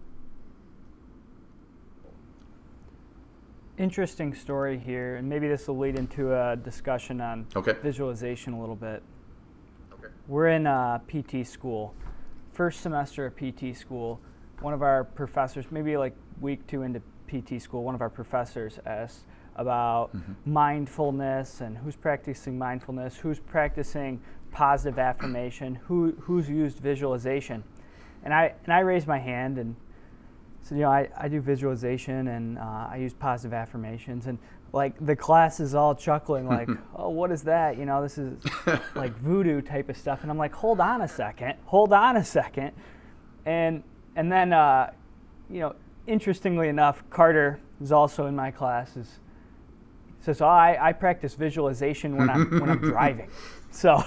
Interesting 3.77 4.35
story 4.35 4.79
here, 4.79 5.17
and 5.17 5.29
maybe 5.29 5.49
this 5.49 5.67
will 5.67 5.79
lead 5.79 5.99
into 5.99 6.33
a 6.33 6.55
discussion 6.55 7.21
on 7.21 7.47
Okay. 7.57 7.73
visualization 7.83 8.53
a 8.53 8.61
little 8.61 8.77
bit. 8.77 9.03
Okay. 9.95 10.13
We're 10.29 10.49
in 10.49 10.67
uh, 10.67 10.99
PT 11.09 11.45
school, 11.45 11.93
first 12.53 12.83
semester 12.83 13.27
of 13.27 13.35
PT 13.37 13.77
school. 13.77 14.21
One 14.61 14.75
of 14.75 14.83
our 14.83 15.03
professors, 15.03 15.67
maybe 15.73 15.97
like 15.97 16.15
week 16.41 16.65
two 16.69 16.83
into 16.83 17.01
PT 17.27 17.61
school, 17.61 17.83
one 17.83 17.97
of 17.97 18.01
our 18.01 18.11
professors 18.11 18.79
asked 18.87 19.25
about 19.57 20.11
mindfulness 20.45 21.61
and 21.61 21.79
who's 21.79 21.97
practicing 21.97 22.59
mindfulness, 22.59 23.17
who's 23.17 23.39
practicing 23.39 24.21
positive 24.51 24.99
affirmation, 24.99 25.77
who 25.87 26.13
who's 26.21 26.49
used 26.49 26.79
visualization, 26.79 27.65
and 28.23 28.33
I 28.33 28.55
and 28.65 28.73
I 28.73 28.81
raised 28.81 29.07
my 29.07 29.19
hand 29.19 29.59
and 29.59 29.77
so 30.65 30.75
you 30.75 30.81
know 30.81 30.91
I, 30.91 31.09
I 31.17 31.29
do 31.29 31.41
visualization 31.41 32.29
and 32.29 32.59
uh, 32.59 32.89
I 32.91 32.97
use 32.97 33.13
positive 33.13 33.53
affirmations. 33.53 34.27
And 34.27 34.39
like 34.73 34.95
the 35.05 35.15
class 35.15 35.61
is 35.61 35.75
all 35.75 35.95
chuckling 35.95 36.49
like 36.49 36.69
oh 36.97 37.11
what 37.11 37.31
is 37.31 37.43
that? 37.43 37.77
You 37.79 37.85
know 37.85 38.03
this 38.03 38.17
is 38.17 38.39
like 38.95 39.15
voodoo 39.19 39.61
type 39.61 39.91
of 39.91 39.97
stuff. 39.97 40.23
And 40.23 40.31
I'm 40.31 40.39
like 40.39 40.55
hold 40.55 40.81
on 40.81 41.03
a 41.03 41.09
second. 41.09 41.55
Hold 41.67 41.93
on 41.93 42.17
a 42.17 42.25
second. 42.25 42.73
And 43.45 43.83
and 44.17 44.33
then 44.33 44.55
uh, 44.55 44.93
you 45.51 45.61
know 45.61 45.75
interestingly 46.07 46.69
enough 46.69 47.05
Carter 47.11 47.61
who's 47.79 47.93
also 47.93 48.27
in 48.27 48.35
my 48.35 48.51
class 48.51 48.97
says 50.25 50.41
oh, 50.41 50.47
I, 50.47 50.89
I 50.89 50.93
practice 50.93 51.35
visualization 51.35 52.17
when 52.17 52.31
I'm 52.31 52.61
when 52.61 52.71
I'm 52.71 52.79
driving 52.93 53.29
so 53.71 54.03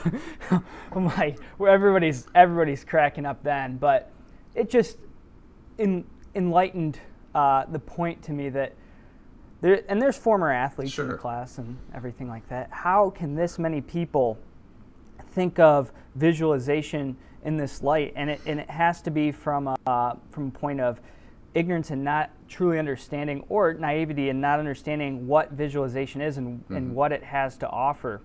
I'm 0.92 1.06
like 1.06 1.38
well, 1.58 1.72
everybody's 1.72 2.28
everybody's 2.34 2.84
cracking 2.84 3.26
up 3.26 3.44
then 3.44 3.78
but 3.78 4.12
it 4.56 4.70
just 4.70 4.98
in, 5.78 6.06
enlightened 6.36 7.00
uh, 7.36 7.66
the 7.66 7.80
point 7.80 8.24
to 8.24 8.34
me 8.34 8.50
that 8.50 8.74
there, 9.62 9.84
and 9.88 10.02
there's 10.02 10.18
former 10.18 10.52
athletes 10.52 10.98
in 10.98 11.08
the 11.08 11.16
class 11.16 11.58
and 11.58 11.78
everything 11.94 12.28
like 12.28 12.48
that. 12.50 12.70
How 12.72 13.10
can 13.10 13.36
this 13.36 13.58
many 13.58 13.82
people 13.82 14.38
think 15.32 15.58
of 15.60 15.92
visualization 16.16 17.18
in 17.44 17.58
this 17.58 17.82
light? 17.82 18.14
And 18.16 18.30
it, 18.30 18.42
and 18.46 18.60
it 18.60 18.70
has 18.70 19.02
to 19.04 19.12
be 19.12 19.32
from 19.32 19.68
a, 19.68 20.18
from 20.30 20.48
a 20.48 20.52
point 20.52 20.80
of 20.80 21.02
ignorance 21.56 21.90
and 21.90 22.04
not 22.04 22.30
truly 22.48 22.80
understanding, 22.80 23.44
or 23.50 23.74
naivety 23.74 24.30
and 24.30 24.42
not 24.42 24.60
understanding 24.60 25.28
what 25.28 25.52
visualization 25.52 26.22
is 26.22 26.38
and, 26.38 26.64
and 26.70 26.96
what 26.96 27.12
it 27.12 27.24
has 27.24 27.58
to 27.58 27.70
offer 27.70 28.22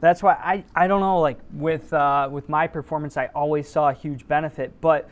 that's 0.00 0.22
why 0.22 0.34
I, 0.34 0.64
I 0.74 0.86
don't 0.86 1.00
know 1.00 1.20
like 1.20 1.38
with 1.52 1.92
uh, 1.92 2.28
with 2.30 2.48
my 2.48 2.66
performance 2.66 3.16
I 3.16 3.26
always 3.34 3.68
saw 3.68 3.88
a 3.88 3.94
huge 3.94 4.28
benefit 4.28 4.72
but 4.80 5.08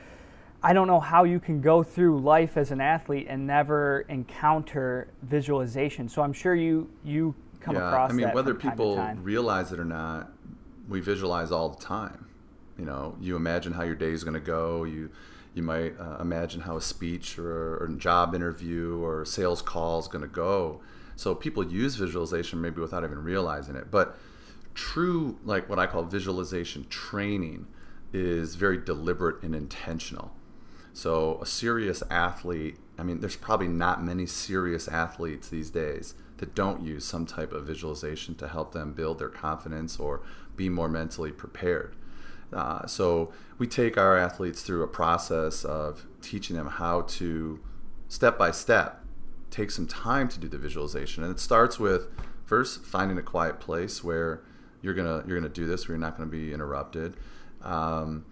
I 0.62 0.72
don't 0.72 0.86
know 0.86 1.00
how 1.00 1.24
you 1.24 1.40
can 1.40 1.60
go 1.60 1.82
through 1.82 2.20
life 2.20 2.56
as 2.56 2.70
an 2.70 2.80
athlete 2.80 3.26
and 3.28 3.46
never 3.46 4.04
encounter 4.08 5.08
visualization 5.22 6.08
so 6.08 6.22
I'm 6.22 6.32
sure 6.32 6.54
you 6.54 6.90
you 7.02 7.34
come 7.64 7.76
yeah, 7.76 7.88
across 7.88 8.10
I 8.10 8.14
mean, 8.14 8.30
whether 8.32 8.54
people 8.54 9.02
realize 9.22 9.72
it 9.72 9.80
or 9.80 9.84
not, 9.84 10.30
we 10.88 11.00
visualize 11.00 11.50
all 11.50 11.70
the 11.70 11.82
time. 11.82 12.26
You 12.78 12.84
know, 12.84 13.16
you 13.20 13.36
imagine 13.36 13.72
how 13.72 13.84
your 13.84 13.94
day 13.94 14.10
is 14.10 14.22
going 14.22 14.34
to 14.34 14.40
go. 14.40 14.84
You 14.84 15.10
you 15.54 15.62
might 15.62 15.98
uh, 15.98 16.18
imagine 16.20 16.62
how 16.62 16.76
a 16.76 16.82
speech 16.82 17.38
or, 17.38 17.76
or 17.76 17.86
a 17.86 17.96
job 17.96 18.34
interview 18.34 19.00
or 19.02 19.24
sales 19.24 19.62
call 19.62 20.00
is 20.00 20.08
going 20.08 20.22
to 20.22 20.28
go. 20.28 20.80
So 21.16 21.34
people 21.34 21.64
use 21.64 21.94
visualization 21.94 22.60
maybe 22.60 22.80
without 22.80 23.04
even 23.04 23.22
realizing 23.22 23.76
it. 23.76 23.90
But 23.90 24.18
true, 24.74 25.38
like 25.44 25.68
what 25.68 25.78
I 25.78 25.86
call 25.86 26.02
visualization 26.02 26.86
training, 26.88 27.68
is 28.12 28.54
very 28.54 28.78
deliberate 28.78 29.42
and 29.42 29.54
intentional. 29.54 30.32
So 30.92 31.40
a 31.42 31.46
serious 31.46 32.02
athlete, 32.10 32.78
I 32.96 33.02
mean, 33.02 33.20
there's 33.20 33.36
probably 33.36 33.66
not 33.66 34.04
many 34.04 34.26
serious 34.26 34.86
athletes 34.86 35.48
these 35.48 35.70
days 35.70 36.14
that 36.38 36.54
don't 36.54 36.82
use 36.84 37.04
some 37.04 37.26
type 37.26 37.52
of 37.52 37.66
visualization 37.66 38.36
to 38.36 38.48
help 38.48 38.72
them 38.72 38.92
build 38.92 39.18
their 39.18 39.28
confidence 39.28 39.98
or 39.98 40.22
be 40.56 40.68
more 40.68 40.88
mentally 40.88 41.32
prepared. 41.32 41.96
Uh, 42.52 42.87
so 42.87 43.33
we 43.59 43.66
take 43.66 43.96
our 43.96 44.16
athletes 44.16 44.62
through 44.62 44.83
a 44.83 44.88
process 44.88 45.64
of 45.64 46.07
teaching 46.22 46.57
them 46.57 46.68
how 46.68 47.02
to 47.02 47.61
step 48.09 48.38
by 48.38 48.50
step 48.50 49.04
take 49.54 49.70
some 49.70 49.87
time 49.87 50.28
to 50.28 50.40
do 50.40 50.48
the 50.48 50.59
visualization. 50.59 51.22
And 51.22 51.30
it 51.30 51.38
starts 51.38 51.78
with 51.78 52.09
first 52.44 52.85
finding 52.85 53.16
a 53.18 53.22
quiet 53.22 53.61
place 53.61 54.02
where 54.02 54.42
you're 54.83 54.94
gonna 54.94 55.22
you're 55.26 55.38
gonna 55.38 55.48
do 55.48 55.66
this 55.66 55.87
where 55.87 55.96
you're 55.96 56.04
not 56.04 56.16
gonna 56.16 56.28
be 56.28 56.52
interrupted. 56.52 57.14
Um, 57.62 58.26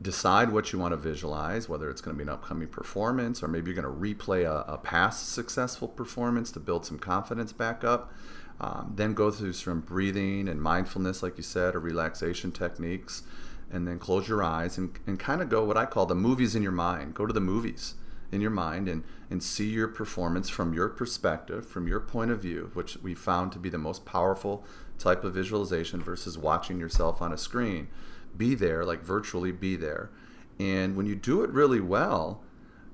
decide 0.00 0.52
what 0.52 0.72
you 0.72 0.78
want 0.78 0.92
to 0.92 0.96
visualize 0.96 1.68
whether 1.68 1.90
it's 1.90 2.00
going 2.00 2.16
to 2.16 2.16
be 2.16 2.22
an 2.22 2.32
upcoming 2.32 2.68
performance 2.68 3.42
or 3.42 3.48
maybe 3.48 3.68
you're 3.68 3.82
going 3.82 3.94
to 3.94 4.00
replay 4.00 4.44
a, 4.44 4.72
a 4.72 4.78
past 4.78 5.32
successful 5.32 5.88
performance 5.88 6.52
to 6.52 6.60
build 6.60 6.86
some 6.86 7.00
confidence 7.00 7.52
back 7.52 7.82
up 7.82 8.12
um, 8.60 8.92
then 8.96 9.14
go 9.14 9.30
through 9.30 9.52
some 9.52 9.80
breathing 9.80 10.48
and 10.48 10.60
mindfulness 10.60 11.22
like 11.22 11.36
you 11.36 11.42
said 11.42 11.74
or 11.74 11.80
relaxation 11.80 12.52
techniques 12.52 13.22
and 13.70 13.86
then 13.86 13.98
close 13.98 14.28
your 14.28 14.42
eyes 14.42 14.78
and, 14.78 14.98
and 15.06 15.18
kind 15.18 15.42
of 15.42 15.48
go 15.48 15.64
what 15.64 15.76
i 15.76 15.84
call 15.84 16.06
the 16.06 16.14
movies 16.14 16.54
in 16.54 16.62
your 16.62 16.72
mind 16.72 17.14
go 17.14 17.26
to 17.26 17.32
the 17.32 17.40
movies 17.40 17.94
in 18.30 18.40
your 18.40 18.50
mind 18.50 18.88
and, 18.88 19.04
and 19.30 19.42
see 19.42 19.68
your 19.68 19.88
performance 19.88 20.48
from 20.48 20.74
your 20.74 20.88
perspective, 20.88 21.66
from 21.66 21.86
your 21.86 22.00
point 22.00 22.30
of 22.30 22.42
view, 22.42 22.70
which 22.74 22.96
we 22.98 23.14
found 23.14 23.52
to 23.52 23.58
be 23.58 23.68
the 23.68 23.78
most 23.78 24.04
powerful 24.04 24.64
type 24.98 25.24
of 25.24 25.34
visualization 25.34 26.02
versus 26.02 26.36
watching 26.36 26.78
yourself 26.78 27.22
on 27.22 27.32
a 27.32 27.38
screen. 27.38 27.88
Be 28.36 28.54
there, 28.54 28.84
like 28.84 29.02
virtually 29.02 29.52
be 29.52 29.76
there. 29.76 30.10
And 30.58 30.96
when 30.96 31.06
you 31.06 31.14
do 31.14 31.42
it 31.42 31.50
really 31.50 31.80
well, 31.80 32.42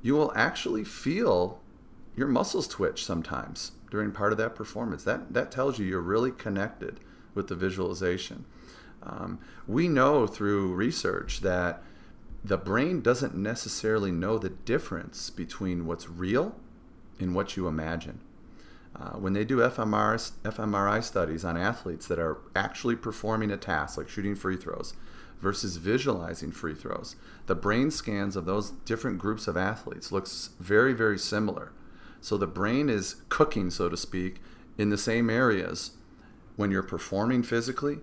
you 0.02 0.14
will 0.14 0.32
actually 0.36 0.84
feel 0.84 1.60
your 2.14 2.28
muscles 2.28 2.68
twitch 2.68 3.04
sometimes 3.04 3.72
during 3.94 4.10
part 4.10 4.32
of 4.32 4.38
that 4.38 4.56
performance. 4.56 5.04
That, 5.04 5.32
that 5.34 5.52
tells 5.52 5.78
you 5.78 5.86
you're 5.86 6.00
really 6.00 6.32
connected 6.32 6.98
with 7.32 7.46
the 7.46 7.54
visualization. 7.54 8.44
Um, 9.04 9.38
we 9.68 9.86
know 9.86 10.26
through 10.26 10.74
research 10.74 11.42
that 11.42 11.80
the 12.42 12.58
brain 12.58 13.02
doesn't 13.02 13.36
necessarily 13.36 14.10
know 14.10 14.36
the 14.36 14.48
difference 14.48 15.30
between 15.30 15.86
what's 15.86 16.08
real 16.08 16.56
and 17.20 17.36
what 17.36 17.56
you 17.56 17.68
imagine. 17.68 18.18
Uh, 18.96 19.10
when 19.10 19.32
they 19.32 19.44
do 19.44 19.58
fMRI, 19.58 20.32
fMRI 20.42 21.00
studies 21.00 21.44
on 21.44 21.56
athletes 21.56 22.08
that 22.08 22.18
are 22.18 22.38
actually 22.56 22.96
performing 22.96 23.52
a 23.52 23.56
task 23.56 23.96
like 23.96 24.08
shooting 24.08 24.34
free 24.34 24.56
throws 24.56 24.94
versus 25.38 25.76
visualizing 25.76 26.50
free 26.50 26.74
throws, 26.74 27.14
the 27.46 27.54
brain 27.54 27.92
scans 27.92 28.34
of 28.34 28.44
those 28.44 28.70
different 28.70 29.18
groups 29.18 29.46
of 29.46 29.56
athletes 29.56 30.10
looks 30.10 30.50
very, 30.58 30.92
very 30.92 31.18
similar. 31.18 31.70
So 32.24 32.38
the 32.38 32.46
brain 32.46 32.88
is 32.88 33.16
cooking, 33.28 33.68
so 33.68 33.90
to 33.90 33.98
speak, 33.98 34.40
in 34.78 34.88
the 34.88 34.96
same 34.96 35.28
areas 35.28 35.90
when 36.56 36.70
you're 36.70 36.82
performing 36.82 37.42
physically 37.42 37.98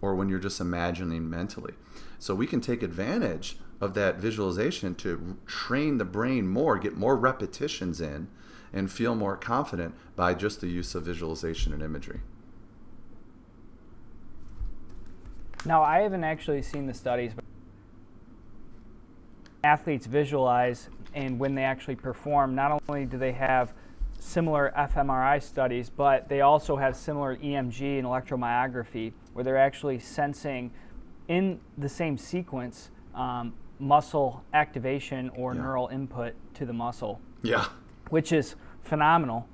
or 0.00 0.14
when 0.14 0.30
you're 0.30 0.38
just 0.38 0.62
imagining 0.62 1.28
mentally. 1.28 1.74
So 2.18 2.34
we 2.34 2.46
can 2.46 2.62
take 2.62 2.82
advantage 2.82 3.58
of 3.78 3.92
that 3.92 4.16
visualization 4.16 4.94
to 4.94 5.36
train 5.44 5.98
the 5.98 6.06
brain 6.06 6.48
more, 6.48 6.78
get 6.78 6.96
more 6.96 7.16
repetitions 7.16 8.00
in, 8.00 8.28
and 8.72 8.90
feel 8.90 9.14
more 9.14 9.36
confident 9.36 9.94
by 10.16 10.32
just 10.32 10.62
the 10.62 10.68
use 10.68 10.94
of 10.94 11.02
visualization 11.02 11.74
and 11.74 11.82
imagery. 11.82 12.22
Now, 15.66 15.82
I 15.82 15.98
haven't 15.98 16.24
actually 16.24 16.62
seen 16.62 16.86
the 16.86 16.94
studies, 16.94 17.34
but 17.34 17.44
athletes 19.62 20.06
visualize, 20.06 20.88
and 21.16 21.38
when 21.38 21.54
they 21.54 21.64
actually 21.64 21.96
perform, 21.96 22.54
not 22.54 22.80
only 22.88 23.06
do 23.06 23.16
they 23.18 23.32
have 23.32 23.72
similar 24.18 24.72
fMRI 24.76 25.42
studies, 25.42 25.88
but 25.90 26.28
they 26.28 26.42
also 26.42 26.76
have 26.76 26.94
similar 26.94 27.36
EMG 27.36 27.98
and 27.98 28.06
electromyography, 28.06 29.12
where 29.32 29.42
they're 29.42 29.56
actually 29.56 29.98
sensing 29.98 30.70
in 31.28 31.58
the 31.78 31.88
same 31.88 32.16
sequence 32.18 32.90
um, 33.14 33.54
muscle 33.78 34.44
activation 34.52 35.30
or 35.30 35.54
Yeah. 35.54 35.62
neural 35.62 35.88
input 35.88 36.34
to 36.54 36.66
the 36.66 36.72
muscle 36.72 37.20
Yeah. 37.42 37.64
which 38.10 38.30
is 38.30 38.54
phenomenal. 38.82 39.48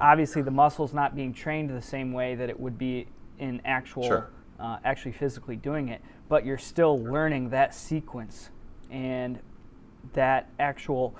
Obviously, 0.00 0.42
the 0.42 0.50
muscle's 0.50 0.92
not 0.94 1.14
being 1.14 1.32
trained 1.34 1.70
the 1.70 1.80
same 1.82 2.12
way 2.12 2.34
that 2.34 2.48
it 2.48 2.58
would 2.58 2.78
be 2.78 3.06
in 3.38 3.60
actual, 3.64 4.02
Sure. 4.04 4.30
uh, 4.58 4.78
actually 4.84 5.12
physically 5.12 5.56
doing 5.56 5.88
it, 5.88 6.00
but 6.28 6.44
you're 6.46 6.58
still 6.58 6.98
learning 6.98 7.50
that 7.50 7.74
sequence 7.74 8.50
and 8.90 9.38
that 10.12 10.50
actual 10.58 11.14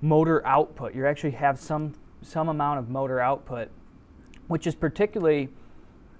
motor 0.00 0.46
output. 0.46 0.94
You 0.94 1.06
actually 1.06 1.32
have 1.32 1.58
some 1.58 1.94
some 2.22 2.48
amount 2.50 2.78
of 2.78 2.90
motor 2.90 3.18
output, 3.20 3.68
which 4.48 4.66
is 4.66 4.74
particularly 4.74 5.48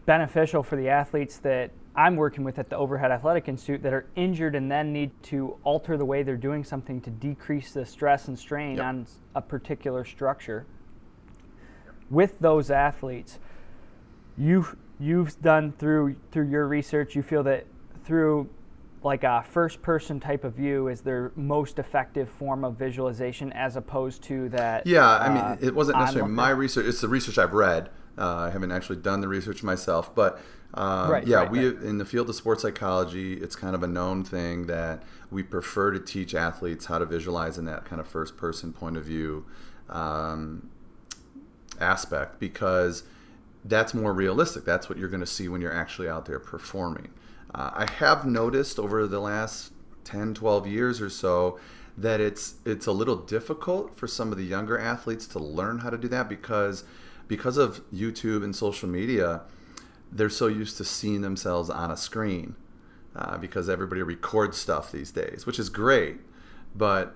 beneficial 0.06 0.62
for 0.62 0.76
the 0.76 0.88
athletes 0.88 1.36
that 1.38 1.70
I'm 1.94 2.16
working 2.16 2.42
with 2.44 2.58
at 2.58 2.70
the 2.70 2.76
Overhead 2.76 3.10
Athletic 3.10 3.48
Institute 3.48 3.82
that 3.82 3.92
are 3.92 4.06
injured 4.16 4.54
and 4.54 4.70
then 4.70 4.92
need 4.92 5.10
to 5.24 5.56
alter 5.64 5.96
the 5.96 6.04
way 6.04 6.22
they're 6.22 6.36
doing 6.36 6.64
something 6.64 7.00
to 7.02 7.10
decrease 7.10 7.72
the 7.72 7.84
stress 7.84 8.28
and 8.28 8.38
strain 8.38 8.76
Yep. 8.76 8.84
on 8.86 9.06
a 9.34 9.42
particular 9.42 10.04
structure. 10.04 10.64
With 12.08 12.38
those 12.38 12.70
athletes, 12.70 13.38
you've 14.38 14.76
you've 14.98 15.40
done 15.42 15.72
through 15.72 16.16
through 16.30 16.48
your 16.48 16.66
research, 16.66 17.14
you 17.14 17.22
feel 17.22 17.42
that 17.44 17.66
through 18.04 18.48
like 19.02 19.24
a 19.24 19.42
first 19.48 19.80
person 19.80 20.20
type 20.20 20.44
of 20.44 20.54
view 20.54 20.88
is 20.88 21.00
their 21.00 21.32
most 21.34 21.78
effective 21.78 22.28
form 22.28 22.64
of 22.64 22.76
visualization 22.76 23.52
as 23.52 23.76
opposed 23.76 24.22
to 24.22 24.48
that 24.50 24.86
Yeah, 24.86 25.06
I 25.06 25.26
uh, 25.26 25.32
mean, 25.32 25.58
it 25.68 25.74
wasn't 25.74 25.98
necessarily 25.98 26.30
my 26.30 26.50
research. 26.50 26.86
It's 26.86 27.00
the 27.00 27.08
research 27.08 27.38
I've 27.38 27.54
read. 27.54 27.90
Uh, 28.18 28.36
I 28.36 28.50
haven't 28.50 28.72
actually 28.72 28.96
done 28.96 29.20
the 29.20 29.28
research 29.28 29.62
myself, 29.62 30.14
but 30.14 30.40
um, 30.74 31.10
Right, 31.10 31.26
yeah, 31.26 31.38
right, 31.38 31.50
we 31.50 31.68
right. 31.68 31.82
in 31.82 31.98
the 31.98 32.04
field 32.04 32.28
of 32.28 32.34
sports 32.34 32.62
psychology, 32.62 33.34
it's 33.34 33.56
kind 33.56 33.74
of 33.74 33.82
a 33.82 33.86
known 33.86 34.22
thing 34.22 34.66
that 34.66 35.02
we 35.30 35.42
prefer 35.42 35.90
to 35.92 36.00
teach 36.00 36.34
athletes 36.34 36.86
how 36.86 36.98
to 36.98 37.06
visualize 37.06 37.56
in 37.56 37.64
that 37.64 37.84
kind 37.84 38.00
of 38.00 38.06
first 38.06 38.36
person 38.36 38.72
point 38.72 38.96
of 38.96 39.04
view 39.04 39.46
um, 39.88 40.68
aspect 41.80 42.38
because 42.38 43.04
that's 43.64 43.94
more 43.94 44.12
realistic. 44.12 44.64
That's 44.64 44.88
what 44.88 44.98
you're 44.98 45.08
going 45.08 45.20
to 45.20 45.26
see 45.26 45.48
when 45.48 45.60
you're 45.60 45.74
actually 45.74 46.08
out 46.08 46.26
there 46.26 46.38
performing. 46.38 47.10
Uh, 47.54 47.70
I 47.74 47.90
have 47.90 48.24
noticed 48.24 48.78
over 48.78 49.06
the 49.06 49.20
last 49.20 49.72
10, 50.04 50.34
12 50.34 50.66
years 50.66 51.00
or 51.00 51.10
so 51.10 51.58
that 51.98 52.20
it's 52.20 52.54
it's 52.64 52.86
a 52.86 52.92
little 52.92 53.16
difficult 53.16 53.94
for 53.94 54.06
some 54.06 54.32
of 54.32 54.38
the 54.38 54.44
younger 54.44 54.78
athletes 54.78 55.26
to 55.26 55.38
learn 55.38 55.80
how 55.80 55.90
to 55.90 55.98
do 55.98 56.08
that 56.08 56.28
because 56.28 56.84
because 57.28 57.56
of 57.56 57.88
YouTube 57.92 58.42
and 58.42 58.56
social 58.56 58.88
media, 58.88 59.42
they're 60.10 60.28
so 60.28 60.48
used 60.48 60.76
to 60.78 60.84
seeing 60.84 61.20
themselves 61.20 61.70
on 61.70 61.90
a 61.90 61.96
screen 61.96 62.56
uh, 63.14 63.38
because 63.38 63.68
everybody 63.68 64.02
records 64.02 64.58
stuff 64.58 64.90
these 64.90 65.12
days, 65.12 65.46
which 65.46 65.58
is 65.58 65.68
great, 65.68 66.16
but 66.74 67.14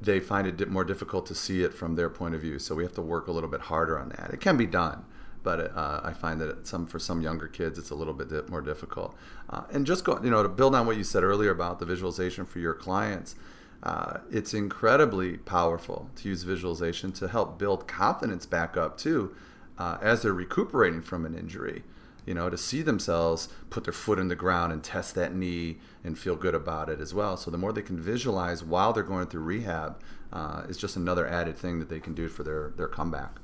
they 0.00 0.20
find 0.20 0.46
it 0.46 0.70
more 0.70 0.84
difficult 0.84 1.26
to 1.26 1.34
see 1.34 1.62
it 1.62 1.74
from 1.74 1.96
their 1.96 2.08
point 2.08 2.36
of 2.36 2.40
view. 2.40 2.58
So 2.60 2.76
we 2.76 2.84
have 2.84 2.94
to 2.94 3.02
work 3.02 3.26
a 3.26 3.32
little 3.32 3.50
bit 3.50 3.62
harder 3.62 3.98
on 3.98 4.10
that. 4.10 4.30
It 4.32 4.40
can 4.40 4.56
be 4.56 4.66
done, 4.66 5.04
but 5.42 5.76
uh, 5.76 6.00
I 6.02 6.12
find 6.12 6.40
that 6.40 6.66
some 6.66 6.86
for 6.86 6.98
some 6.98 7.22
younger 7.22 7.46
kids, 7.46 7.78
it's 7.78 7.90
a 7.90 7.94
little 7.94 8.14
bit 8.14 8.48
more 8.48 8.60
difficult. 8.60 9.14
Uh, 9.50 9.62
and 9.72 9.86
just 9.86 10.04
go, 10.04 10.20
you 10.22 10.30
know, 10.30 10.42
to 10.42 10.48
build 10.48 10.74
on 10.74 10.86
what 10.86 10.96
you 10.96 11.04
said 11.04 11.22
earlier 11.22 11.50
about 11.50 11.78
the 11.78 11.86
visualization 11.86 12.44
for 12.44 12.58
your 12.58 12.74
clients. 12.74 13.36
Uh, 13.82 14.18
it's 14.30 14.54
incredibly 14.54 15.36
powerful 15.36 16.10
to 16.16 16.28
use 16.28 16.42
visualization 16.42 17.12
to 17.12 17.28
help 17.28 17.58
build 17.58 17.86
confidence 17.86 18.44
back 18.44 18.76
up 18.76 18.98
too, 18.98 19.34
uh, 19.78 19.98
as 20.02 20.22
they're 20.22 20.32
recuperating 20.32 21.00
from 21.00 21.24
an 21.24 21.36
injury 21.36 21.84
you 22.28 22.34
know, 22.34 22.50
to 22.50 22.58
see 22.58 22.82
themselves 22.82 23.48
put 23.70 23.84
their 23.84 23.92
foot 23.92 24.18
in 24.18 24.28
the 24.28 24.36
ground 24.36 24.70
and 24.70 24.84
test 24.84 25.14
that 25.14 25.34
knee 25.34 25.78
and 26.04 26.18
feel 26.18 26.36
good 26.36 26.54
about 26.54 26.90
it 26.90 27.00
as 27.00 27.14
well. 27.14 27.38
So 27.38 27.50
the 27.50 27.56
more 27.56 27.72
they 27.72 27.80
can 27.80 27.98
visualize 27.98 28.62
while 28.62 28.92
they're 28.92 29.02
going 29.02 29.28
through 29.28 29.44
rehab, 29.44 29.98
uh, 30.30 30.64
is 30.68 30.76
just 30.76 30.94
another 30.94 31.26
added 31.26 31.56
thing 31.56 31.78
that 31.78 31.88
they 31.88 32.00
can 32.00 32.12
do 32.12 32.28
for 32.28 32.42
their 32.42 32.74
their 32.76 32.86
comeback. 32.86 33.38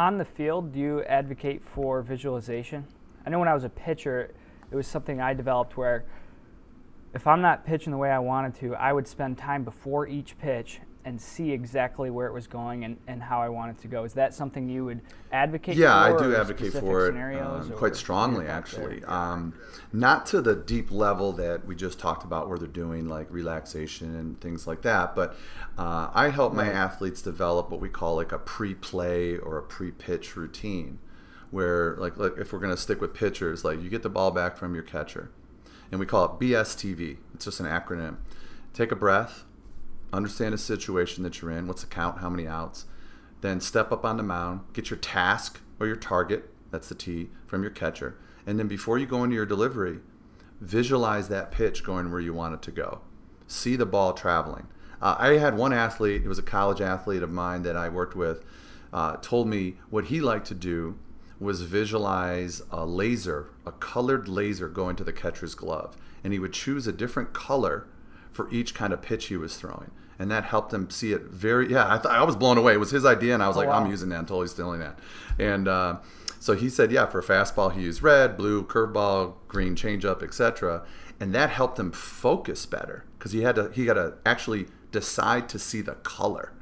On 0.00 0.16
the 0.16 0.24
field, 0.24 0.72
do 0.72 0.80
you 0.80 1.02
advocate 1.02 1.62
for 1.62 2.00
visualization? 2.00 2.86
I 3.26 3.28
know 3.28 3.38
when 3.38 3.48
I 3.48 3.52
was 3.52 3.64
a 3.64 3.68
pitcher, 3.68 4.32
it 4.70 4.74
was 4.74 4.86
something 4.86 5.20
I 5.20 5.34
developed 5.34 5.76
where 5.76 6.06
if 7.12 7.26
I'm 7.26 7.42
not 7.42 7.66
pitching 7.66 7.90
the 7.90 7.98
way 7.98 8.10
I 8.10 8.18
wanted 8.18 8.54
to, 8.60 8.74
I 8.76 8.94
would 8.94 9.06
spend 9.06 9.36
time 9.36 9.62
before 9.62 10.08
each 10.08 10.38
pitch 10.38 10.80
and 11.04 11.20
see 11.20 11.50
exactly 11.50 12.10
where 12.10 12.26
it 12.26 12.32
was 12.32 12.46
going 12.46 12.84
and, 12.84 12.96
and 13.06 13.22
how 13.22 13.40
I 13.40 13.48
wanted 13.48 13.78
to 13.80 13.88
go. 13.88 14.04
Is 14.04 14.12
that 14.14 14.34
something 14.34 14.68
you 14.68 14.84
would 14.84 15.00
advocate 15.32 15.76
for? 15.76 15.80
Yeah, 15.80 15.96
I 15.96 16.16
do 16.16 16.34
advocate 16.36 16.72
for 16.74 17.08
it 17.08 17.40
um, 17.40 17.70
quite 17.72 17.96
strongly, 17.96 18.44
your 18.44 18.54
thoughts 18.54 18.72
there? 18.72 18.90
actually. 18.90 19.04
Um, 19.04 19.54
not 19.92 20.26
to 20.26 20.42
the 20.42 20.54
deep 20.54 20.90
level 20.90 21.32
that 21.32 21.64
we 21.66 21.74
just 21.74 21.98
talked 21.98 22.24
about, 22.24 22.48
where 22.48 22.58
they're 22.58 22.68
doing 22.68 23.08
like 23.08 23.28
relaxation 23.30 24.14
and 24.14 24.40
things 24.40 24.66
like 24.66 24.82
that, 24.82 25.14
but 25.14 25.36
uh, 25.78 26.10
I 26.12 26.28
help 26.28 26.52
my 26.52 26.66
Right. 26.66 26.74
athletes 26.74 27.22
develop 27.22 27.70
what 27.70 27.80
we 27.80 27.88
call 27.88 28.16
like 28.16 28.32
a 28.32 28.38
pre-play 28.38 29.36
or 29.38 29.56
a 29.56 29.62
pre-pitch 29.62 30.36
routine, 30.36 30.98
where 31.50 31.96
like, 31.96 32.16
like 32.18 32.36
if 32.38 32.52
we're 32.52 32.58
going 32.58 32.74
to 32.74 32.80
stick 32.80 33.00
with 33.00 33.14
pitchers, 33.14 33.64
like 33.64 33.82
you 33.82 33.88
get 33.88 34.02
the 34.02 34.10
ball 34.10 34.30
back 34.30 34.56
from 34.56 34.74
your 34.74 34.84
catcher, 34.84 35.30
and 35.90 35.98
we 35.98 36.06
call 36.06 36.24
it 36.26 36.38
BSTV. 36.44 37.16
It's 37.34 37.46
just 37.46 37.58
an 37.60 37.66
acronym. 37.66 38.16
Take 38.72 38.92
a 38.92 38.96
breath, 38.96 39.44
understand 40.12 40.54
the 40.54 40.58
situation 40.58 41.22
that 41.24 41.40
you're 41.40 41.50
in. 41.50 41.66
What's 41.66 41.82
the 41.82 41.88
count? 41.88 42.18
How 42.18 42.30
many 42.30 42.46
outs? 42.46 42.86
Then 43.40 43.60
step 43.60 43.90
up 43.92 44.04
on 44.04 44.16
the 44.16 44.22
mound, 44.22 44.60
get 44.72 44.90
your 44.90 44.98
task 44.98 45.60
or 45.78 45.86
your 45.86 45.96
target, 45.96 46.50
that's 46.70 46.88
the 46.88 46.94
T, 46.94 47.30
from 47.46 47.62
your 47.62 47.70
catcher. 47.70 48.16
And 48.46 48.58
then 48.58 48.68
before 48.68 48.98
you 48.98 49.06
go 49.06 49.24
into 49.24 49.36
your 49.36 49.46
delivery, 49.46 50.00
visualize 50.60 51.28
that 51.28 51.50
pitch 51.50 51.82
going 51.82 52.10
where 52.10 52.20
you 52.20 52.34
want 52.34 52.54
it 52.54 52.62
to 52.62 52.70
go. 52.70 53.00
See 53.46 53.76
the 53.76 53.86
ball 53.86 54.12
traveling. 54.12 54.66
Uh, 55.00 55.16
I 55.18 55.38
had 55.38 55.56
one 55.56 55.72
athlete, 55.72 56.22
it 56.24 56.28
was 56.28 56.38
a 56.38 56.42
college 56.42 56.80
athlete 56.80 57.22
of 57.22 57.30
mine 57.30 57.62
that 57.62 57.76
I 57.76 57.88
worked 57.88 58.14
with, 58.14 58.44
uh, 58.92 59.16
told 59.16 59.48
me 59.48 59.76
what 59.88 60.06
he 60.06 60.20
liked 60.20 60.46
to 60.48 60.54
do 60.54 60.98
was 61.38 61.62
visualize 61.62 62.60
a 62.70 62.84
laser, 62.84 63.48
a 63.64 63.72
colored 63.72 64.28
laser 64.28 64.68
going 64.68 64.94
to 64.96 65.04
the 65.04 65.12
catcher's 65.12 65.54
glove. 65.54 65.96
And 66.22 66.34
he 66.34 66.38
would 66.38 66.52
choose 66.52 66.86
a 66.86 66.92
different 66.92 67.32
color 67.32 67.86
for 68.30 68.50
each 68.50 68.74
kind 68.74 68.92
of 68.92 69.02
pitch 69.02 69.26
he 69.26 69.36
was 69.36 69.56
throwing. 69.56 69.90
And 70.18 70.30
that 70.30 70.44
helped 70.44 70.72
him 70.72 70.90
see 70.90 71.12
it 71.12 71.22
very, 71.22 71.70
yeah, 71.72 71.92
I, 71.92 71.98
thought 71.98 72.12
I 72.12 72.22
was 72.24 72.36
blown 72.36 72.58
away. 72.58 72.74
It 72.74 72.80
was 72.80 72.90
his 72.90 73.06
idea, 73.06 73.32
and 73.32 73.42
I 73.42 73.48
was 73.48 73.56
Oh, 73.56 73.60
like, 73.60 73.68
wow. 73.68 73.82
I'm 73.82 73.90
using 73.90 74.10
that, 74.10 74.18
I'm 74.18 74.26
totally 74.26 74.48
stealing 74.48 74.80
that. 74.80 74.98
And 75.38 75.66
uh, 75.66 75.96
so 76.38 76.54
he 76.54 76.68
said, 76.68 76.92
yeah, 76.92 77.06
for 77.06 77.22
fastball, 77.22 77.72
he 77.72 77.82
used 77.82 78.02
red, 78.02 78.36
blue, 78.36 78.62
curveball, 78.64 79.34
green, 79.48 79.74
changeup, 79.76 80.22
etc. 80.22 80.84
And 81.18 81.34
that 81.34 81.50
helped 81.50 81.78
him 81.78 81.90
focus 81.90 82.66
better 82.66 83.04
because 83.18 83.32
he 83.32 83.42
had 83.42 83.54
to, 83.56 83.70
he 83.70 83.86
got 83.86 83.94
to 83.94 84.14
actually 84.26 84.66
decide 84.92 85.48
to 85.50 85.58
see 85.58 85.80
the 85.80 85.94
color. 85.94 86.52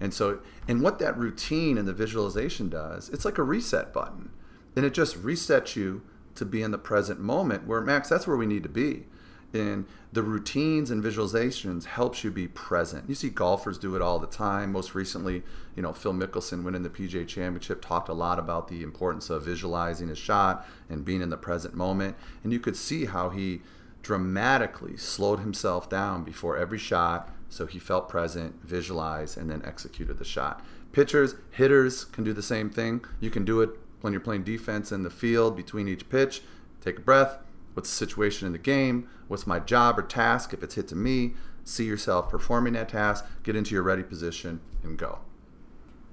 And 0.00 0.12
so, 0.12 0.40
and 0.66 0.82
what 0.82 0.98
that 0.98 1.16
routine 1.16 1.78
and 1.78 1.86
the 1.86 1.92
visualization 1.92 2.68
does, 2.68 3.08
it's 3.10 3.24
like 3.24 3.38
a 3.38 3.42
reset 3.42 3.92
button. 3.92 4.30
And 4.76 4.84
it 4.84 4.92
just 4.94 5.22
resets 5.22 5.76
you 5.76 6.02
to 6.34 6.44
be 6.44 6.62
in 6.62 6.70
the 6.70 6.78
present 6.78 7.20
moment 7.20 7.66
where, 7.66 7.80
Max, 7.80 8.08
that's 8.08 8.26
where 8.26 8.36
we 8.36 8.46
need 8.46 8.62
to 8.64 8.68
be. 8.68 9.04
And 9.54 9.86
the 10.12 10.22
routines 10.22 10.90
and 10.90 11.02
visualizations 11.02 11.84
helps 11.84 12.24
you 12.24 12.30
be 12.30 12.48
present. 12.48 13.08
You 13.08 13.14
see 13.14 13.30
golfers 13.30 13.78
do 13.78 13.94
it 13.94 14.02
all 14.02 14.18
the 14.18 14.26
time. 14.26 14.72
Most 14.72 14.94
recently, 14.94 15.44
you 15.76 15.82
know, 15.82 15.92
Phil 15.92 16.12
Mickelson 16.12 16.64
winning 16.64 16.82
the 16.82 16.90
PGA 16.90 17.26
Championship 17.26 17.80
talked 17.80 18.08
a 18.08 18.14
lot 18.14 18.38
about 18.38 18.68
the 18.68 18.82
importance 18.82 19.30
of 19.30 19.44
visualizing 19.44 20.08
his 20.08 20.18
shot 20.18 20.66
and 20.88 21.04
being 21.04 21.22
in 21.22 21.30
the 21.30 21.36
present 21.36 21.74
moment. 21.74 22.16
And 22.42 22.52
you 22.52 22.58
could 22.58 22.76
see 22.76 23.06
how 23.06 23.30
he 23.30 23.62
dramatically 24.02 24.96
slowed 24.96 25.40
himself 25.40 25.88
down 25.88 26.24
before 26.24 26.56
every 26.56 26.78
shot 26.78 27.30
so 27.48 27.66
he 27.66 27.78
felt 27.78 28.08
present, 28.08 28.56
visualized, 28.64 29.38
and 29.38 29.48
then 29.48 29.62
executed 29.64 30.18
the 30.18 30.24
shot. 30.24 30.64
Pitchers, 30.92 31.36
hitters 31.52 32.04
can 32.04 32.24
do 32.24 32.32
the 32.32 32.42
same 32.42 32.68
thing. 32.68 33.04
You 33.20 33.30
can 33.30 33.44
do 33.44 33.60
it 33.60 33.70
when 34.00 34.12
you're 34.12 34.20
playing 34.20 34.42
defense 34.42 34.90
in 34.90 35.04
the 35.04 35.10
field 35.10 35.56
between 35.56 35.86
each 35.86 36.08
pitch. 36.08 36.42
Take 36.80 36.98
a 36.98 37.00
breath. 37.00 37.38
What's 37.74 37.90
the 37.90 37.96
situation 37.96 38.46
in 38.46 38.52
the 38.52 38.58
game? 38.58 39.08
What's 39.28 39.46
my 39.46 39.58
job 39.58 39.98
or 39.98 40.02
task 40.02 40.52
if 40.52 40.62
it's 40.62 40.74
hit 40.74 40.88
to 40.88 40.96
me? 40.96 41.34
See 41.64 41.84
yourself 41.84 42.30
performing 42.30 42.74
that 42.74 42.88
task, 42.88 43.24
get 43.42 43.56
into 43.56 43.74
your 43.74 43.82
ready 43.82 44.02
position, 44.02 44.60
and 44.82 44.98
go. 44.98 45.20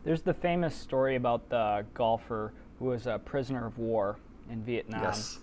There's 0.03 0.21
the 0.21 0.33
famous 0.33 0.75
story 0.75 1.15
about 1.15 1.49
the 1.49 1.85
golfer 1.93 2.53
who 2.79 2.85
was 2.85 3.05
a 3.05 3.19
prisoner 3.19 3.67
of 3.67 3.77
war 3.77 4.17
in 4.49 4.63
Vietnam. 4.63 5.03
Yes. 5.03 5.39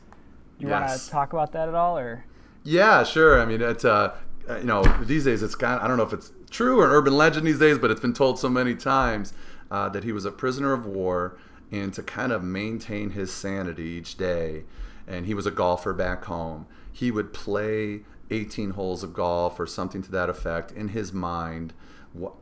Do 0.59 0.67
you 0.67 0.73
want 0.73 0.89
to 0.89 1.09
talk 1.09 1.33
about 1.33 1.53
that 1.53 1.69
at 1.69 1.75
all, 1.75 1.97
or? 1.97 2.25
Yeah, 2.65 3.05
sure. 3.05 3.41
I 3.41 3.45
mean, 3.45 3.63
it's 3.63 3.85
uh, 3.85 4.17
uh, 4.49 4.59
you 4.59 4.65
know, 4.65 4.83
these 5.03 5.25
days 5.25 5.43
it's 5.43 5.55
kind. 5.55 5.81
I 5.81 5.87
don't 5.87 5.97
know 5.97 6.03
if 6.03 6.13
it's 6.13 6.33
true 6.51 6.81
or 6.81 6.87
an 6.87 6.91
urban 6.91 7.17
legend 7.17 7.47
these 7.47 7.59
days, 7.59 7.79
but 7.79 7.91
it's 7.91 8.01
been 8.01 8.15
told 8.15 8.39
so 8.39 8.49
many 8.49 8.75
times 8.75 9.33
uh, 9.71 9.89
that 9.91 10.05
he 10.05 10.13
was 10.13 10.25
a 10.25 10.33
prisoner 10.33 10.73
of 10.73 10.87
war, 10.87 11.39
and 11.71 11.93
to 11.95 12.03
kind 12.03 12.33
of 12.33 12.43
maintain 12.43 13.11
his 13.11 13.33
sanity 13.33 13.85
each 13.85 14.17
day, 14.17 14.65
and 15.09 15.27
he 15.27 15.35
was 15.35 15.47
a 15.47 15.51
golfer 15.51 15.93
back 15.93 16.27
home. 16.27 16.67
He 16.93 17.11
would 17.11 17.33
play 17.33 18.03
18 18.31 18.71
holes 18.71 19.03
of 19.03 19.15
golf 19.15 19.59
or 19.59 19.67
something 19.67 20.03
to 20.03 20.11
that 20.13 20.29
effect 20.29 20.71
in 20.71 20.89
his 20.89 21.13
mind 21.13 21.73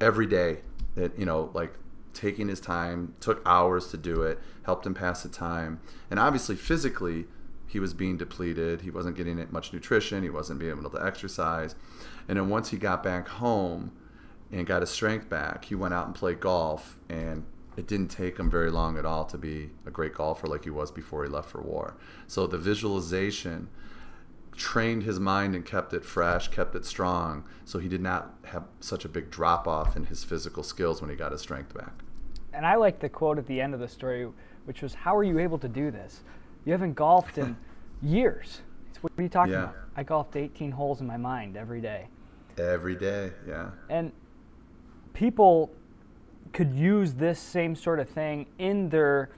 every 0.01 0.27
day. 0.27 0.59
That 0.97 1.19
you 1.19 1.25
know, 1.25 1.51
like 1.55 1.75
taking 2.13 2.49
his 2.49 2.61
time, 2.61 3.15
took 3.21 3.43
hours 3.47 3.89
to 3.89 3.97
do 3.97 4.23
it, 4.23 4.39
helped 4.65 4.87
him 4.87 4.95
pass 4.95 5.23
the 5.23 5.29
time, 5.29 5.81
and 6.11 6.19
obviously 6.19 6.57
physically 6.57 7.27
he 7.67 7.81
was 7.81 7.95
being 7.95 8.17
depleted. 8.17 8.83
He 8.83 8.91
wasn't 8.91 9.17
getting 9.17 9.45
much 9.51 9.73
nutrition. 9.73 10.23
He 10.23 10.31
wasn't 10.31 10.61
being 10.61 10.71
able 10.79 10.89
to 10.91 11.05
exercise. 11.05 11.75
And 12.29 12.39
then 12.39 12.49
once 12.49 12.71
he 12.71 12.77
got 12.77 13.03
back 13.03 13.29
home 13.29 13.93
and 14.53 14.67
got 14.67 14.83
his 14.83 14.91
strength 14.91 15.29
back, 15.29 15.67
he 15.67 15.75
went 15.75 15.93
out 15.93 16.07
and 16.07 16.15
played 16.15 16.41
golf. 16.41 16.99
And 17.09 17.45
it 17.77 17.87
didn't 17.87 18.09
take 18.09 18.39
him 18.39 18.51
very 18.51 18.71
long 18.71 18.97
at 18.99 19.05
all 19.05 19.25
to 19.27 19.39
be 19.39 19.71
a 19.85 19.91
great 19.91 20.15
golfer 20.15 20.47
like 20.47 20.65
he 20.65 20.71
was 20.71 20.91
before 20.91 21.25
he 21.25 21.29
left 21.31 21.51
for 21.51 21.61
war. 21.61 21.95
So 22.27 22.47
the 22.47 22.59
visualization 22.59 23.69
trained 24.53 25.03
his 25.03 25.21
mind 25.21 25.55
and 25.55 25.65
kept 25.67 25.93
it 25.93 26.05
fresh, 26.05 26.49
kept 26.49 26.75
it 26.75 26.87
strong, 26.87 27.45
so 27.67 27.79
he 27.79 27.89
did 27.89 28.01
not 28.01 28.35
have 28.45 28.65
such 28.81 29.05
a 29.05 29.09
big 29.09 29.31
drop 29.31 29.69
off 29.69 29.97
in 29.97 30.07
his 30.07 30.25
physical 30.25 30.62
skills 30.62 31.01
when 31.03 31.11
he 31.11 31.17
got 31.17 31.33
his 31.33 31.43
strength 31.43 31.75
back. 31.75 31.93
And 32.55 32.65
I 32.65 32.77
like 32.77 33.01
the 33.01 33.09
quote 33.11 33.37
at 33.37 33.47
the 33.47 33.61
end 33.61 33.75
of 33.75 33.81
the 33.81 33.89
story, 33.89 34.27
which 34.65 34.81
was, 34.81 34.95
"How 34.95 35.15
are 35.15 35.25
you 35.25 35.39
able 35.39 35.59
to 35.59 35.69
do 35.69 35.91
this? 35.91 36.23
You 36.65 36.73
haven't 36.73 36.95
golfed 36.95 37.37
in 37.37 37.57
years. 38.03 38.62
What 39.03 39.12
are 39.19 39.23
you 39.23 39.29
talking 39.29 39.53
Yeah. 39.53 39.65
about? 39.65 39.77
I 39.95 40.03
golfed 40.03 40.37
18 40.37 40.71
holes 40.71 41.03
in 41.03 41.07
my 41.07 41.19
mind 41.19 41.57
every 41.59 41.83
day." 41.83 42.09
Every 42.57 42.95
day, 42.97 43.33
yeah. 43.47 43.73
And 43.91 44.11
people 45.12 45.71
could 46.57 46.73
use 46.75 47.12
this 47.12 47.38
same 47.38 47.77
sort 47.77 48.01
of 48.01 48.09
thing 48.09 48.47
in 48.59 48.88
their 48.88 49.29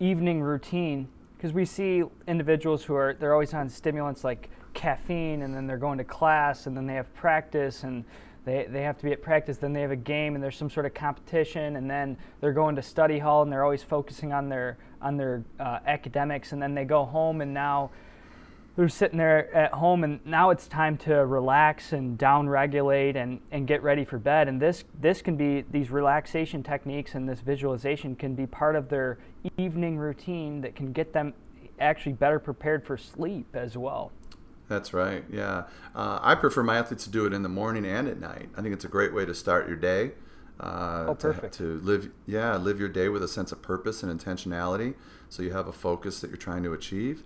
evening 0.00 0.42
routine. 0.42 1.06
Because 1.36 1.52
we 1.52 1.64
see 1.64 2.02
individuals 2.26 2.82
who 2.82 2.96
are 2.96 3.14
they're 3.14 3.34
always 3.34 3.54
on 3.54 3.68
stimulants 3.68 4.24
like 4.24 4.50
caffeine 4.74 5.42
and 5.42 5.54
then 5.54 5.68
they're 5.68 5.78
going 5.78 5.96
to 5.98 6.02
class 6.02 6.66
and 6.66 6.76
then 6.76 6.88
they 6.88 6.94
have 6.94 7.14
practice 7.14 7.84
and 7.84 8.04
they, 8.44 8.66
they 8.68 8.82
have 8.82 8.98
to 8.98 9.04
be 9.04 9.12
at 9.12 9.22
practice 9.22 9.58
then 9.58 9.72
they 9.72 9.80
have 9.80 9.92
a 9.92 9.96
game 9.96 10.34
and 10.34 10.42
there's 10.42 10.56
some 10.56 10.68
sort 10.68 10.86
of 10.86 10.92
competition 10.92 11.76
and 11.76 11.88
then 11.88 12.16
they're 12.40 12.52
going 12.52 12.74
to 12.74 12.82
study 12.82 13.20
hall 13.20 13.42
and 13.42 13.52
they're 13.52 13.62
always 13.62 13.84
focusing 13.84 14.32
on 14.32 14.48
their 14.48 14.76
on 15.00 15.16
their 15.16 15.44
uh, 15.60 15.78
academics 15.86 16.50
and 16.50 16.60
then 16.60 16.74
they 16.74 16.84
go 16.84 17.04
home 17.04 17.42
and 17.42 17.54
now 17.54 17.90
they're 18.76 18.88
sitting 18.88 19.18
there 19.18 19.52
at 19.54 19.72
home 19.72 20.04
and 20.04 20.24
now 20.24 20.50
it's 20.50 20.66
time 20.66 20.96
to 20.96 21.14
relax 21.26 21.92
and 21.92 22.16
down 22.16 22.48
regulate 22.48 23.16
and, 23.16 23.40
and 23.50 23.66
get 23.66 23.82
ready 23.82 24.04
for 24.04 24.18
bed 24.18 24.48
and 24.48 24.60
this 24.60 24.84
this 25.00 25.20
can 25.22 25.36
be 25.36 25.62
these 25.70 25.90
relaxation 25.90 26.62
techniques 26.62 27.14
and 27.14 27.28
this 27.28 27.40
visualization 27.40 28.14
can 28.16 28.34
be 28.34 28.46
part 28.46 28.76
of 28.76 28.88
their 28.88 29.18
evening 29.58 29.98
routine 29.98 30.60
that 30.60 30.74
can 30.74 30.92
get 30.92 31.12
them 31.12 31.34
actually 31.80 32.12
better 32.12 32.38
prepared 32.38 32.84
for 32.84 32.96
sleep 32.96 33.46
as 33.54 33.76
well 33.76 34.12
That's 34.68 34.92
right. 34.94 35.24
Yeah, 35.32 35.64
uh, 35.96 36.20
I 36.22 36.36
prefer 36.36 36.62
my 36.62 36.76
athletes 36.78 37.02
to 37.04 37.10
do 37.10 37.26
it 37.26 37.32
in 37.32 37.42
the 37.42 37.48
morning 37.48 37.84
and 37.84 38.06
at 38.06 38.20
night. 38.20 38.48
I 38.56 38.62
think 38.62 38.72
it's 38.72 38.84
a 38.84 38.88
great 38.88 39.12
way 39.12 39.24
to 39.26 39.34
start 39.34 39.66
your 39.66 39.76
day. 39.76 40.12
Uh, 40.60 41.06
Oh, 41.08 41.14
to- 41.14 41.26
perfect. 41.28 41.54
To, 41.54 41.80
live, 41.80 42.10
yeah, 42.26 42.56
live 42.56 42.78
your 42.78 42.88
day 42.88 43.08
with 43.08 43.24
a 43.24 43.28
sense 43.28 43.50
of 43.50 43.62
purpose 43.62 44.04
and 44.04 44.12
intentionality, 44.20 44.94
so 45.28 45.42
you 45.42 45.50
have 45.52 45.66
a 45.66 45.72
focus 45.72 46.20
that 46.20 46.28
you're 46.30 46.36
trying 46.36 46.62
to 46.62 46.72
achieve. 46.72 47.24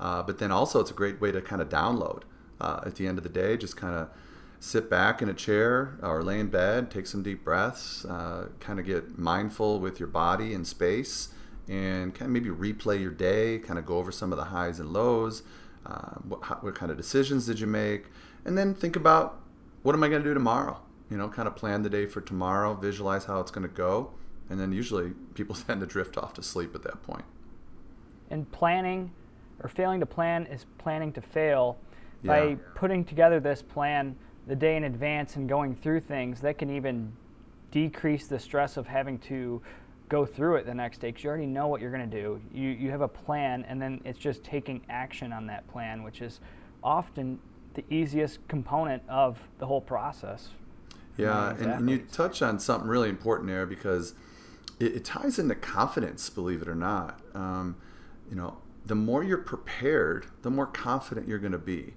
Uh, 0.00 0.22
but 0.22 0.38
then 0.38 0.50
also, 0.50 0.80
it's 0.80 0.90
a 0.90 0.94
great 0.94 1.20
way 1.20 1.32
to 1.32 1.40
kind 1.40 1.62
of 1.62 1.68
download 1.68 2.22
uh, 2.60 2.80
at 2.84 2.96
the 2.96 3.06
end 3.06 3.18
of 3.18 3.24
the 3.24 3.30
day. 3.30 3.56
Just 3.56 3.76
kind 3.76 3.94
of 3.94 4.08
sit 4.60 4.88
back 4.88 5.20
in 5.20 5.28
a 5.28 5.34
chair 5.34 5.98
or 6.02 6.22
lay 6.22 6.40
in 6.40 6.48
bed, 6.48 6.90
take 6.90 7.06
some 7.06 7.22
deep 7.22 7.44
breaths, 7.44 8.04
uh, 8.06 8.48
kind 8.60 8.80
of 8.80 8.86
get 8.86 9.18
mindful 9.18 9.78
with 9.78 10.00
your 10.00 10.08
body 10.08 10.54
and 10.54 10.66
space, 10.66 11.28
and 11.68 12.14
kind 12.14 12.26
of 12.26 12.30
maybe 12.30 12.50
replay 12.50 13.00
your 13.00 13.10
day, 13.10 13.58
kind 13.58 13.78
of 13.78 13.86
go 13.86 13.98
over 13.98 14.10
some 14.10 14.32
of 14.32 14.38
the 14.38 14.44
highs 14.46 14.80
and 14.80 14.92
lows. 14.92 15.42
Uh, 15.86 16.14
what, 16.26 16.64
what 16.64 16.74
kind 16.74 16.90
of 16.90 16.96
decisions 16.96 17.46
did 17.46 17.60
you 17.60 17.66
make? 17.66 18.06
And 18.44 18.56
then 18.56 18.74
think 18.74 18.96
about 18.96 19.40
what 19.82 19.94
am 19.94 20.02
I 20.02 20.08
going 20.08 20.22
to 20.22 20.28
do 20.28 20.34
tomorrow? 20.34 20.80
You 21.10 21.18
know, 21.18 21.28
kind 21.28 21.46
of 21.46 21.54
plan 21.56 21.82
the 21.82 21.90
day 21.90 22.06
for 22.06 22.22
tomorrow, 22.22 22.74
visualize 22.74 23.26
how 23.26 23.40
it's 23.40 23.50
going 23.50 23.68
to 23.68 23.74
go. 23.74 24.12
And 24.48 24.58
then 24.58 24.72
usually 24.72 25.10
people 25.34 25.54
tend 25.66 25.80
to 25.80 25.86
drift 25.86 26.16
off 26.16 26.32
to 26.34 26.42
sleep 26.42 26.74
at 26.74 26.82
that 26.82 27.02
point. 27.02 27.24
and 28.30 28.50
planning 28.50 29.12
or 29.62 29.68
failing 29.68 30.00
to 30.00 30.06
plan 30.06 30.46
is 30.46 30.66
planning 30.78 31.12
to 31.12 31.20
fail 31.20 31.78
Yeah. 32.22 32.28
by 32.28 32.54
putting 32.74 33.04
together 33.04 33.40
this 33.40 33.62
plan 33.62 34.16
the 34.46 34.56
day 34.56 34.76
in 34.76 34.84
advance 34.84 35.36
and 35.36 35.48
going 35.48 35.74
through 35.74 36.00
things 36.00 36.40
that 36.40 36.58
can 36.58 36.70
even 36.70 37.12
decrease 37.70 38.26
the 38.26 38.38
stress 38.38 38.76
of 38.76 38.86
having 38.86 39.18
to 39.18 39.60
go 40.08 40.24
through 40.26 40.56
it 40.56 40.66
the 40.66 40.74
next 40.74 40.98
day 41.00 41.08
because 41.08 41.24
you 41.24 41.30
already 41.30 41.46
know 41.46 41.66
what 41.66 41.80
you're 41.80 41.90
going 41.90 42.08
to 42.08 42.22
do 42.22 42.40
you, 42.52 42.68
you 42.68 42.90
have 42.90 43.00
a 43.00 43.08
plan 43.08 43.64
and 43.68 43.80
then 43.80 44.00
it's 44.04 44.18
just 44.18 44.44
taking 44.44 44.82
action 44.90 45.32
on 45.32 45.46
that 45.46 45.66
plan 45.68 46.02
which 46.02 46.20
is 46.20 46.40
often 46.82 47.38
the 47.72 47.82
easiest 47.90 48.46
component 48.46 49.02
of 49.08 49.40
the 49.58 49.66
whole 49.66 49.80
process 49.80 50.50
Yeah, 51.16 51.54
and, 51.56 51.66
and 51.72 51.90
you 51.90 51.98
touch 52.12 52.42
on 52.42 52.58
something 52.60 52.88
really 52.88 53.08
important 53.08 53.48
there 53.48 53.66
because 53.66 54.14
it, 54.78 54.96
it 54.96 55.04
ties 55.04 55.38
into 55.38 55.54
confidence, 55.54 56.28
believe 56.30 56.60
it 56.62 56.68
or 56.68 56.74
not. 56.74 57.20
Um, 57.34 57.76
you 58.28 58.36
know, 58.36 58.58
the 58.84 58.94
more 58.94 59.24
you're 59.24 59.38
prepared, 59.38 60.26
the 60.42 60.50
more 60.50 60.66
confident 60.66 61.28
you're 61.28 61.38
going 61.38 61.52
to 61.52 61.58
be. 61.58 61.94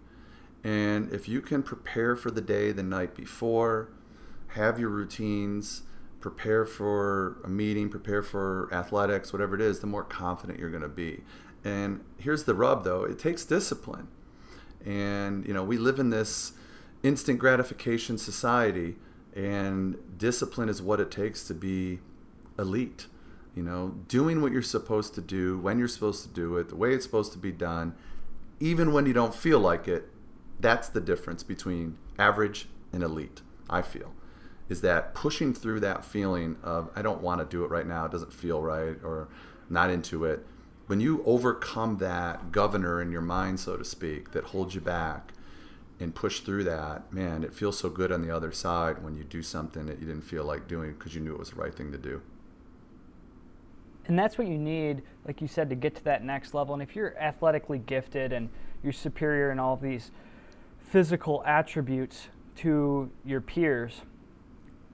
And 0.64 1.12
if 1.14 1.28
you 1.30 1.42
can 1.42 1.64
prepare 1.64 2.16
for 2.16 2.32
the 2.32 2.42
day 2.42 2.72
the 2.72 2.84
night 2.84 3.16
before, 3.16 3.90
have 4.50 4.80
your 4.80 4.90
routines, 4.90 5.84
prepare 6.20 6.66
for 6.66 7.38
a 7.44 7.50
meeting, 7.50 7.90
prepare 7.90 8.24
for 8.24 8.70
athletics, 8.74 9.32
whatever 9.32 9.56
it 9.56 9.62
is, 9.62 9.80
the 9.80 9.88
more 9.88 10.04
confident 10.04 10.60
you're 10.60 10.70
going 10.70 10.82
to 10.82 10.90
be. 10.90 11.24
And 11.64 12.04
here's 12.18 12.46
the 12.46 12.56
rub 12.56 12.84
though 12.84 13.04
it 13.04 13.20
takes 13.20 13.46
discipline. 13.46 14.08
And, 14.86 15.46
you 15.46 15.54
know, 15.54 15.64
we 15.64 15.78
live 15.78 16.00
in 16.00 16.10
this 16.10 16.54
instant 17.04 17.40
gratification 17.40 18.18
society, 18.18 18.96
and 19.36 19.98
discipline 20.18 20.70
is 20.70 20.82
what 20.82 21.00
it 21.00 21.12
takes 21.12 21.44
to 21.48 21.54
be 21.54 22.00
elite. 22.58 23.08
You 23.58 23.64
know, 23.64 23.96
doing 24.08 24.44
what 24.44 24.52
you're 24.52 24.62
supposed 24.62 25.16
to 25.16 25.22
do, 25.22 25.58
when 25.58 25.80
you're 25.80 25.88
supposed 25.88 26.22
to 26.22 26.30
do 26.30 26.58
it, 26.58 26.70
the 26.70 26.76
way 26.76 26.94
it's 26.94 27.04
supposed 27.04 27.32
to 27.32 27.40
be 27.40 27.52
done, 27.52 27.96
even 28.60 28.94
when 28.94 29.08
you 29.08 29.14
don't 29.14 29.34
feel 29.34 29.60
like 29.60 29.88
it, 29.88 30.12
that's 30.60 30.90
the 30.90 31.02
difference 31.02 31.42
between 31.42 31.98
average 32.20 32.68
and 32.94 33.02
elite, 33.02 33.42
I 33.68 33.82
feel. 33.82 34.14
Is 34.70 34.82
that 34.82 35.16
pushing 35.16 35.56
through 35.56 35.80
that 35.80 36.06
feeling 36.06 36.58
of, 36.62 36.92
I 36.96 37.02
don't 37.02 37.24
want 37.24 37.42
to 37.42 37.48
do 37.48 37.64
it 37.64 37.72
right 37.72 37.88
now, 37.88 38.06
it 38.06 38.12
doesn't 38.12 38.32
feel 38.32 38.62
right, 38.62 39.04
or 39.04 39.28
not 39.72 39.90
into 39.90 40.24
it. 40.24 40.46
When 40.86 41.00
you 41.00 41.24
overcome 41.26 41.98
that 41.98 42.52
governor 42.52 43.02
in 43.02 43.12
your 43.12 43.22
mind, 43.22 43.60
so 43.60 43.76
to 43.76 43.84
speak, 43.84 44.34
that 44.34 44.44
holds 44.44 44.76
you 44.76 44.82
back, 44.82 45.34
and 46.00 46.14
push 46.14 46.42
through 46.42 46.66
that, 46.66 47.12
man, 47.12 47.44
it 47.44 47.56
feels 47.56 47.80
so 47.80 47.90
good 47.90 48.12
on 48.12 48.22
the 48.22 48.30
other 48.30 48.52
side 48.52 49.04
when 49.04 49.16
you 49.16 49.24
do 49.24 49.42
something 49.42 49.88
that 49.88 49.98
you 50.00 50.06
didn't 50.06 50.22
feel 50.26 50.44
like 50.44 50.68
doing 50.68 50.94
because 50.94 51.16
you 51.16 51.22
knew 51.22 51.34
it 51.34 51.40
was 51.40 51.50
the 51.50 51.56
right 51.56 51.74
thing 51.74 51.92
to 51.92 51.98
do. 51.98 52.22
And 54.08 54.18
that's 54.18 54.38
what 54.38 54.48
you 54.48 54.58
need, 54.58 55.04
like 55.26 55.42
you 55.42 55.48
said, 55.48 55.70
to 55.70 55.76
get 55.76 55.96
to 55.96 56.04
that 56.06 56.24
next 56.24 56.54
level. 56.54 56.74
And 56.74 56.82
if 56.82 56.96
you're 56.96 57.18
athletically 57.20 57.80
gifted 57.80 58.32
and 58.32 58.50
you're 58.82 58.94
superior 58.94 59.52
in 59.52 59.60
all 59.60 59.74
of 59.74 59.82
these 59.82 60.12
physical 60.80 61.44
attributes 61.46 62.30
to 62.58 63.12
your 63.26 63.42
peers, 63.42 64.02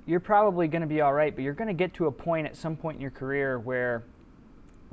you're 0.07 0.19
probably 0.19 0.67
going 0.67 0.81
to 0.81 0.87
be 0.87 1.01
all 1.01 1.13
right. 1.13 1.33
But 1.33 1.43
you're 1.43 1.53
going 1.53 1.67
to 1.67 1.73
get 1.73 1.93
to 1.95 2.07
a 2.07 2.11
point 2.11 2.47
at 2.47 2.55
some 2.55 2.75
point 2.75 2.95
in 2.95 3.01
your 3.01 3.11
career 3.11 3.59
where, 3.59 4.03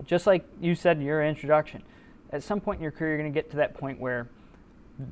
just 0.04 0.26
like 0.26 0.46
you 0.60 0.74
said 0.74 0.98
in 0.98 1.02
your 1.02 1.24
introduction, 1.24 1.82
at 2.30 2.42
some 2.42 2.60
point 2.60 2.78
in 2.78 2.82
your 2.82 2.92
career, 2.92 3.12
you're 3.12 3.18
going 3.18 3.32
to 3.32 3.36
get 3.36 3.50
to 3.50 3.56
that 3.56 3.74
point 3.74 3.98
where 3.98 4.28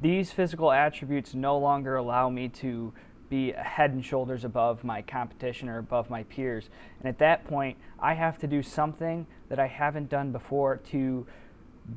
these 0.02 0.30
physical 0.30 0.70
attributes 0.70 1.34
no 1.34 1.56
longer 1.56 1.96
allow 1.96 2.28
me 2.28 2.48
to 2.48 2.92
be 3.28 3.52
head 3.52 3.92
and 3.92 4.04
shoulders 4.04 4.44
above 4.44 4.84
my 4.84 5.02
competition 5.02 5.68
or 5.68 5.78
above 5.78 6.10
my 6.10 6.24
peers. 6.24 6.68
And 6.98 7.08
at 7.08 7.18
that 7.18 7.46
point, 7.46 7.76
I 8.00 8.14
have 8.14 8.38
to 8.38 8.46
do 8.46 8.62
something 8.62 9.26
that 9.48 9.58
I 9.58 9.66
haven't 9.66 10.08
done 10.08 10.32
before 10.32 10.78
to 10.90 11.26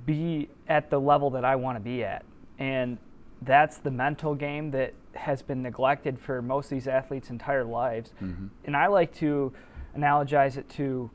be 0.05 0.49
at 0.67 0.89
the 0.89 0.99
level 0.99 1.29
that 1.31 1.45
I 1.45 1.55
want 1.55 1.77
to 1.77 1.81
be 1.81 2.03
at. 2.03 2.23
And 2.59 2.97
that's 3.41 3.77
the 3.77 3.91
mental 3.91 4.35
game 4.35 4.71
that 4.71 4.93
has 5.15 5.41
been 5.41 5.61
neglected 5.61 6.19
for 6.19 6.41
most 6.41 6.65
of 6.65 6.71
these 6.71 6.87
athletes' 6.87 7.29
entire 7.29 7.63
lives. 7.63 8.13
Mm-hmm. 8.21 8.47
And 8.65 8.77
I 8.77 8.87
like 8.87 9.13
to 9.15 9.51
analogize 9.97 10.57
it 10.57 10.69
to 10.69 11.09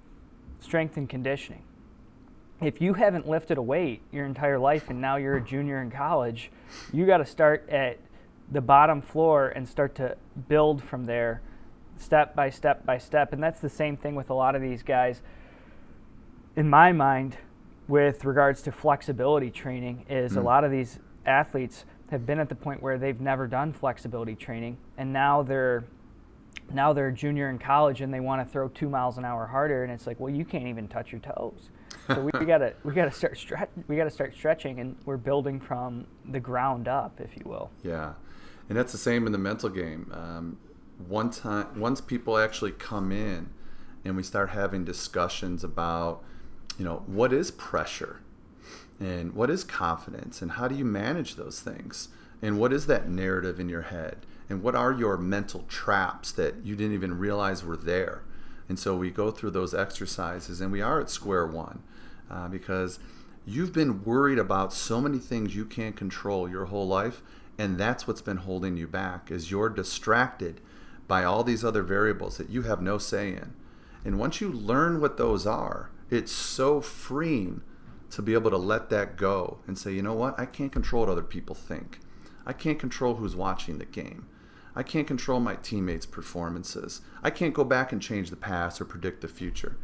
strength 0.61 0.97
and 0.97 1.09
conditioning 1.09 1.63
if 2.61 2.81
you 2.81 2.95
haven't 2.95 3.29
lifted 3.29 3.59
a 3.59 3.63
weight 3.63 4.01
your 4.11 4.25
entire 4.25 4.59
life 4.59 4.89
and 4.89 5.01
now 5.01 5.17
you're 5.17 5.37
a 5.37 5.45
junior 5.45 5.83
in 5.83 5.91
college, 5.91 6.51
you 6.93 7.07
got 7.07 7.19
to 7.19 7.27
start 7.27 7.69
at 7.69 7.99
the 8.51 8.61
bottom 8.61 9.03
floor 9.03 9.49
and 9.49 9.69
start 9.69 9.95
to 9.97 10.17
build 10.49 10.83
from 10.83 11.05
there 11.05 11.41
step 11.99 12.35
by 12.37 12.51
step 12.51 12.85
by 12.87 12.99
step. 12.99 13.33
And 13.33 13.43
that's 13.43 13.61
the 13.61 13.69
same 13.71 13.97
thing 13.97 14.15
with 14.15 14.31
a 14.31 14.35
lot 14.35 14.55
of 14.55 14.63
these 14.63 14.83
guys. 14.83 15.23
In 16.55 16.69
my 16.71 16.93
mind, 16.93 17.37
with 17.89 18.25
regards 18.25 18.63
to 18.63 18.73
flexibility 18.73 19.51
training, 19.51 20.05
is 20.09 20.37
a 20.37 20.41
Mm. 20.41 20.45
lot 20.45 20.65
of 20.65 20.71
these 20.71 20.99
athletes 21.25 21.85
have 22.11 22.25
been 22.25 22.39
at 22.39 22.49
the 22.49 22.55
point 22.55 22.83
where 22.83 22.99
they've 22.99 23.21
never 23.21 23.47
done 23.49 23.73
flexibility 23.73 24.37
training 24.37 24.77
and 24.97 25.13
now 25.13 25.43
they're 25.43 25.83
now 26.73 26.93
they're 26.93 27.09
a 27.09 27.13
junior 27.13 27.49
in 27.51 27.59
college 27.59 28.01
and 28.01 28.15
they 28.15 28.21
want 28.21 28.41
to 28.45 28.49
throw 28.53 28.69
two 28.69 28.89
miles 28.89 29.19
an 29.19 29.25
hour 29.25 29.45
harder 29.47 29.83
and 29.83 29.93
it's 29.93 30.07
like 30.07 30.19
well 30.21 30.33
you 30.33 30.45
can't 30.45 30.67
even 30.69 30.87
touch 30.87 31.11
your 31.11 31.21
toes 31.21 31.71
so 32.07 32.21
we, 32.21 32.31
gotta 32.47 32.75
we 32.85 32.93
gotta 32.95 33.11
start 33.11 33.37
stretch 33.37 33.69
we 33.89 33.97
gotta 33.97 34.11
start 34.11 34.33
stretching 34.35 34.79
and 34.79 34.95
we're 35.05 35.17
building 35.17 35.59
from 35.59 36.07
the 36.31 36.39
ground 36.39 36.87
up 36.87 37.21
if 37.21 37.37
you 37.37 37.43
will 37.45 37.71
Yeah, 37.83 38.13
and 38.69 38.77
that's 38.77 38.93
the 38.93 38.99
same 38.99 39.27
in 39.27 39.33
the 39.33 39.39
mental 39.39 39.69
game. 39.69 40.11
Um, 40.13 40.59
one 41.09 41.31
time, 41.31 41.79
once 41.79 42.01
people 42.01 42.39
actually 42.39 42.73
come 42.73 43.13
in, 43.13 43.51
and 44.05 44.17
we 44.17 44.23
start 44.23 44.51
having 44.51 44.85
discussions 44.85 45.65
about, 45.65 46.23
you 46.79 46.85
know, 46.85 47.03
what 47.07 47.33
is 47.33 47.51
pressure, 47.51 48.21
and 49.01 49.35
what 49.35 49.51
is 49.51 49.65
confidence, 49.65 50.41
and 50.41 50.53
how 50.53 50.69
do 50.69 50.75
you 50.75 50.85
manage 50.85 51.37
those 51.37 51.61
things, 51.61 52.09
and 52.41 52.59
what 52.59 52.73
is 52.73 52.87
that 52.87 53.09
narrative 53.09 53.61
in 53.61 53.69
your 53.69 53.83
head, 53.83 54.25
and 54.49 54.63
what 54.63 54.75
are 54.75 54.93
your 54.93 55.17
mental 55.17 55.65
traps 55.69 56.33
that 56.33 56.65
you 56.65 56.77
didn't 56.77 56.95
even 56.95 57.19
realize 57.19 57.65
were 57.65 57.77
there. 57.77 58.23
And 58.69 58.79
so 58.79 58.97
we 58.97 59.11
go 59.11 59.31
through 59.31 59.51
those 59.51 59.75
exercises, 59.75 60.61
and 60.61 60.73
we 60.73 60.81
are 60.81 61.01
at 61.01 61.11
square 61.11 61.47
one, 61.47 61.83
uh, 62.31 62.49
because 62.49 62.99
You've 63.49 63.73
been 63.73 64.03
worried 64.03 64.41
about 64.41 64.73
so 64.73 65.01
many 65.01 65.19
things 65.19 65.55
you 65.55 65.65
can't 65.65 65.95
control 65.95 66.49
your 66.51 66.65
whole 66.65 66.89
life, 66.89 67.23
and 67.59 67.79
that's 67.79 68.07
what's 68.07 68.23
been 68.23 68.39
holding 68.39 68.77
you 68.77 68.87
back 68.87 69.31
is 69.31 69.51
you're 69.51 69.69
distracted 69.69 70.61
by 71.09 71.25
all 71.25 71.45
these 71.45 71.65
other 71.65 71.83
variables 71.83 72.37
that 72.37 72.51
you 72.51 72.63
have 72.63 72.83
no 72.83 72.99
say 72.99 73.29
in. 73.31 73.55
And 74.05 74.19
once 74.19 74.41
you 74.41 74.51
learn 74.51 75.01
what 75.01 75.17
those 75.17 75.47
are, 75.47 75.91
it's 76.11 76.33
so 76.33 76.81
freeing 76.81 77.63
to 78.11 78.23
be 78.23 78.35
able 78.35 78.51
to 78.51 78.57
let 78.57 78.91
that 78.91 79.17
go 79.17 79.59
and 79.67 79.77
say, 79.79 79.93
you 79.93 80.03
know 80.03 80.15
what? 80.15 80.39
I 80.39 80.47
can't 80.47 80.73
control 80.73 81.03
what 81.03 81.11
other 81.11 81.23
people 81.23 81.55
think. 81.55 82.01
I 82.45 82.53
can't 82.53 82.79
control 82.79 83.15
who's 83.15 83.35
watching 83.35 83.79
the 83.79 83.85
game. 83.85 84.27
I 84.75 84.83
can't 84.83 85.07
control 85.07 85.41
my 85.41 85.57
teammates' 85.57 86.07
performances. 86.07 87.01
I 87.23 87.31
can't 87.31 87.55
go 87.55 87.65
back 87.65 87.93
and 87.93 88.01
change 88.01 88.31
the 88.31 88.37
past 88.37 88.81
or 88.81 88.85
predict 88.85 89.23
the 89.23 89.29
future. 89.29 89.77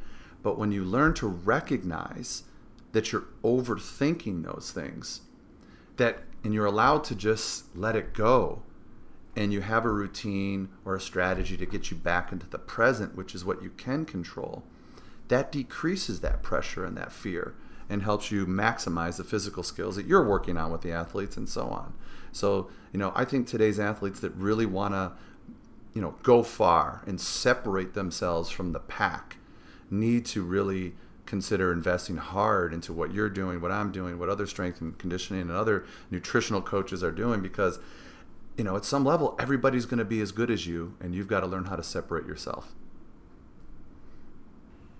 But 0.42 0.58
when 0.58 0.70
you 0.70 0.84
learn 0.84 1.14
to 1.14 1.26
recognize 1.26 2.44
that 2.92 3.10
you're 3.10 3.24
overthinking 3.42 4.44
those 4.44 4.70
things, 4.70 5.22
that 5.96 6.24
and 6.44 6.52
you're 6.52 6.66
allowed 6.66 7.04
to 7.04 7.14
just 7.14 7.76
let 7.76 7.96
it 7.96 8.14
go 8.14 8.62
and 9.34 9.52
you 9.52 9.62
have 9.62 9.84
a 9.84 9.90
routine 9.90 10.68
or 10.84 10.94
a 10.94 11.00
strategy 11.00 11.56
to 11.56 11.66
get 11.66 11.90
you 11.90 11.96
back 11.96 12.32
into 12.32 12.46
the 12.46 12.58
present, 12.58 13.16
which 13.16 13.34
is 13.34 13.44
what 13.44 13.62
you 13.62 13.70
can 13.70 14.04
control, 14.04 14.62
that 15.28 15.50
decreases 15.50 16.20
that 16.20 16.42
pressure 16.42 16.84
and 16.84 16.96
that 16.96 17.12
fear 17.12 17.54
and 17.88 18.02
helps 18.02 18.30
you 18.30 18.46
maximize 18.46 19.16
the 19.16 19.24
physical 19.24 19.62
skills 19.62 19.96
that 19.96 20.06
you're 20.06 20.26
working 20.26 20.56
on 20.56 20.70
with 20.70 20.82
the 20.82 20.92
athletes 20.92 21.36
and 21.36 21.48
so 21.48 21.66
on. 21.66 21.94
So, 22.32 22.68
you 22.92 22.98
know, 22.98 23.12
I 23.14 23.24
think 23.24 23.46
today's 23.46 23.80
athletes 23.80 24.20
that 24.20 24.34
really 24.34 24.66
want 24.66 24.94
to, 24.94 25.12
you 25.94 26.02
know, 26.02 26.14
go 26.22 26.42
far 26.42 27.02
and 27.06 27.20
separate 27.20 27.94
themselves 27.94 28.50
from 28.50 28.72
the 28.72 28.80
pack 28.80 29.36
need 29.90 30.24
to 30.26 30.42
really 30.42 30.94
consider 31.32 31.72
investing 31.72 32.18
hard 32.18 32.74
into 32.74 32.92
what 32.92 33.10
you're 33.10 33.30
doing, 33.30 33.58
what 33.58 33.72
I'm 33.72 33.90
doing, 33.90 34.18
what 34.18 34.28
other 34.28 34.46
strength 34.46 34.82
and 34.82 34.98
conditioning 34.98 35.40
and 35.40 35.50
other 35.50 35.86
nutritional 36.10 36.60
coaches 36.60 37.02
are 37.02 37.10
doing 37.10 37.40
because 37.40 37.78
you 38.58 38.64
know, 38.64 38.76
at 38.76 38.84
some 38.84 39.02
level 39.02 39.34
everybody's 39.38 39.86
going 39.86 39.96
to 39.96 40.04
be 40.04 40.20
as 40.20 40.30
good 40.30 40.50
as 40.50 40.66
you 40.66 40.94
and 41.00 41.14
you've 41.14 41.28
got 41.28 41.40
to 41.40 41.46
learn 41.46 41.64
how 41.64 41.76
to 41.76 41.82
separate 41.82 42.26
yourself. 42.26 42.74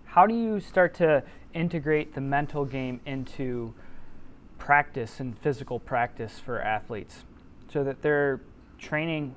How 0.06 0.26
do 0.26 0.34
you 0.34 0.58
start 0.58 0.94
to 0.94 1.22
integrate 1.52 2.14
the 2.14 2.22
mental 2.22 2.64
game 2.64 3.02
into 3.04 3.74
practice 4.56 5.20
and 5.20 5.38
physical 5.38 5.78
practice 5.78 6.38
for 6.38 6.62
athletes 6.62 7.24
so 7.70 7.84
that 7.84 8.00
they're 8.00 8.40
training 8.78 9.34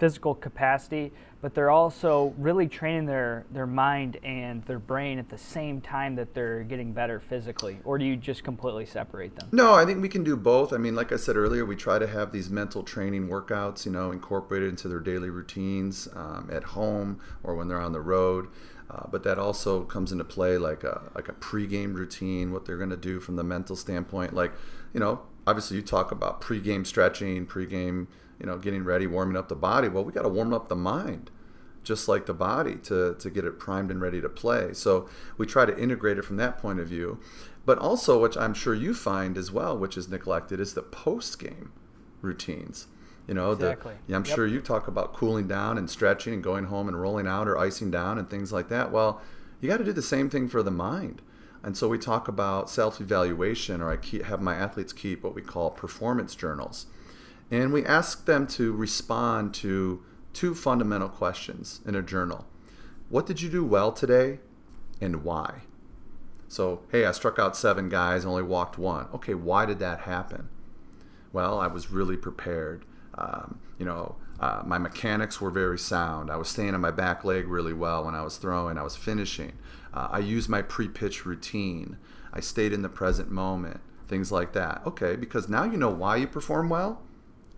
physical 0.00 0.34
capacity, 0.34 1.12
but 1.42 1.54
they're 1.54 1.70
also 1.70 2.34
really 2.38 2.66
training 2.66 3.04
their, 3.04 3.44
their 3.52 3.66
mind 3.66 4.16
and 4.24 4.64
their 4.64 4.78
brain 4.78 5.18
at 5.18 5.28
the 5.28 5.38
same 5.38 5.80
time 5.80 6.16
that 6.16 6.34
they're 6.34 6.64
getting 6.64 6.92
better 6.92 7.20
physically? 7.20 7.78
Or 7.84 7.98
do 7.98 8.04
you 8.04 8.16
just 8.16 8.42
completely 8.42 8.86
separate 8.86 9.36
them? 9.36 9.48
No, 9.52 9.74
I 9.74 9.84
think 9.84 10.02
we 10.02 10.08
can 10.08 10.24
do 10.24 10.36
both. 10.36 10.72
I 10.72 10.78
mean, 10.78 10.96
like 10.96 11.12
I 11.12 11.16
said 11.16 11.36
earlier, 11.36 11.64
we 11.64 11.76
try 11.76 11.98
to 11.98 12.06
have 12.06 12.32
these 12.32 12.50
mental 12.50 12.82
training 12.82 13.28
workouts, 13.28 13.84
you 13.86 13.92
know, 13.92 14.10
incorporated 14.10 14.70
into 14.70 14.88
their 14.88 15.00
daily 15.00 15.30
routines 15.30 16.08
um, 16.14 16.48
at 16.50 16.64
home 16.64 17.20
or 17.42 17.54
when 17.54 17.68
they're 17.68 17.80
on 17.80 17.92
the 17.92 18.00
road. 18.00 18.48
Uh, 18.90 19.06
but 19.08 19.22
that 19.22 19.38
also 19.38 19.84
comes 19.84 20.10
into 20.10 20.24
play 20.24 20.58
like 20.58 20.82
a 20.82 21.02
like 21.14 21.28
a 21.28 21.32
pregame 21.34 21.94
routine, 21.94 22.52
what 22.52 22.64
they're 22.64 22.76
going 22.76 22.90
to 22.90 22.96
do 22.96 23.20
from 23.20 23.36
the 23.36 23.44
mental 23.44 23.76
standpoint. 23.76 24.34
Like, 24.34 24.52
you 24.92 24.98
know, 24.98 25.20
obviously 25.46 25.76
you 25.76 25.82
talk 25.82 26.10
about 26.10 26.40
pregame 26.40 26.84
stretching, 26.84 27.46
pregame 27.46 28.08
you 28.40 28.46
know, 28.46 28.56
getting 28.56 28.84
ready, 28.84 29.06
warming 29.06 29.36
up 29.36 29.48
the 29.48 29.54
body. 29.54 29.88
Well, 29.88 30.04
we 30.04 30.12
got 30.12 30.22
to 30.22 30.28
warm 30.28 30.52
up 30.52 30.68
the 30.68 30.76
mind, 30.76 31.30
just 31.84 32.08
like 32.08 32.26
the 32.26 32.34
body, 32.34 32.76
to, 32.84 33.14
to 33.18 33.30
get 33.30 33.44
it 33.44 33.58
primed 33.58 33.90
and 33.90 34.00
ready 34.00 34.20
to 34.20 34.28
play. 34.28 34.72
So 34.72 35.08
we 35.36 35.46
try 35.46 35.66
to 35.66 35.78
integrate 35.78 36.18
it 36.18 36.24
from 36.24 36.36
that 36.36 36.58
point 36.58 36.80
of 36.80 36.88
view. 36.88 37.20
But 37.66 37.78
also, 37.78 38.20
which 38.20 38.36
I'm 38.36 38.54
sure 38.54 38.74
you 38.74 38.94
find 38.94 39.36
as 39.36 39.52
well, 39.52 39.76
which 39.76 39.96
is 39.96 40.08
neglected, 40.08 40.58
is 40.58 40.74
the 40.74 40.82
post 40.82 41.38
game 41.38 41.72
routines. 42.22 42.86
You 43.28 43.34
know, 43.34 43.52
exactly. 43.52 43.92
the, 44.06 44.12
yeah, 44.12 44.16
I'm 44.16 44.24
yep. 44.24 44.34
sure 44.34 44.46
you 44.46 44.60
talk 44.60 44.88
about 44.88 45.12
cooling 45.12 45.46
down 45.46 45.78
and 45.78 45.88
stretching 45.88 46.32
and 46.32 46.42
going 46.42 46.64
home 46.64 46.88
and 46.88 47.00
rolling 47.00 47.28
out 47.28 47.46
or 47.46 47.58
icing 47.58 47.90
down 47.90 48.18
and 48.18 48.28
things 48.28 48.52
like 48.52 48.68
that. 48.70 48.90
Well, 48.90 49.20
you 49.60 49.68
got 49.68 49.76
to 49.76 49.84
do 49.84 49.92
the 49.92 50.02
same 50.02 50.30
thing 50.30 50.48
for 50.48 50.62
the 50.62 50.70
mind. 50.70 51.22
And 51.62 51.76
so 51.76 51.88
we 51.88 51.98
talk 51.98 52.26
about 52.26 52.70
self 52.70 53.00
evaluation, 53.00 53.82
or 53.82 53.90
I 53.90 53.98
keep, 53.98 54.24
have 54.24 54.40
my 54.40 54.56
athletes 54.56 54.92
keep 54.92 55.22
what 55.22 55.34
we 55.34 55.42
call 55.42 55.70
performance 55.70 56.34
journals. 56.34 56.86
And 57.50 57.72
we 57.72 57.84
ask 57.84 58.26
them 58.26 58.46
to 58.48 58.72
respond 58.72 59.54
to 59.54 60.02
two 60.32 60.54
fundamental 60.54 61.08
questions 61.08 61.80
in 61.84 61.94
a 61.94 62.02
journal 62.02 62.46
What 63.08 63.26
did 63.26 63.42
you 63.42 63.50
do 63.50 63.64
well 63.64 63.90
today 63.90 64.38
and 65.00 65.24
why? 65.24 65.62
So, 66.46 66.82
hey, 66.90 67.04
I 67.04 67.12
struck 67.12 67.38
out 67.38 67.56
seven 67.56 67.88
guys, 67.88 68.24
only 68.24 68.42
walked 68.42 68.76
one. 68.76 69.06
Okay, 69.14 69.34
why 69.34 69.66
did 69.66 69.78
that 69.78 70.00
happen? 70.00 70.48
Well, 71.32 71.60
I 71.60 71.68
was 71.68 71.92
really 71.92 72.16
prepared. 72.16 72.84
Um, 73.16 73.60
you 73.78 73.84
know, 73.84 74.16
uh, 74.40 74.62
my 74.64 74.78
mechanics 74.78 75.40
were 75.40 75.50
very 75.50 75.78
sound. 75.78 76.30
I 76.30 76.36
was 76.36 76.48
staying 76.48 76.74
on 76.74 76.80
my 76.80 76.90
back 76.90 77.24
leg 77.24 77.46
really 77.46 77.72
well 77.72 78.04
when 78.04 78.14
I 78.16 78.22
was 78.22 78.36
throwing. 78.36 78.78
I 78.78 78.82
was 78.82 78.96
finishing. 78.96 79.52
Uh, 79.94 80.08
I 80.10 80.18
used 80.18 80.48
my 80.48 80.62
pre-pitch 80.62 81.24
routine. 81.24 81.98
I 82.32 82.40
stayed 82.40 82.72
in 82.72 82.82
the 82.82 82.88
present 82.88 83.30
moment. 83.30 83.80
Things 84.08 84.32
like 84.32 84.52
that. 84.54 84.82
Okay, 84.86 85.14
because 85.14 85.48
now 85.48 85.64
you 85.64 85.76
know 85.76 85.90
why 85.90 86.16
you 86.16 86.26
perform 86.26 86.68
well. 86.68 87.02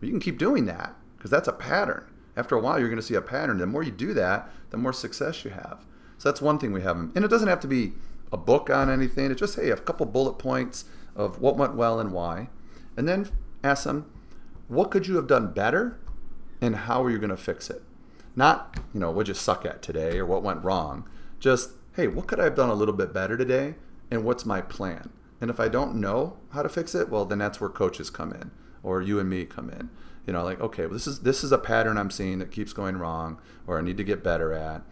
But 0.03 0.09
you 0.09 0.15
can 0.15 0.21
keep 0.21 0.37
doing 0.37 0.67
that 0.67 0.97
because 1.17 1.31
that's 1.31 1.47
a 1.47 1.53
pattern. 1.53 2.05
After 2.37 2.57
a 2.57 2.61
while, 2.61 2.81
you're 2.81 2.89
going 2.89 2.99
to 2.99 3.07
see 3.07 3.15
a 3.15 3.23
pattern. 3.23 3.59
The 3.59 3.69
more 3.69 3.85
you 3.85 3.93
do 3.93 4.13
that, 4.15 4.51
the 4.71 4.77
more 4.77 4.93
success 4.93 5.45
you 5.45 5.53
have. 5.53 5.87
So 6.19 6.29
that's 6.29 6.43
one 6.43 6.59
thing 6.59 6.73
we 6.73 6.83
have. 6.83 6.97
And 6.97 7.19
it 7.19 7.29
doesn't 7.29 7.47
have 7.47 7.61
to 7.61 7.69
be 7.69 7.93
a 8.33 8.37
book 8.37 8.69
on 8.69 8.91
anything. 8.91 9.31
It's 9.31 9.39
just, 9.39 9.55
hey, 9.55 9.71
a 9.71 9.77
couple 9.77 10.05
bullet 10.07 10.41
points 10.41 10.87
of 11.15 11.41
what 11.41 11.57
went 11.57 11.77
well 11.77 12.01
and 12.01 12.11
why. 12.11 12.49
And 12.97 13.07
then 13.07 13.31
ask 13.63 13.85
them, 13.85 14.11
what 14.67 14.91
could 14.91 15.07
you 15.07 15.15
have 15.15 15.29
done 15.29 15.53
better 15.53 16.01
and 16.61 16.75
how 16.75 17.05
are 17.05 17.11
you 17.11 17.19
going 17.19 17.31
to 17.31 17.37
fix 17.37 17.71
it? 17.71 17.85
Not, 18.35 18.81
you 18.93 18.99
know, 18.99 19.13
what 19.13 19.29
you 19.29 19.35
suck 19.35 19.65
at 19.65 19.83
today 19.83 20.19
or 20.19 20.27
what 20.27 20.43
went 20.43 20.65
wrong. 20.65 21.09
Just, 21.39 21.75
hey, 21.95 22.09
what 22.09 22.27
could 22.27 22.41
I 22.41 22.45
have 22.45 22.57
done 22.57 22.71
a 22.71 22.75
little 22.75 22.93
bit 22.93 23.15
better 23.15 23.37
today 23.37 23.77
and 24.11 24.25
what's 24.25 24.45
my 24.45 24.63
plan? 24.63 25.11
And 25.41 25.49
if 25.49 25.61
I 25.61 25.69
don't 25.69 25.95
know 25.95 26.39
how 26.51 26.63
to 26.63 26.69
fix 26.69 26.93
it, 26.93 27.09
well, 27.09 27.25
then 27.25 27.39
that's 27.39 27.61
where 27.61 27.71
coaches 27.71 28.11
come 28.11 28.33
in 28.33 28.51
or 28.83 29.01
you 29.01 29.19
and 29.19 29.29
me 29.29 29.45
come 29.45 29.71
in. 29.71 29.91
You 30.27 30.33
know, 30.33 30.45
like 30.45 30.61
okay, 30.61 30.87
well, 30.87 30.95
this 30.95 31.07
is 31.07 31.21
this 31.21 31.43
is 31.43 31.53
a 31.53 31.59
pattern 31.59 31.99
I'm 31.99 32.11
seeing 32.11 32.39
that 32.39 32.53
keeps 32.53 32.73
going 32.73 32.97
wrong, 32.97 33.41
or 33.67 33.79
I 33.79 33.83
need 33.83 33.97
to 33.97 34.05
get 34.05 34.23
better 34.23 34.53
at. 34.53 34.83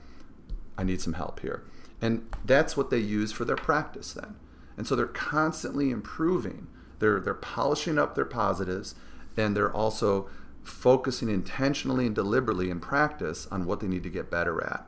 I 0.76 0.82
need 0.82 1.00
some 1.00 1.12
help 1.12 1.40
here, 1.40 1.62
and 2.00 2.26
that's 2.44 2.76
what 2.76 2.90
they 2.90 2.98
use 2.98 3.30
for 3.30 3.44
their 3.44 3.56
practice 3.56 4.12
then. 4.12 4.36
And 4.76 4.86
so 4.86 4.96
they're 4.96 5.06
constantly 5.06 5.90
improving. 5.90 6.66
They're 6.98 7.20
they're 7.20 7.34
polishing 7.34 7.98
up 7.98 8.14
their 8.14 8.24
positives, 8.24 8.96
and 9.36 9.56
they're 9.56 9.72
also 9.72 10.28
focusing 10.64 11.28
intentionally 11.28 12.06
and 12.06 12.14
deliberately 12.14 12.68
in 12.68 12.80
practice 12.80 13.46
on 13.50 13.66
what 13.66 13.80
they 13.80 13.88
need 13.88 14.02
to 14.02 14.10
get 14.10 14.30
better 14.30 14.62
at. 14.64 14.84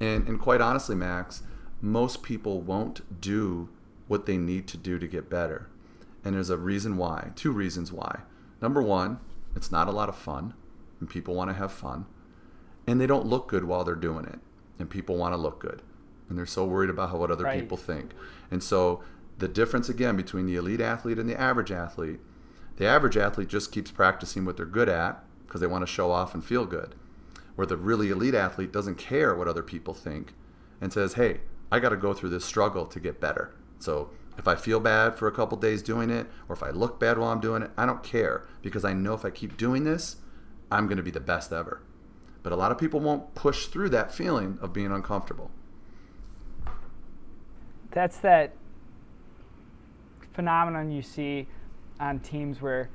And 0.00 0.26
and 0.26 0.40
quite 0.40 0.62
honestly, 0.62 0.96
Max, 0.96 1.42
most 1.82 2.22
people 2.22 2.62
won't 2.62 3.20
do 3.20 3.68
what 4.08 4.24
they 4.24 4.38
need 4.38 4.66
to 4.68 4.78
do 4.78 4.98
to 4.98 5.06
get 5.06 5.28
better 5.28 5.68
and 6.26 6.34
there's 6.34 6.50
a 6.50 6.58
reason 6.58 6.96
why, 6.96 7.30
two 7.36 7.52
reasons 7.52 7.92
why. 7.92 8.20
Number 8.60 8.82
one, 8.82 9.20
it's 9.54 9.70
not 9.70 9.88
a 9.88 9.92
lot 9.92 10.08
of 10.08 10.16
fun, 10.16 10.54
and 11.00 11.08
people 11.08 11.34
want 11.34 11.50
to 11.50 11.54
have 11.54 11.72
fun. 11.72 12.06
And 12.86 13.00
they 13.00 13.06
don't 13.06 13.26
look 13.26 13.48
good 13.48 13.64
while 13.64 13.84
they're 13.84 13.94
doing 13.94 14.24
it, 14.24 14.40
and 14.78 14.90
people 14.90 15.16
want 15.16 15.32
to 15.32 15.38
look 15.38 15.60
good. 15.60 15.82
And 16.28 16.36
they're 16.36 16.46
so 16.46 16.64
worried 16.64 16.90
about 16.90 17.10
how, 17.10 17.18
what 17.18 17.30
other 17.30 17.44
right. 17.44 17.60
people 17.60 17.76
think. 17.76 18.10
And 18.50 18.62
so 18.62 19.02
the 19.38 19.48
difference 19.48 19.88
again 19.88 20.16
between 20.16 20.46
the 20.46 20.56
elite 20.56 20.80
athlete 20.80 21.18
and 21.18 21.28
the 21.28 21.40
average 21.40 21.70
athlete 21.70 22.20
the 22.76 22.86
average 22.86 23.16
athlete 23.16 23.48
just 23.48 23.72
keeps 23.72 23.90
practicing 23.90 24.44
what 24.44 24.56
they're 24.56 24.66
good 24.66 24.88
at 24.88 25.22
because 25.46 25.60
they 25.60 25.66
want 25.66 25.82
to 25.82 25.92
show 25.92 26.10
off 26.10 26.34
and 26.34 26.44
feel 26.44 26.66
good. 26.66 26.94
Where 27.54 27.66
the 27.66 27.76
really 27.76 28.10
elite 28.10 28.34
athlete 28.34 28.72
doesn't 28.72 28.96
care 28.96 29.34
what 29.34 29.48
other 29.48 29.62
people 29.62 29.94
think 29.94 30.34
and 30.80 30.92
says, 30.92 31.14
hey, 31.14 31.40
I 31.72 31.78
got 31.78 31.88
to 31.88 31.96
go 31.96 32.12
through 32.12 32.30
this 32.30 32.44
struggle 32.44 32.84
to 32.86 33.00
get 33.00 33.20
better. 33.20 33.54
So 33.78 34.10
if 34.38 34.46
I 34.46 34.54
feel 34.54 34.80
bad 34.80 35.16
for 35.16 35.26
a 35.28 35.32
couple 35.32 35.56
days 35.58 35.82
doing 35.82 36.10
it, 36.10 36.26
or 36.48 36.54
if 36.54 36.62
I 36.62 36.70
look 36.70 37.00
bad 37.00 37.18
while 37.18 37.30
I'm 37.30 37.40
doing 37.40 37.62
it, 37.62 37.70
I 37.76 37.86
don't 37.86 38.02
care 38.02 38.46
because 38.62 38.84
I 38.84 38.92
know 38.92 39.14
if 39.14 39.24
I 39.24 39.30
keep 39.30 39.56
doing 39.56 39.84
this, 39.84 40.16
I'm 40.70 40.86
going 40.86 40.98
to 40.98 41.02
be 41.02 41.10
the 41.10 41.20
best 41.20 41.52
ever. 41.52 41.80
But 42.42 42.52
a 42.52 42.56
lot 42.56 42.70
of 42.70 42.78
people 42.78 43.00
won't 43.00 43.34
push 43.34 43.66
through 43.66 43.88
that 43.90 44.12
feeling 44.12 44.58
of 44.60 44.72
being 44.72 44.92
uncomfortable. 44.92 45.50
That's 47.90 48.18
that 48.18 48.54
phenomenon 50.34 50.90
you 50.90 51.02
see 51.02 51.46
on 51.98 52.20
teams 52.20 52.60
where, 52.60 52.90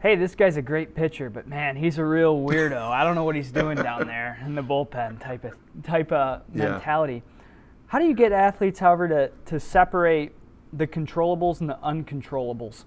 hey, 0.00 0.16
this 0.16 0.34
guy's 0.34 0.56
a 0.56 0.62
great 0.62 0.94
pitcher, 0.94 1.28
but 1.28 1.46
man, 1.46 1.76
he's 1.76 1.98
a 1.98 2.04
real 2.04 2.38
weirdo. 2.40 2.80
I 2.80 3.04
don't 3.04 3.14
know 3.14 3.24
what 3.24 3.36
he's 3.36 3.52
doing 3.52 3.76
down 3.76 4.06
there 4.06 4.40
in 4.44 4.54
the 4.54 4.62
bullpen 4.62 5.20
type 5.20 5.44
of 5.44 5.52
type 5.82 6.10
of 6.10 6.42
mentality. 6.54 7.22
Yeah. 7.24 7.44
How 7.88 7.98
do 7.98 8.06
you 8.06 8.14
get 8.14 8.32
athletes, 8.32 8.78
however, 8.78 9.08
to, 9.08 9.30
to 9.46 9.60
separate 9.60 10.32
the 10.72 10.86
controllables 10.86 11.60
and 11.60 11.68
the 11.68 11.78
uncontrollables. 11.84 12.84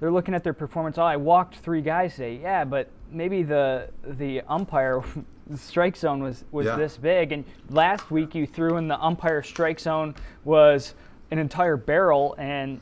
They're 0.00 0.12
looking 0.12 0.34
at 0.34 0.44
their 0.44 0.52
performance. 0.52 0.98
Oh, 0.98 1.02
I 1.02 1.16
walked 1.16 1.56
three 1.56 1.80
guys 1.80 2.12
today. 2.16 2.38
Yeah, 2.42 2.64
but 2.64 2.90
maybe 3.10 3.42
the 3.42 3.88
the 4.04 4.42
umpire 4.48 5.02
the 5.46 5.56
strike 5.70 5.96
zone 5.96 6.22
was 6.22 6.44
was 6.52 6.66
yeah. 6.66 6.76
this 6.76 6.96
big, 6.96 7.32
and 7.32 7.44
last 7.70 8.10
week 8.10 8.34
you 8.34 8.46
threw 8.46 8.76
in 8.76 8.88
the 8.88 8.98
umpire 9.00 9.42
strike 9.42 9.80
zone 9.80 10.14
was 10.44 10.94
an 11.30 11.38
entire 11.38 11.76
barrel, 11.76 12.34
and 12.38 12.80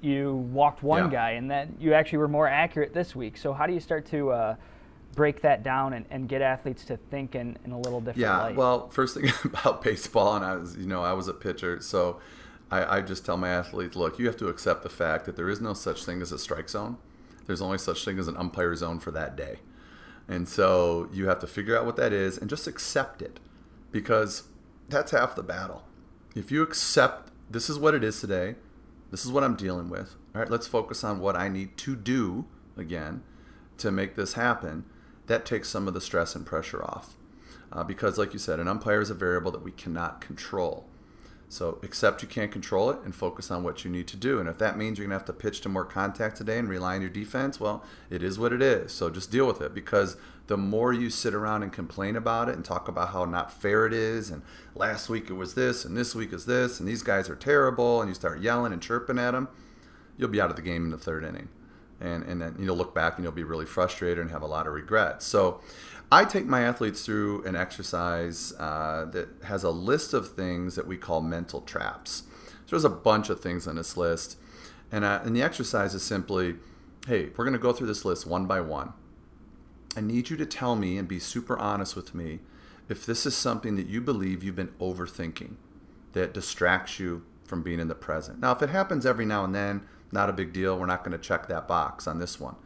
you 0.00 0.34
walked 0.52 0.82
one 0.82 1.04
Yeah. 1.06 1.10
guy, 1.10 1.30
and 1.32 1.50
then 1.50 1.76
you 1.80 1.92
actually 1.94 2.18
were 2.18 2.28
more 2.28 2.46
accurate 2.48 2.94
this 2.94 3.14
week. 3.16 3.36
So 3.36 3.52
how 3.52 3.66
do 3.66 3.72
you 3.72 3.80
start 3.80 4.06
to 4.06 4.30
uh, 4.30 4.54
break 5.14 5.40
that 5.42 5.62
down 5.62 5.94
and, 5.94 6.04
and 6.10 6.28
get 6.28 6.42
athletes 6.42 6.84
to 6.84 6.96
think 6.96 7.34
in, 7.34 7.56
in 7.64 7.72
a 7.72 7.78
little 7.78 8.00
different 8.00 8.18
Yeah, 8.18 8.38
light? 8.42 8.56
well, 8.56 8.88
first 8.90 9.14
thing 9.16 9.30
about 9.44 9.82
baseball, 9.82 10.36
and 10.36 10.44
I 10.44 10.56
was, 10.56 10.76
you 10.76 10.86
know, 10.86 11.02
I 11.02 11.12
was 11.12 11.28
a 11.28 11.32
pitcher, 11.34 11.80
so 11.80 12.20
I, 12.70 12.98
I 12.98 13.00
just 13.00 13.24
tell 13.24 13.36
my 13.36 13.48
athletes, 13.48 13.96
look, 13.96 14.18
you 14.18 14.26
have 14.26 14.36
to 14.38 14.48
accept 14.48 14.82
the 14.82 14.88
fact 14.88 15.24
that 15.24 15.36
there 15.36 15.48
is 15.48 15.60
no 15.60 15.72
such 15.72 16.04
thing 16.04 16.20
as 16.22 16.32
a 16.32 16.38
strike 16.38 16.68
zone. 16.68 16.98
There's 17.46 17.62
only 17.62 17.78
such 17.78 18.04
thing 18.04 18.18
as 18.18 18.28
an 18.28 18.36
umpire 18.36 18.74
zone 18.74 18.98
for 18.98 19.12
that 19.12 19.36
day, 19.36 19.60
and 20.26 20.48
so 20.48 21.08
you 21.12 21.28
have 21.28 21.38
to 21.40 21.46
figure 21.46 21.78
out 21.78 21.86
what 21.86 21.96
that 21.96 22.12
is 22.12 22.36
and 22.36 22.50
just 22.50 22.66
accept 22.66 23.22
it, 23.22 23.38
because 23.92 24.44
that's 24.88 25.12
half 25.12 25.36
the 25.36 25.42
battle. 25.42 25.84
If 26.34 26.50
you 26.50 26.62
accept 26.62 27.30
this 27.48 27.70
is 27.70 27.78
what 27.78 27.94
it 27.94 28.02
is 28.02 28.20
today, 28.20 28.56
this 29.10 29.24
is 29.24 29.30
what 29.30 29.44
I'm 29.44 29.54
dealing 29.54 29.88
with. 29.88 30.16
All 30.34 30.40
right, 30.40 30.50
let's 30.50 30.66
focus 30.66 31.04
on 31.04 31.20
what 31.20 31.36
I 31.36 31.48
need 31.48 31.76
to 31.78 31.94
do 31.94 32.46
again 32.76 33.22
to 33.78 33.92
make 33.92 34.16
this 34.16 34.32
happen. 34.32 34.84
That 35.28 35.46
takes 35.46 35.68
some 35.68 35.86
of 35.86 35.94
the 35.94 36.00
stress 36.00 36.34
and 36.34 36.44
pressure 36.44 36.84
off. 36.84 37.14
Uh, 37.72 37.84
because, 37.84 38.18
like 38.18 38.32
you 38.32 38.38
said, 38.38 38.60
an 38.60 38.68
umpire 38.68 39.00
is 39.00 39.10
a 39.10 39.14
variable 39.14 39.50
that 39.52 39.62
we 39.62 39.72
cannot 39.72 40.20
control. 40.20 40.88
So 41.48 41.78
accept 41.82 42.22
you 42.22 42.28
can't 42.28 42.50
control 42.50 42.90
it 42.90 42.98
and 43.04 43.14
focus 43.14 43.50
on 43.50 43.62
what 43.62 43.84
you 43.84 43.90
need 43.90 44.08
to 44.08 44.16
do. 44.16 44.40
And 44.40 44.48
if 44.48 44.58
that 44.58 44.76
means 44.76 44.98
you're 44.98 45.06
going 45.06 45.16
to 45.16 45.24
have 45.24 45.26
to 45.26 45.32
pitch 45.32 45.60
to 45.60 45.68
more 45.68 45.84
contact 45.84 46.36
today 46.36 46.58
and 46.58 46.68
rely 46.68 46.96
on 46.96 47.00
your 47.00 47.10
defense, 47.10 47.60
well, 47.60 47.84
it 48.10 48.22
is 48.22 48.38
what 48.38 48.52
it 48.52 48.60
is. 48.60 48.92
So 48.92 49.10
just 49.10 49.30
deal 49.30 49.46
with 49.46 49.60
it 49.60 49.72
because 49.72 50.16
the 50.48 50.56
more 50.56 50.92
you 50.92 51.08
sit 51.08 51.34
around 51.34 51.62
and 51.62 51.72
complain 51.72 52.16
about 52.16 52.48
it 52.48 52.56
and 52.56 52.64
talk 52.64 52.88
about 52.88 53.10
how 53.10 53.24
not 53.24 53.52
fair 53.52 53.86
it 53.86 53.92
is, 53.92 54.30
and 54.30 54.42
last 54.74 55.08
week 55.08 55.30
it 55.30 55.34
was 55.34 55.54
this, 55.54 55.84
and 55.84 55.96
this 55.96 56.14
week 56.14 56.32
is 56.32 56.46
this, 56.46 56.78
and 56.78 56.88
these 56.88 57.02
guys 57.02 57.28
are 57.28 57.36
terrible, 57.36 58.00
and 58.00 58.08
you 58.08 58.14
start 58.14 58.40
yelling 58.40 58.72
and 58.72 58.82
chirping 58.82 59.18
at 59.18 59.32
them, 59.32 59.48
you'll 60.16 60.28
be 60.28 60.40
out 60.40 60.50
of 60.50 60.56
the 60.56 60.62
game 60.62 60.84
in 60.84 60.90
the 60.90 60.98
third 60.98 61.24
inning. 61.24 61.48
And, 61.98 62.24
and 62.24 62.42
then 62.42 62.56
you'll 62.58 62.76
look 62.76 62.94
back 62.94 63.16
and 63.16 63.24
you'll 63.24 63.32
be 63.32 63.42
really 63.42 63.64
frustrated 63.64 64.18
and 64.18 64.30
have 64.30 64.42
a 64.42 64.46
lot 64.46 64.66
of 64.66 64.74
regret. 64.74 65.22
So 65.22 65.60
I 66.10 66.24
take 66.24 66.46
my 66.46 66.62
athletes 66.62 67.04
through 67.04 67.44
an 67.44 67.56
exercise 67.56 68.52
uh, 68.58 69.06
that 69.10 69.28
has 69.44 69.64
a 69.64 69.70
list 69.70 70.14
of 70.14 70.34
things 70.34 70.76
that 70.76 70.86
we 70.86 70.96
call 70.96 71.20
mental 71.20 71.60
traps. 71.62 72.22
So 72.66 72.70
there's 72.70 72.84
a 72.84 72.90
bunch 72.90 73.28
of 73.28 73.40
things 73.40 73.66
on 73.66 73.76
this 73.76 73.96
list. 73.96 74.38
And, 74.92 75.04
uh, 75.04 75.20
and 75.24 75.34
the 75.34 75.42
exercise 75.42 75.94
is 75.94 76.02
simply 76.02 76.56
hey, 77.06 77.30
we're 77.36 77.44
going 77.44 77.52
to 77.52 77.58
go 77.58 77.72
through 77.72 77.86
this 77.86 78.04
list 78.04 78.26
one 78.26 78.46
by 78.46 78.60
one. 78.60 78.92
I 79.96 80.00
need 80.00 80.28
you 80.28 80.36
to 80.38 80.46
tell 80.46 80.74
me 80.74 80.98
and 80.98 81.06
be 81.06 81.20
super 81.20 81.56
honest 81.56 81.94
with 81.94 82.16
me 82.16 82.40
if 82.88 83.06
this 83.06 83.26
is 83.26 83.36
something 83.36 83.76
that 83.76 83.86
you 83.86 84.00
believe 84.00 84.42
you've 84.42 84.56
been 84.56 84.74
overthinking 84.80 85.54
that 86.14 86.34
distracts 86.34 86.98
you 86.98 87.24
from 87.44 87.62
being 87.62 87.78
in 87.78 87.86
the 87.86 87.94
present. 87.94 88.40
Now, 88.40 88.50
if 88.50 88.60
it 88.60 88.70
happens 88.70 89.06
every 89.06 89.24
now 89.24 89.44
and 89.44 89.54
then, 89.54 89.82
not 90.12 90.28
a 90.30 90.32
big 90.32 90.52
deal. 90.52 90.78
We're 90.78 90.86
not 90.86 91.04
going 91.04 91.16
to 91.16 91.24
check 91.24 91.46
that 91.48 91.68
box 91.68 92.06
on 92.06 92.18
this 92.18 92.40
one. 92.40 92.56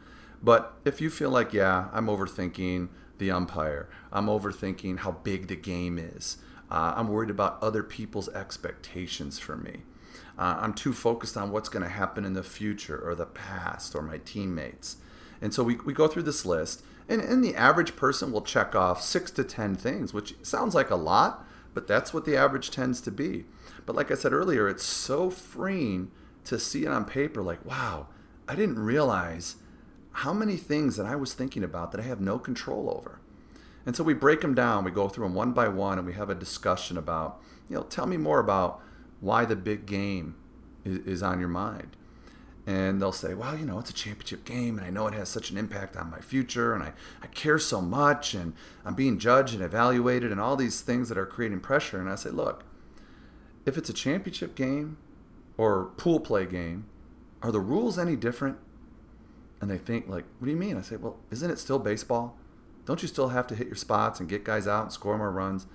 But 0.43 0.73
if 0.85 1.01
you 1.01 1.09
feel 1.09 1.29
like, 1.29 1.53
yeah, 1.53 1.89
I'm 1.93 2.07
overthinking 2.07 2.89
the 3.17 3.31
umpire, 3.31 3.89
I'm 4.11 4.25
overthinking 4.25 4.99
how 4.99 5.11
big 5.11 5.47
the 5.47 5.55
game 5.55 5.97
is, 5.97 6.37
uh, 6.69 6.93
I'm 6.95 7.09
worried 7.09 7.29
about 7.29 7.61
other 7.61 7.83
people's 7.83 8.29
expectations 8.29 9.37
for 9.37 9.57
me. 9.57 9.81
Uh, 10.39 10.57
I'm 10.59 10.73
too 10.73 10.93
focused 10.93 11.37
on 11.37 11.51
what's 11.51 11.69
going 11.69 11.83
to 11.83 11.89
happen 11.89 12.25
in 12.25 12.33
the 12.33 12.43
future 12.43 12.97
or 12.97 13.13
the 13.13 13.25
past 13.25 13.93
or 13.93 14.01
my 14.01 14.17
teammates. 14.19 14.97
And 15.41 15.53
so 15.53 15.63
we, 15.63 15.75
we 15.75 15.93
go 15.93 16.07
through 16.07 16.23
this 16.23 16.45
list, 16.45 16.83
and, 17.09 17.21
and 17.21 17.43
the 17.43 17.55
average 17.55 17.95
person 17.95 18.31
will 18.31 18.41
check 18.41 18.73
off 18.73 19.01
six 19.01 19.31
to 19.31 19.43
10 19.43 19.75
things, 19.75 20.13
which 20.13 20.35
sounds 20.43 20.73
like 20.73 20.89
a 20.89 20.95
lot, 20.95 21.45
but 21.73 21.87
that's 21.87 22.13
what 22.13 22.25
the 22.25 22.37
average 22.37 22.71
tends 22.71 23.01
to 23.01 23.11
be. 23.11 23.45
But 23.85 23.95
like 23.95 24.11
I 24.11 24.15
said 24.15 24.33
earlier, 24.33 24.69
it's 24.69 24.83
so 24.83 25.29
freeing 25.29 26.11
to 26.45 26.57
see 26.57 26.85
it 26.85 26.89
on 26.89 27.05
paper 27.05 27.41
like, 27.41 27.63
wow, 27.65 28.07
I 28.47 28.55
didn't 28.55 28.79
realize 28.79 29.57
how 30.11 30.33
many 30.33 30.57
things 30.57 30.97
that 30.97 31.05
I 31.05 31.15
was 31.15 31.33
thinking 31.33 31.63
about 31.63 31.91
that 31.91 32.01
I 32.01 32.03
have 32.03 32.19
no 32.19 32.37
control 32.37 32.89
over. 32.89 33.19
And 33.85 33.95
so 33.95 34.03
we 34.03 34.13
break 34.13 34.41
them 34.41 34.53
down, 34.53 34.83
we 34.83 34.91
go 34.91 35.09
through 35.09 35.25
them 35.25 35.33
one 35.33 35.53
by 35.53 35.67
one, 35.67 35.97
and 35.97 36.05
we 36.05 36.13
have 36.13 36.29
a 36.29 36.35
discussion 36.35 36.97
about, 36.97 37.41
you 37.69 37.75
know, 37.75 37.83
tell 37.83 38.05
me 38.05 38.17
more 38.17 38.39
about 38.39 38.81
why 39.19 39.45
the 39.45 39.55
big 39.55 39.85
game 39.85 40.35
is, 40.85 40.99
is 40.99 41.23
on 41.23 41.39
your 41.39 41.49
mind. 41.49 41.95
And 42.67 43.01
they'll 43.01 43.11
say, 43.11 43.33
well, 43.33 43.57
you 43.57 43.65
know, 43.65 43.79
it's 43.79 43.89
a 43.89 43.93
championship 43.93 44.45
game, 44.45 44.77
and 44.77 44.85
I 44.85 44.91
know 44.91 45.07
it 45.07 45.15
has 45.15 45.29
such 45.29 45.49
an 45.49 45.57
impact 45.57 45.97
on 45.97 46.11
my 46.11 46.19
future, 46.19 46.75
and 46.75 46.83
I, 46.83 46.93
I 47.23 47.27
care 47.27 47.57
so 47.57 47.81
much, 47.81 48.35
and 48.35 48.53
I'm 48.85 48.93
being 48.93 49.17
judged 49.17 49.55
and 49.55 49.63
evaluated, 49.63 50.31
and 50.31 50.39
all 50.39 50.55
these 50.55 50.81
things 50.81 51.09
that 51.09 51.17
are 51.17 51.25
creating 51.25 51.61
pressure. 51.61 51.99
And 51.99 52.07
I 52.07 52.15
say, 52.15 52.29
look, 52.29 52.63
if 53.65 53.77
it's 53.77 53.89
a 53.89 53.93
championship 53.93 54.53
game 54.53 54.97
or 55.57 55.85
pool 55.97 56.19
play 56.19 56.45
game, 56.45 56.85
are 57.41 57.51
the 57.51 57.59
rules 57.59 57.97
any 57.97 58.15
different? 58.15 58.57
And 59.61 59.69
they 59.69 59.77
think 59.77 60.09
like, 60.09 60.25
what 60.39 60.45
do 60.45 60.51
you 60.51 60.57
mean? 60.57 60.75
I 60.75 60.81
say, 60.81 60.95
well, 60.97 61.17
isn't 61.29 61.49
it 61.49 61.59
still 61.59 61.79
baseball? 61.79 62.35
Don't 62.85 63.01
you 63.01 63.07
still 63.07 63.29
have 63.29 63.45
to 63.47 63.55
hit 63.55 63.67
your 63.67 63.75
spots 63.75 64.19
and 64.19 64.27
get 64.27 64.43
guys 64.43 64.67
out 64.67 64.83
and 64.83 64.91
score 64.91 65.17
more 65.17 65.31
runs? 65.31 65.67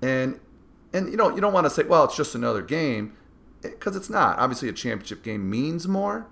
And 0.00 0.40
and 0.92 1.10
you 1.10 1.16
know 1.16 1.28
you 1.34 1.40
don't 1.40 1.52
want 1.52 1.66
to 1.66 1.70
say, 1.70 1.82
well, 1.82 2.04
it's 2.04 2.16
just 2.16 2.34
another 2.34 2.62
game, 2.62 3.16
eh, 3.62 3.68
because 3.68 3.94
it's 3.94 4.08
not. 4.08 4.38
Obviously, 4.38 4.68
a 4.68 4.72
championship 4.72 5.22
game 5.22 5.48
means 5.48 5.86
more. 5.86 6.26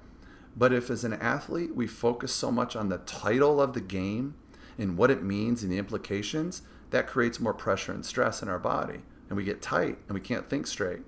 But 0.56 0.72
if 0.72 0.90
as 0.90 1.04
an 1.04 1.12
athlete 1.12 1.76
we 1.76 1.86
focus 1.86 2.32
so 2.32 2.50
much 2.50 2.74
on 2.74 2.88
the 2.88 2.98
title 2.98 3.60
of 3.60 3.74
the 3.74 3.80
game 3.80 4.34
and 4.76 4.96
what 4.96 5.10
it 5.10 5.22
means 5.22 5.62
and 5.62 5.70
the 5.70 5.78
implications, 5.78 6.62
that 6.90 7.06
creates 7.06 7.38
more 7.38 7.54
pressure 7.54 7.92
and 7.92 8.04
stress 8.04 8.42
in 8.42 8.48
our 8.48 8.58
body, 8.58 9.02
and 9.28 9.36
we 9.36 9.44
get 9.44 9.60
tight 9.60 9.98
and 10.08 10.14
we 10.14 10.20
can't 10.20 10.48
think 10.48 10.66
straight. 10.66 11.00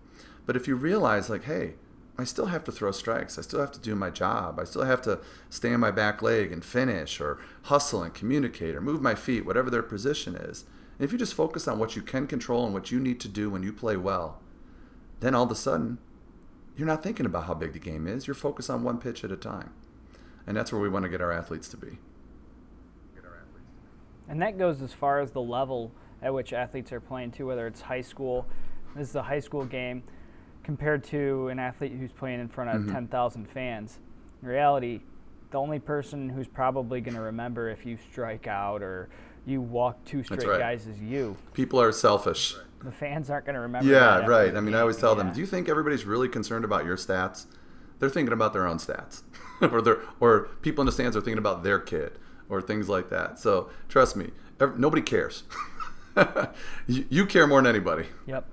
But 0.46 0.56
if 0.56 0.68
you 0.68 0.76
realize, 0.76 1.30
like, 1.30 1.44
hey, 1.44 1.74
I 2.20 2.24
still 2.24 2.46
have 2.46 2.64
to 2.64 2.72
throw 2.72 2.90
strikes. 2.90 3.38
I 3.38 3.42
still 3.42 3.60
have 3.60 3.72
to 3.72 3.80
do 3.80 3.94
my 3.94 4.10
job. 4.10 4.58
I 4.58 4.64
still 4.64 4.84
have 4.84 5.02
to 5.02 5.20
stay 5.48 5.72
on 5.72 5.80
my 5.80 5.90
back 5.90 6.22
leg 6.22 6.52
and 6.52 6.64
finish 6.64 7.20
or 7.20 7.38
hustle 7.62 8.02
and 8.02 8.12
communicate 8.12 8.74
or 8.74 8.80
move 8.80 9.00
my 9.00 9.14
feet, 9.14 9.46
whatever 9.46 9.70
their 9.70 9.82
position 9.82 10.34
is. 10.34 10.64
And 10.98 11.04
if 11.04 11.12
you 11.12 11.18
just 11.18 11.34
focus 11.34 11.66
on 11.66 11.78
what 11.78 11.96
you 11.96 12.02
can 12.02 12.26
control 12.26 12.64
and 12.64 12.74
what 12.74 12.90
you 12.90 13.00
need 13.00 13.20
to 13.20 13.28
do 13.28 13.48
when 13.50 13.62
you 13.62 13.72
play 13.72 13.96
well, 13.96 14.40
then 15.20 15.34
all 15.34 15.44
of 15.44 15.50
a 15.50 15.54
sudden, 15.54 15.98
you're 16.76 16.86
not 16.86 17.02
thinking 17.02 17.26
about 17.26 17.44
how 17.44 17.54
big 17.54 17.72
the 17.72 17.78
game 17.78 18.06
is. 18.06 18.26
You're 18.26 18.34
focused 18.34 18.70
on 18.70 18.82
one 18.82 18.98
pitch 18.98 19.24
at 19.24 19.32
a 19.32 19.36
time. 19.36 19.72
And 20.46 20.56
that's 20.56 20.72
where 20.72 20.80
we 20.80 20.88
want 20.88 21.04
to 21.04 21.08
get 21.08 21.20
our 21.20 21.32
athletes 21.32 21.68
to 21.68 21.76
be. 21.76 21.98
And 24.28 24.40
that 24.42 24.58
goes 24.58 24.80
as 24.80 24.92
far 24.92 25.20
as 25.20 25.32
the 25.32 25.40
level 25.40 25.90
at 26.22 26.32
which 26.32 26.52
athletes 26.52 26.92
are 26.92 27.00
playing 27.00 27.32
too, 27.32 27.46
whether 27.46 27.66
it's 27.66 27.80
high 27.80 28.00
school. 28.00 28.46
This 28.94 29.08
is 29.08 29.14
a 29.16 29.22
high 29.22 29.40
school 29.40 29.64
game 29.64 30.02
compared 30.62 31.02
to 31.04 31.48
an 31.48 31.58
athlete 31.58 31.92
who's 31.98 32.12
playing 32.12 32.40
in 32.40 32.48
front 32.48 32.70
of 32.70 32.82
Mhm. 32.82 32.92
10,000 32.92 33.48
fans. 33.48 33.98
In 34.42 34.48
reality, 34.48 35.00
the 35.50 35.58
only 35.58 35.78
person 35.78 36.28
who's 36.28 36.46
probably 36.48 37.00
going 37.00 37.14
to 37.16 37.20
remember 37.20 37.68
if 37.68 37.84
you 37.84 37.96
strike 38.12 38.46
out 38.46 38.82
or 38.82 39.08
you 39.46 39.60
walk 39.60 40.04
two 40.04 40.22
straight 40.22 40.46
right. 40.46 40.58
guys 40.58 40.86
is 40.86 41.00
you. 41.00 41.36
People 41.54 41.80
are 41.80 41.92
selfish. 41.92 42.56
The 42.84 42.92
fans 42.92 43.30
aren't 43.30 43.46
going 43.46 43.54
to 43.54 43.60
remember. 43.60 43.90
Yeah, 43.90 44.18
after 44.18 44.30
right. 44.30 44.56
I 44.56 44.60
mean, 44.60 44.74
I 44.74 44.80
always 44.80 44.96
tell 44.96 45.14
them, 45.14 45.32
do 45.32 45.40
you 45.40 45.46
think 45.46 45.68
everybody's 45.68 46.04
really 46.04 46.28
concerned 46.28 46.64
about 46.64 46.84
your 46.84 46.96
stats? 46.96 47.46
They're 47.98 48.08
thinking 48.08 48.32
about 48.32 48.52
their 48.54 48.66
own 48.66 48.78
stats, 48.78 49.22
or 49.72 49.82
their, 49.82 49.98
or 50.20 50.48
people 50.62 50.80
in 50.82 50.86
the 50.86 50.92
stands 50.92 51.16
are 51.16 51.20
thinking 51.20 51.38
about 51.38 51.62
their 51.62 51.78
kid, 51.78 52.18
or 52.48 52.62
things 52.62 52.88
like 52.88 53.10
that. 53.10 53.38
So 53.38 53.68
trust 53.88 54.16
me, 54.16 54.30
ev- 54.60 54.78
nobody 54.78 55.02
cares. 55.02 55.42
you, 56.86 57.04
you 57.10 57.26
care 57.26 57.46
more 57.46 57.60
than 57.60 57.66
anybody. 57.66 58.06
Yep. 58.26 58.46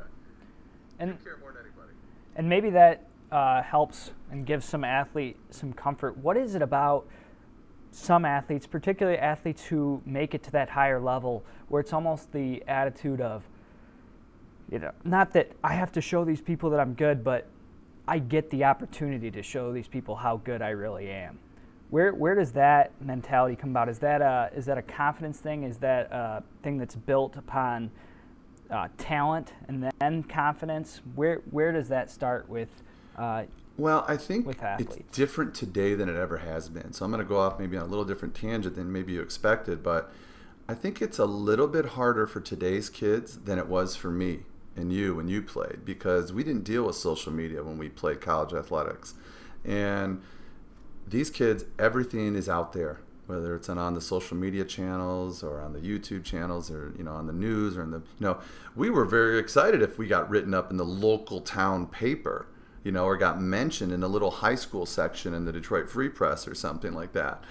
And 1.00 1.18
and 2.38 2.48
maybe 2.48 2.70
that 2.70 3.04
uh, 3.32 3.62
helps 3.62 4.12
and 4.32 4.46
gives 4.46 4.66
some 4.66 4.84
athlete 4.84 5.38
some 5.50 5.74
comfort. 5.74 6.18
What 6.18 6.38
is 6.38 6.56
it 6.56 6.62
about 6.62 7.06
some 7.92 8.26
athletes, 8.26 8.68
particularly 8.68 9.18
athletes 9.18 9.66
who 9.66 10.02
make 10.06 10.34
it 10.34 10.44
to 10.44 10.52
that 10.52 10.70
higher 10.70 11.02
level, 11.02 11.44
where 11.68 11.82
it's 11.82 11.92
almost 11.92 12.32
the 12.32 12.64
attitude 12.68 13.20
of, 13.20 13.44
you 14.72 14.80
know, 14.80 14.92
not 15.04 15.34
that 15.34 15.52
I 15.64 15.74
have 15.74 15.92
to 15.94 16.02
show 16.02 16.24
these 16.24 16.42
people 16.42 16.70
that 16.70 16.80
I'm 16.80 16.94
good, 16.94 17.24
but 17.24 17.48
I 18.08 18.20
get 18.20 18.50
the 18.50 18.64
opportunity 18.66 19.32
to 19.32 19.42
show 19.42 19.74
these 19.74 19.88
people 19.88 20.16
how 20.16 20.38
good 20.38 20.62
I 20.62 20.70
really 20.70 21.10
am. 21.10 21.40
Where 21.90 22.14
where 22.14 22.36
does 22.36 22.52
that 22.54 22.92
mentality 23.02 23.56
come 23.56 23.72
about? 23.72 23.90
Is 23.90 24.00
that 24.00 24.22
a 24.22 24.52
is 24.56 24.66
that 24.66 24.78
a 24.78 24.82
confidence 24.82 25.40
thing? 25.40 25.64
Is 25.64 25.78
that 25.78 26.12
a 26.12 26.44
thing 26.62 26.78
that's 26.78 26.96
built 26.96 27.36
upon 27.36 27.92
uh, 28.70 28.88
talent 28.98 29.54
and 29.68 29.92
then 30.00 30.24
confidence? 30.24 31.02
Where 31.16 31.42
where 31.52 31.72
does 31.72 31.90
that 31.90 32.10
start 32.12 32.50
with? 32.50 32.70
Uh, 33.18 33.46
Well, 33.78 34.06
I 34.08 34.18
think 34.18 34.46
with 34.46 34.62
it's 34.80 34.98
different 35.12 35.54
today 35.54 35.94
than 35.94 36.10
it 36.10 36.16
ever 36.16 36.38
has 36.38 36.70
been. 36.70 36.94
So 36.94 37.06
I'm 37.06 37.12
going 37.12 37.24
to 37.24 37.28
go 37.28 37.40
off 37.40 37.60
maybe 37.60 37.78
on 37.78 37.84
a 37.84 37.88
little 37.88 38.06
different 38.06 38.36
tangent 38.36 38.76
than 38.76 38.92
maybe 38.92 39.14
you 39.14 39.22
expected, 39.22 39.84
but 39.84 40.12
I 40.70 40.74
think 40.74 41.02
it's 41.02 41.20
a 41.20 41.26
little 41.26 41.68
bit 41.68 41.86
harder 41.86 42.28
for 42.28 42.42
today's 42.42 42.90
kids 42.90 43.38
than 43.40 43.58
it 43.58 43.68
was 43.68 43.96
for 43.96 44.12
me 44.12 44.42
and 44.76 44.94
you 44.94 45.16
when 45.16 45.28
you 45.28 45.42
played 45.42 45.86
because 45.86 46.32
we 46.32 46.44
didn't 46.44 46.64
deal 46.64 46.84
with 46.84 46.96
social 46.96 47.32
media 47.32 47.64
when 47.64 47.78
we 47.78 47.90
played 47.90 48.22
college 48.22 48.54
athletics. 48.54 49.16
And 49.66 50.22
these 51.08 51.30
kids, 51.30 51.66
everything 51.80 52.36
is 52.36 52.50
out 52.50 52.74
there, 52.74 53.00
whether 53.28 53.56
it's 53.56 53.70
on, 53.70 53.78
on 53.78 53.94
the 53.94 54.02
social 54.02 54.36
media 54.38 54.66
channels 54.66 55.44
or 55.44 55.62
on 55.62 55.74
the 55.74 55.80
YouTube 55.80 56.24
channels 56.24 56.72
or 56.72 56.94
you 56.98 57.04
know 57.04 57.14
on 57.14 57.28
the 57.28 57.34
news 57.34 57.78
or 57.78 57.84
in 57.84 57.92
the 57.92 58.00
you 58.00 58.22
know 58.22 58.38
we 58.76 58.90
were 58.90 59.06
very 59.06 59.38
excited 59.38 59.82
if 59.82 59.98
we 59.98 60.08
got 60.08 60.30
written 60.30 60.54
up 60.54 60.72
in 60.72 60.78
the 60.78 60.86
local 60.86 61.42
town 61.42 61.86
paper. 61.88 62.48
you 62.84 62.92
know, 62.92 63.04
or 63.06 63.18
got 63.18 63.42
mentioned 63.42 63.92
in 63.92 64.02
a 64.02 64.08
little 64.08 64.32
high 64.32 64.56
school 64.56 64.86
section 64.86 65.34
in 65.34 65.44
the 65.44 65.52
Detroit 65.52 65.90
Free 65.90 66.08
Press 66.08 66.48
or 66.48 66.56
something 66.56 66.94
like 66.94 67.12
that. 67.14 67.44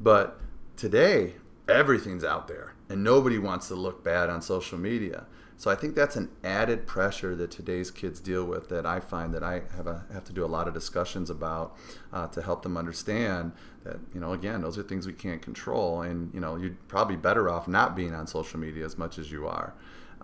But 0.00 0.38
today, 0.76 1.34
everything's 1.68 2.22
out 2.22 2.46
there, 2.46 2.73
and 2.88 3.02
nobody 3.02 3.38
wants 3.38 3.68
to 3.68 3.74
look 3.74 4.04
bad 4.04 4.28
on 4.28 4.42
social 4.42 4.78
media. 4.78 5.26
So 5.56 5.70
I 5.70 5.76
think 5.76 5.94
that's 5.94 6.16
an 6.16 6.30
added 6.42 6.86
pressure 6.86 7.36
that 7.36 7.50
today's 7.50 7.90
kids 7.90 8.20
deal 8.20 8.44
with 8.44 8.68
that 8.70 8.84
I 8.84 9.00
find 9.00 9.32
that 9.34 9.42
I 9.44 9.62
have 9.76 9.86
a, 9.86 10.04
have 10.12 10.24
to 10.24 10.32
do 10.32 10.44
a 10.44 10.46
lot 10.46 10.66
of 10.66 10.74
discussions 10.74 11.30
about 11.30 11.76
uh, 12.12 12.26
to 12.28 12.42
help 12.42 12.62
them 12.62 12.76
understand 12.76 13.52
that 13.84 13.98
you 14.12 14.20
know 14.20 14.32
again 14.32 14.62
those 14.62 14.78
are 14.78 14.82
things 14.82 15.06
we 15.06 15.12
can't 15.12 15.42
control 15.42 16.02
and 16.02 16.32
you 16.34 16.40
know 16.40 16.56
you're 16.56 16.76
probably 16.88 17.16
better 17.16 17.48
off 17.48 17.68
not 17.68 17.94
being 17.94 18.14
on 18.14 18.26
social 18.26 18.58
media 18.58 18.84
as 18.84 18.98
much 18.98 19.18
as 19.18 19.30
you 19.30 19.46
are. 19.46 19.74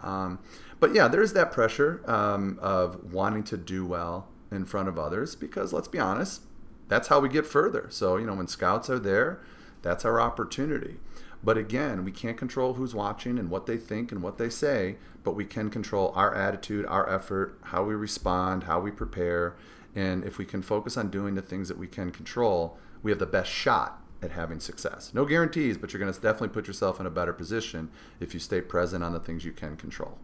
Um, 0.03 0.41
but 0.81 0.95
yeah, 0.95 1.09
there's 1.09 1.35
that 1.35 1.53
pressure 1.53 2.03
um, 2.07 2.59
of 2.61 3.13
wanting 3.13 3.45
to 3.45 3.57
do 3.57 3.87
well 3.87 4.29
in 4.51 4.65
front 4.65 4.89
of 4.89 4.99
others 4.99 5.37
because 5.37 5.73
let's 5.73 5.89
be 5.89 5.99
honest, 5.99 6.43
that's 6.89 7.09
how 7.09 7.21
we 7.21 7.29
get 7.29 7.47
further. 7.47 7.87
So 7.91 8.17
you 8.17 8.27
know 8.27 8.35
when 8.35 8.49
scouts 8.49 8.91
are 8.91 8.99
there, 8.99 9.41
that's 9.83 10.05
our 10.05 10.21
opportunity. 10.21 10.97
But 11.43 11.57
again, 11.57 12.05
we 12.05 12.13
can't 12.13 12.37
control 12.37 12.75
who's 12.75 12.95
watching 12.95 13.39
and 13.39 13.51
what 13.51 13.67
they 13.67 13.79
think 13.79 14.13
and 14.13 14.23
what 14.23 14.37
they 14.37 14.51
say, 14.51 14.97
but 15.25 15.35
we 15.35 15.45
can 15.45 15.71
control 15.71 16.13
our 16.15 16.35
attitude, 16.35 16.85
our 16.87 17.09
effort, 17.09 17.59
how 17.65 17.85
we 17.85 17.95
respond, 17.95 18.65
how 18.65 18.81
we 18.81 18.91
prepare. 18.91 19.57
And 19.95 20.25
if 20.25 20.37
we 20.37 20.45
can 20.45 20.61
focus 20.61 20.97
on 20.97 21.11
doing 21.11 21.35
the 21.35 21.43
things 21.43 21.69
that 21.69 21.79
we 21.79 21.87
can 21.87 22.11
control, 22.11 22.77
we 23.03 23.11
have 23.11 23.19
the 23.19 23.27
best 23.27 23.51
shot 23.51 24.03
at 24.23 24.33
having 24.33 24.61
success. 24.61 25.13
No 25.15 25.25
guarantees, 25.25 25.79
but 25.79 25.93
you're 25.93 26.01
going 26.01 26.13
to 26.13 26.21
definitely 26.21 26.49
put 26.49 26.67
yourself 26.67 27.01
in 27.01 27.07
a 27.07 27.11
better 27.11 27.33
position 27.33 27.91
if 28.21 28.35
you 28.35 28.41
stay 28.41 28.61
present 28.61 29.03
on 29.03 29.13
the 29.13 29.21
things 29.21 29.45
you 29.45 29.53
can 29.53 29.77
control. 29.77 30.19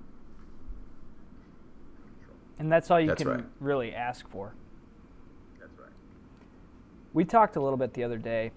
And 2.58 2.70
that's 2.70 2.90
all 2.90 3.00
you 3.00 3.08
that's 3.08 3.22
can 3.22 3.30
right. 3.30 3.44
really 3.60 3.94
ask 3.94 4.28
for. 4.28 4.54
That's 5.58 5.78
right. 5.78 5.90
We 7.12 7.24
talked 7.24 7.56
a 7.56 7.60
little 7.60 7.76
bit 7.76 7.94
the 7.94 8.04
other 8.04 8.18
day, 8.18 8.52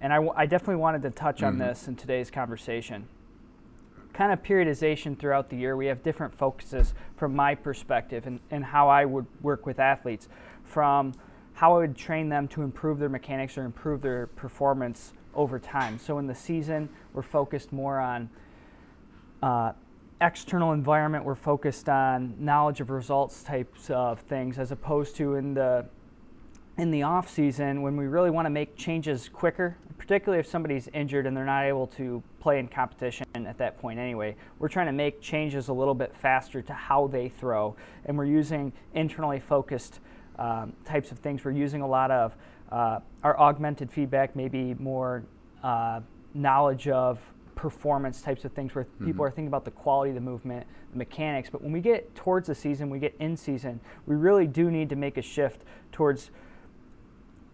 and 0.00 0.12
I, 0.12 0.16
w- 0.16 0.32
I 0.36 0.46
definitely 0.46 0.76
wanted 0.76 1.02
to 1.02 1.10
touch 1.10 1.42
on 1.42 1.56
Mhm. 1.56 1.58
this 1.58 1.88
in 1.88 1.96
today's 1.96 2.30
conversation. 2.30 3.08
Kind 4.12 4.32
of 4.32 4.42
periodization 4.42 5.18
throughout 5.18 5.50
the 5.50 5.56
year. 5.56 5.76
We 5.76 5.86
have 5.86 6.02
different 6.02 6.34
focuses 6.34 6.94
from 7.16 7.34
my 7.34 7.54
perspective 7.54 8.26
and, 8.26 8.40
and 8.50 8.64
how 8.64 8.88
I 8.88 9.04
would 9.04 9.26
work 9.42 9.66
with 9.66 9.78
athletes, 9.78 10.28
from 10.64 11.12
how 11.54 11.74
I 11.74 11.78
would 11.78 11.96
train 11.96 12.28
them 12.28 12.48
to 12.48 12.62
improve 12.62 12.98
their 12.98 13.08
mechanics 13.08 13.56
or 13.58 13.64
improve 13.64 14.02
their 14.02 14.26
performance 14.28 15.12
over 15.34 15.58
time. 15.58 15.98
So 15.98 16.18
in 16.18 16.26
the 16.26 16.34
season, 16.34 16.88
we're 17.12 17.22
focused 17.22 17.72
more 17.72 17.98
on 17.98 18.30
uh, 19.42 19.72
external 20.20 20.72
environment. 20.72 21.24
We're 21.24 21.34
focused 21.34 21.88
on 21.90 22.34
knowledge 22.38 22.80
of 22.80 22.88
results 22.88 23.42
types 23.42 23.90
of 23.90 24.20
things, 24.20 24.58
as 24.58 24.72
opposed 24.72 25.14
to 25.16 25.34
in 25.34 25.52
the 25.54 25.86
in 26.78 26.90
the 26.90 27.02
off 27.02 27.28
season 27.30 27.80
when 27.82 27.96
we 27.96 28.06
really 28.06 28.30
want 28.30 28.44
to 28.46 28.50
make 28.50 28.76
changes 28.76 29.28
quicker, 29.30 29.76
particularly 29.96 30.38
if 30.38 30.46
somebody's 30.46 30.88
injured 30.88 31.26
and 31.26 31.34
they're 31.36 31.44
not 31.44 31.64
able 31.64 31.86
to 31.86 32.22
play 32.38 32.58
in 32.58 32.68
competition 32.68 33.26
at 33.34 33.56
that 33.58 33.78
point 33.78 33.98
anyway. 33.98 34.36
We're 34.58 34.68
trying 34.68 34.86
to 34.86 34.92
make 34.92 35.20
changes 35.20 35.68
a 35.68 35.72
little 35.72 35.94
bit 35.94 36.14
faster 36.14 36.60
to 36.62 36.72
how 36.74 37.06
they 37.06 37.28
throw, 37.30 37.76
and 38.04 38.16
we're 38.18 38.26
using 38.26 38.72
internally 38.94 39.40
focused 39.40 40.00
um, 40.38 40.74
types 40.84 41.12
of 41.12 41.18
things. 41.20 41.44
We're 41.44 41.52
using 41.52 41.80
a 41.80 41.86
lot 41.88 42.10
of 42.10 42.36
uh, 42.70 43.00
our 43.22 43.38
augmented 43.38 43.90
feedback, 43.90 44.36
maybe 44.36 44.74
more 44.74 45.24
uh, 45.62 46.00
knowledge 46.34 46.88
of 46.88 47.18
performance 47.54 48.20
types 48.20 48.44
of 48.44 48.52
things 48.52 48.74
where 48.74 48.84
people 49.02 49.24
Mhm. 49.24 49.28
are 49.28 49.30
thinking 49.30 49.46
about 49.46 49.64
the 49.64 49.70
quality 49.70 50.10
of 50.10 50.14
the 50.14 50.20
movement, 50.20 50.66
the 50.92 50.98
mechanics. 50.98 51.48
But 51.48 51.62
when 51.62 51.72
we 51.72 51.80
get 51.80 52.14
towards 52.14 52.48
the 52.48 52.54
season, 52.54 52.90
we 52.90 52.98
get 52.98 53.14
in 53.18 53.34
season, 53.34 53.80
we 54.04 54.14
really 54.14 54.46
do 54.46 54.70
need 54.70 54.90
to 54.90 54.96
make 54.96 55.16
a 55.16 55.22
shift 55.22 55.62
towards 55.90 56.30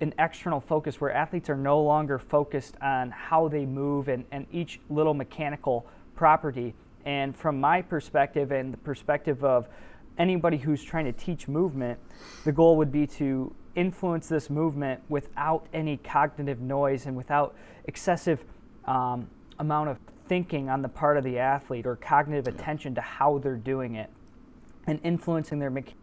an 0.02 0.12
external 0.18 0.60
focus 0.60 1.00
where 1.00 1.12
athletes 1.12 1.48
are 1.48 1.56
no 1.56 1.80
longer 1.80 2.18
focused 2.18 2.76
on 2.82 3.10
how 3.10 3.48
they 3.48 3.64
move 3.64 4.08
and, 4.08 4.24
and 4.32 4.46
each 4.52 4.80
little 4.90 5.14
mechanical 5.14 5.86
property. 6.16 6.74
And 7.04 7.36
from 7.36 7.60
my 7.60 7.82
perspective 7.82 8.50
and 8.50 8.72
the 8.72 8.78
perspective 8.78 9.44
of 9.44 9.68
anybody 10.18 10.58
who's 10.58 10.82
trying 10.82 11.04
to 11.04 11.12
teach 11.12 11.48
movement, 11.48 11.98
the 12.44 12.52
goal 12.52 12.76
would 12.76 12.92
be 12.92 13.06
to 13.06 13.54
influence 13.74 14.28
this 14.28 14.50
movement 14.50 15.00
without 15.08 15.66
any 15.72 15.96
cognitive 15.96 16.60
noise 16.60 17.06
and 17.06 17.16
without 17.16 17.54
excessive 17.84 18.44
um, 18.84 19.28
amount 19.58 19.88
of 19.88 19.98
thinking 20.26 20.68
on 20.68 20.82
the 20.82 20.88
part 20.88 21.16
of 21.16 21.24
the 21.24 21.38
athlete 21.38 21.86
or 21.86 21.96
cognitive 21.96 22.48
attention 22.48 22.94
to 22.94 23.00
how 23.00 23.38
they're 23.38 23.56
doing 23.56 23.94
it 23.94 24.10
and 24.86 25.00
influencing 25.04 25.58
their 25.58 25.70
mechanics 25.70 25.98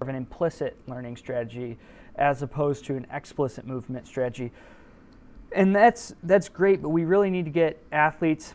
of 0.00 0.08
an 0.08 0.16
implicit 0.16 0.76
learning 0.88 1.16
strategy 1.16 1.78
as 2.16 2.42
opposed 2.42 2.84
to 2.86 2.96
an 2.96 3.06
explicit 3.12 3.66
movement 3.66 4.06
strategy. 4.06 4.52
And 5.52 5.74
that's 5.74 6.14
that's 6.22 6.48
great, 6.48 6.80
but 6.82 6.90
we 6.90 7.04
really 7.04 7.30
need 7.30 7.44
to 7.44 7.50
get 7.50 7.82
athletes 7.92 8.54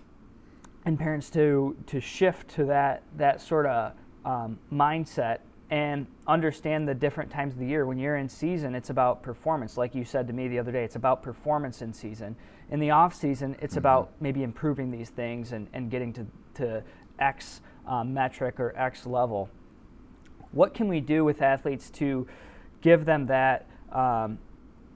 and 0.86 0.97
parents 0.97 1.30
to 1.32 1.76
to 1.88 1.99
shift 1.99 2.47
to 2.55 2.66
that 2.66 3.03
that 3.18 3.41
sort 3.41 3.66
of 3.66 3.93
um, 4.26 4.60
mindset 4.72 5.39
and 5.70 6.08
understand 6.28 6.88
the 6.88 6.95
different 6.95 7.30
times 7.30 7.53
of 7.53 7.60
the 7.60 7.66
year. 7.66 7.86
When 7.86 7.97
you're 7.97 8.18
in 8.18 8.30
season, 8.30 8.74
it's 8.74 8.89
about 8.89 9.22
performance. 9.22 9.78
Like 9.78 9.93
you 9.93 10.05
said 10.05 10.26
to 10.28 10.34
me 10.34 10.47
the 10.47 10.60
other 10.60 10.72
day, 10.72 10.84
it's 10.84 10.95
about 10.95 11.22
performance 11.22 11.82
in 11.82 11.93
season. 11.93 12.36
In 12.72 12.80
the 12.80 12.91
off 12.91 13.14
season, 13.14 13.55
it's 13.62 13.76
Mhm. 13.76 13.80
about 13.80 14.12
maybe 14.22 14.43
improving 14.43 14.91
these 14.91 15.10
things 15.10 15.51
and, 15.51 15.68
and 15.74 15.91
getting 15.91 16.14
to, 16.14 16.26
to 16.55 16.84
X 17.20 17.62
um, 17.86 18.14
metric 18.14 18.60
or 18.60 18.74
X 18.78 19.05
level 19.05 19.49
what 20.51 20.74
can 20.74 20.88
we 20.88 20.99
do 20.99 21.24
with 21.24 21.41
athletes 21.41 21.89
to 21.91 22.28
give 22.88 23.03
them 23.03 23.25
that 23.25 23.65
um, 23.91 24.38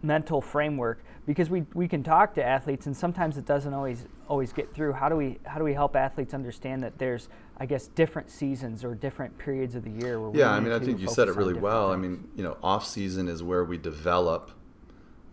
mental 0.01 0.39
framework 0.39 1.03
because 1.25 1.49
we, 1.49 1.65
we 1.73 1.89
can 1.89 2.01
talk 2.01 2.33
to 2.33 2.41
athletes 2.43 2.85
and 2.85 2.95
sometimes 2.95 3.37
it 3.37 3.45
doesn't 3.45 3.73
always 3.73 4.05
always 4.29 4.53
get 4.53 4.73
through 4.73 4.93
how 4.93 5.09
do 5.09 5.15
we 5.17 5.37
how 5.45 5.57
do 5.57 5.65
we 5.65 5.73
help 5.73 5.93
athletes 5.97 6.33
understand 6.33 6.81
that 6.81 6.97
there's 6.97 7.27
i 7.57 7.65
guess 7.65 7.87
different 7.87 8.29
seasons 8.29 8.85
or 8.85 8.95
different 8.95 9.37
periods 9.37 9.75
of 9.75 9.83
the 9.83 9.91
year 9.91 10.21
where 10.21 10.29
we 10.29 10.39
Yeah, 10.39 10.51
I 10.51 10.61
mean, 10.61 10.71
I 10.71 10.79
think 10.79 11.01
you 11.01 11.09
said 11.09 11.27
it 11.27 11.35
really 11.35 11.53
well. 11.53 11.91
I 11.91 11.97
mean, 11.97 12.29
you 12.33 12.43
know, 12.43 12.55
off 12.63 12.87
season 12.87 13.27
is 13.27 13.43
where 13.43 13.65
we 13.65 13.77
develop 13.77 14.51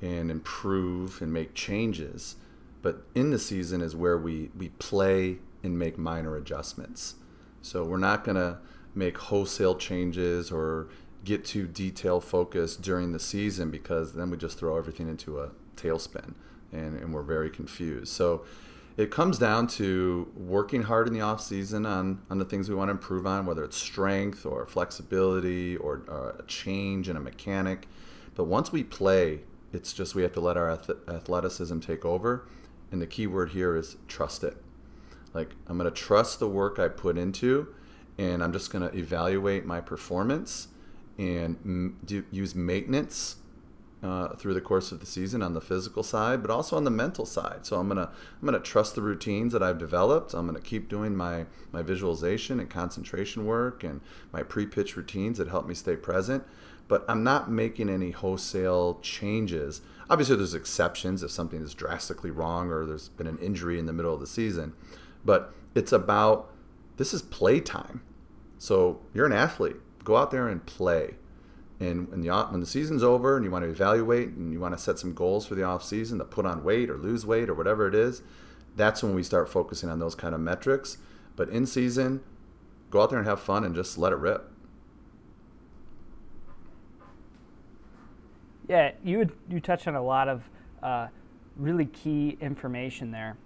and 0.02 0.28
improve 0.28 1.22
and 1.22 1.32
make 1.32 1.54
changes, 1.54 2.36
but 2.82 3.04
in 3.14 3.30
the 3.30 3.38
season 3.38 3.80
is 3.80 3.94
where 3.94 4.18
we 4.18 4.50
we 4.56 4.70
play 4.70 5.38
and 5.62 5.78
make 5.78 5.96
minor 5.96 6.36
adjustments. 6.36 7.14
So 7.62 7.84
we're 7.84 7.98
not 7.98 8.24
going 8.24 8.36
to 8.36 8.58
make 8.96 9.16
wholesale 9.18 9.76
changes 9.76 10.50
or 10.50 10.88
get 11.28 11.44
too 11.44 11.66
detail 11.66 12.20
focused 12.20 12.80
during 12.80 13.12
the 13.12 13.18
season 13.18 13.70
because 13.70 14.14
then 14.14 14.30
we 14.30 14.36
just 14.36 14.58
throw 14.58 14.76
everything 14.76 15.08
into 15.08 15.38
a 15.38 15.50
tailspin 15.76 16.34
and, 16.72 16.98
and 16.98 17.12
we're 17.12 17.22
very 17.22 17.50
confused. 17.50 18.08
So 18.08 18.44
it 18.96 19.10
comes 19.10 19.38
down 19.38 19.66
to 19.68 20.32
working 20.34 20.82
hard 20.82 21.06
in 21.06 21.12
the 21.12 21.20
off 21.20 21.40
season 21.40 21.84
on, 21.84 22.22
on 22.30 22.38
the 22.38 22.44
things 22.44 22.68
we 22.68 22.74
want 22.74 22.88
to 22.88 22.92
improve 22.92 23.26
on, 23.26 23.44
whether 23.46 23.62
it's 23.62 23.76
strength 23.76 24.46
or 24.46 24.66
flexibility 24.66 25.76
or 25.76 26.02
uh, 26.08 26.42
a 26.42 26.42
change 26.46 27.08
in 27.08 27.16
a 27.16 27.20
mechanic. 27.20 27.86
But 28.34 28.44
once 28.44 28.72
we 28.72 28.82
play, 28.82 29.40
it's 29.72 29.92
just 29.92 30.14
we 30.14 30.22
have 30.22 30.32
to 30.32 30.40
let 30.40 30.56
our 30.56 30.70
athleticism 30.70 31.78
take 31.80 32.04
over. 32.04 32.48
And 32.90 33.02
the 33.02 33.06
key 33.06 33.26
word 33.26 33.50
here 33.50 33.76
is 33.76 33.96
trust 34.08 34.42
it. 34.42 34.56
Like, 35.34 35.50
I'm 35.66 35.76
going 35.76 35.92
to 35.92 35.94
trust 35.94 36.40
the 36.40 36.48
work 36.48 36.78
I 36.78 36.88
put 36.88 37.18
into, 37.18 37.68
and 38.16 38.42
I'm 38.42 38.52
just 38.52 38.72
going 38.72 38.88
to 38.88 38.96
evaluate 38.96 39.66
my 39.66 39.82
performance 39.82 40.68
and 41.18 41.96
do, 42.04 42.24
use 42.30 42.54
maintenance 42.54 43.36
uh, 44.02 44.28
through 44.36 44.54
the 44.54 44.60
course 44.60 44.92
of 44.92 45.00
the 45.00 45.06
season 45.06 45.42
on 45.42 45.54
the 45.54 45.60
physical 45.60 46.02
side, 46.02 46.40
but 46.40 46.50
also 46.50 46.76
on 46.76 46.84
the 46.84 46.90
mental 46.90 47.26
side. 47.26 47.66
So 47.66 47.78
I'm 47.78 47.88
gonna 47.88 48.10
I'm 48.40 48.46
gonna 48.46 48.60
trust 48.60 48.94
the 48.94 49.02
routines 49.02 49.52
that 49.52 49.62
I've 49.62 49.78
developed. 49.78 50.34
I'm 50.34 50.46
gonna 50.46 50.60
keep 50.60 50.88
doing 50.88 51.16
my 51.16 51.46
my 51.72 51.82
visualization 51.82 52.60
and 52.60 52.70
concentration 52.70 53.44
work 53.44 53.82
and 53.82 54.00
my 54.32 54.42
pre-pitch 54.42 54.96
routines 54.96 55.38
that 55.38 55.48
help 55.48 55.66
me 55.66 55.74
stay 55.74 55.96
present. 55.96 56.44
But 56.86 57.04
I'm 57.08 57.22
not 57.22 57.50
making 57.50 57.90
any 57.90 58.12
wholesale 58.12 58.98
changes. 59.02 59.82
Obviously, 60.08 60.36
there's 60.36 60.54
exceptions 60.54 61.22
if 61.22 61.30
something 61.30 61.60
is 61.60 61.74
drastically 61.74 62.30
wrong 62.30 62.70
or 62.70 62.86
there's 62.86 63.10
been 63.10 63.26
an 63.26 63.38
injury 63.38 63.78
in 63.78 63.86
the 63.86 63.92
middle 63.92 64.14
of 64.14 64.20
the 64.20 64.26
season. 64.26 64.72
But 65.24 65.52
it's 65.74 65.92
about 65.92 66.50
this 66.96 67.12
is 67.12 67.22
playtime. 67.22 68.02
So 68.58 69.00
you're 69.12 69.26
an 69.26 69.32
athlete. 69.32 69.76
Go 70.04 70.16
out 70.16 70.30
there 70.30 70.48
and 70.48 70.64
play. 70.64 71.14
And 71.80 72.10
when 72.10 72.22
the, 72.22 72.30
when 72.50 72.60
the 72.60 72.66
season's 72.66 73.02
over 73.04 73.36
and 73.36 73.44
you 73.44 73.50
want 73.50 73.64
to 73.64 73.70
evaluate 73.70 74.30
and 74.30 74.52
you 74.52 74.58
want 74.58 74.76
to 74.76 74.82
set 74.82 74.98
some 74.98 75.14
goals 75.14 75.46
for 75.46 75.54
the 75.54 75.62
off 75.62 75.84
season 75.84 76.18
to 76.18 76.24
put 76.24 76.44
on 76.44 76.64
weight 76.64 76.90
or 76.90 76.96
lose 76.96 77.24
weight 77.24 77.48
or 77.48 77.54
whatever 77.54 77.86
it 77.86 77.94
is, 77.94 78.22
that's 78.74 79.02
when 79.02 79.14
we 79.14 79.22
start 79.22 79.48
focusing 79.48 79.88
on 79.88 79.98
those 79.98 80.14
kind 80.14 80.34
of 80.34 80.40
metrics. 80.40 80.98
But 81.36 81.48
in 81.50 81.66
season, 81.66 82.22
go 82.90 83.02
out 83.02 83.10
there 83.10 83.18
and 83.18 83.28
have 83.28 83.40
fun 83.40 83.64
and 83.64 83.74
just 83.74 83.96
let 83.96 84.12
it 84.12 84.16
rip. 84.16 84.50
Yeah, 88.68 88.92
you 89.02 89.18
would, 89.18 89.32
you 89.48 89.60
touched 89.60 89.86
on 89.88 89.94
a 89.94 90.02
lot 90.02 90.28
of 90.28 90.42
uh, 90.82 91.08
really 91.56 91.86
key 91.86 92.36
information 92.40 93.12
there. 93.12 93.36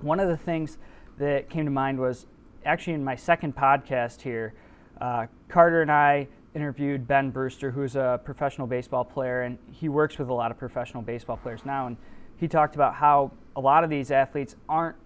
One 0.00 0.20
of 0.20 0.28
the 0.28 0.36
things 0.36 0.76
that 1.18 1.48
came 1.48 1.64
to 1.64 1.70
mind 1.70 1.98
was 1.98 2.26
actually 2.64 2.94
in 2.94 3.04
my 3.04 3.16
second 3.16 3.56
podcast 3.56 4.22
here, 4.22 4.54
uh, 5.00 5.26
Carter 5.48 5.82
and 5.82 5.90
I 5.90 6.28
interviewed 6.54 7.06
Ben 7.06 7.30
Brewster, 7.30 7.70
who's 7.70 7.96
a 7.96 8.20
professional 8.24 8.66
baseball 8.66 9.04
player, 9.04 9.42
and 9.42 9.58
he 9.72 9.88
works 9.88 10.18
with 10.18 10.28
a 10.28 10.32
lot 10.32 10.50
of 10.50 10.58
professional 10.58 11.02
baseball 11.02 11.36
players 11.36 11.64
now. 11.64 11.86
And 11.86 11.96
he 12.36 12.48
talked 12.48 12.74
about 12.74 12.94
how 12.94 13.32
a 13.56 13.60
lot 13.60 13.84
of 13.84 13.90
these 13.90 14.10
athletes 14.10 14.56
aren't 14.68 14.96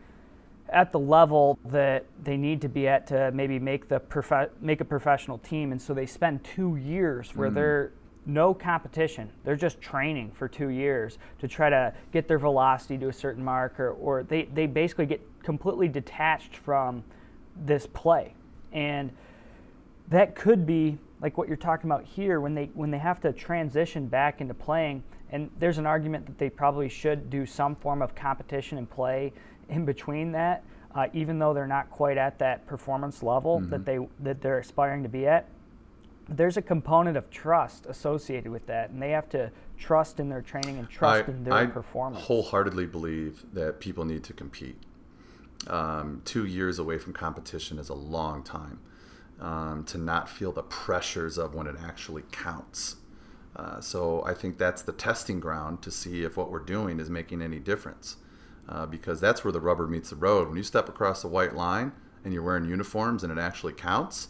at 0.70 0.92
the 0.92 0.98
level 0.98 1.58
that 1.64 2.04
they 2.22 2.36
need 2.36 2.60
to 2.60 2.68
be 2.68 2.86
at 2.86 3.06
to 3.06 3.30
maybe 3.32 3.58
make 3.58 3.88
the 3.88 3.98
prof- 3.98 4.50
make 4.60 4.80
a 4.80 4.84
professional 4.84 5.38
team, 5.38 5.72
and 5.72 5.80
so 5.80 5.94
they 5.94 6.06
spend 6.06 6.44
two 6.44 6.76
years 6.76 7.34
where 7.34 7.50
mm. 7.50 7.54
they're 7.54 7.92
no 8.26 8.52
competition. 8.52 9.30
They're 9.44 9.56
just 9.56 9.80
training 9.80 10.32
for 10.32 10.48
two 10.48 10.68
years 10.68 11.16
to 11.38 11.48
try 11.48 11.70
to 11.70 11.94
get 12.12 12.28
their 12.28 12.38
velocity 12.38 12.98
to 12.98 13.08
a 13.08 13.12
certain 13.12 13.42
mark, 13.42 13.80
or, 13.80 13.92
or 13.92 14.22
they, 14.22 14.44
they 14.44 14.66
basically 14.66 15.06
get 15.06 15.22
completely 15.42 15.88
detached 15.88 16.56
from 16.56 17.02
this 17.56 17.86
play. 17.86 18.34
And 18.70 19.10
that 20.08 20.34
could 20.34 20.66
be 20.66 20.98
like 21.20 21.36
what 21.36 21.48
you're 21.48 21.56
talking 21.56 21.90
about 21.90 22.04
here 22.04 22.40
when 22.40 22.54
they 22.54 22.70
when 22.74 22.90
they 22.90 22.98
have 22.98 23.20
to 23.20 23.32
transition 23.32 24.06
back 24.06 24.40
into 24.40 24.54
playing 24.54 25.02
and 25.30 25.50
there's 25.58 25.78
an 25.78 25.86
argument 25.86 26.26
that 26.26 26.38
they 26.38 26.48
probably 26.48 26.88
should 26.88 27.28
do 27.30 27.44
some 27.44 27.76
form 27.76 28.02
of 28.02 28.14
competition 28.14 28.78
and 28.78 28.88
play 28.88 29.32
in 29.68 29.84
between 29.84 30.32
that, 30.32 30.64
uh, 30.94 31.06
even 31.12 31.38
though 31.38 31.52
they're 31.52 31.66
not 31.66 31.90
quite 31.90 32.16
at 32.16 32.38
that 32.38 32.66
performance 32.66 33.22
level 33.22 33.60
mm-hmm. 33.60 33.70
that 33.70 33.84
they 33.84 33.98
that 34.20 34.40
they're 34.40 34.58
aspiring 34.58 35.02
to 35.02 35.08
be 35.08 35.26
at. 35.26 35.46
There's 36.30 36.58
a 36.58 36.62
component 36.62 37.16
of 37.16 37.30
trust 37.30 37.86
associated 37.86 38.50
with 38.52 38.66
that, 38.66 38.90
and 38.90 39.00
they 39.00 39.10
have 39.10 39.30
to 39.30 39.50
trust 39.78 40.20
in 40.20 40.28
their 40.28 40.42
training 40.42 40.78
and 40.78 40.88
trust 40.88 41.24
I, 41.26 41.32
in 41.32 41.44
their 41.44 41.52
performance. 41.52 41.70
I 41.70 41.72
performance. 41.72 42.24
wholeheartedly 42.24 42.86
believe 42.86 43.44
that 43.54 43.80
people 43.80 44.04
need 44.04 44.24
to 44.24 44.32
compete. 44.34 44.76
Um, 45.66 46.22
two 46.24 46.44
years 46.44 46.78
away 46.78 46.98
from 46.98 47.12
competition 47.14 47.78
is 47.78 47.88
a 47.88 47.94
long 47.94 48.42
time. 48.42 48.78
Um, 49.40 49.84
to 49.84 49.98
not 49.98 50.28
feel 50.28 50.50
the 50.50 50.64
pressures 50.64 51.38
of 51.38 51.54
when 51.54 51.68
it 51.68 51.76
actually 51.80 52.24
counts. 52.32 52.96
Uh, 53.54 53.80
so 53.80 54.24
I 54.26 54.34
think 54.34 54.58
that's 54.58 54.82
the 54.82 54.92
testing 54.92 55.38
ground 55.38 55.80
to 55.82 55.92
see 55.92 56.24
if 56.24 56.36
what 56.36 56.50
we're 56.50 56.58
doing 56.58 56.98
is 56.98 57.08
making 57.08 57.40
any 57.40 57.60
difference, 57.60 58.16
uh, 58.68 58.86
because 58.86 59.20
that's 59.20 59.44
where 59.44 59.52
the 59.52 59.60
rubber 59.60 59.86
meets 59.86 60.10
the 60.10 60.16
road. 60.16 60.48
When 60.48 60.56
you 60.56 60.64
step 60.64 60.88
across 60.88 61.22
the 61.22 61.28
white 61.28 61.54
line 61.54 61.92
and 62.24 62.34
you're 62.34 62.42
wearing 62.42 62.64
uniforms 62.64 63.22
and 63.22 63.30
it 63.30 63.38
actually 63.38 63.74
counts, 63.74 64.28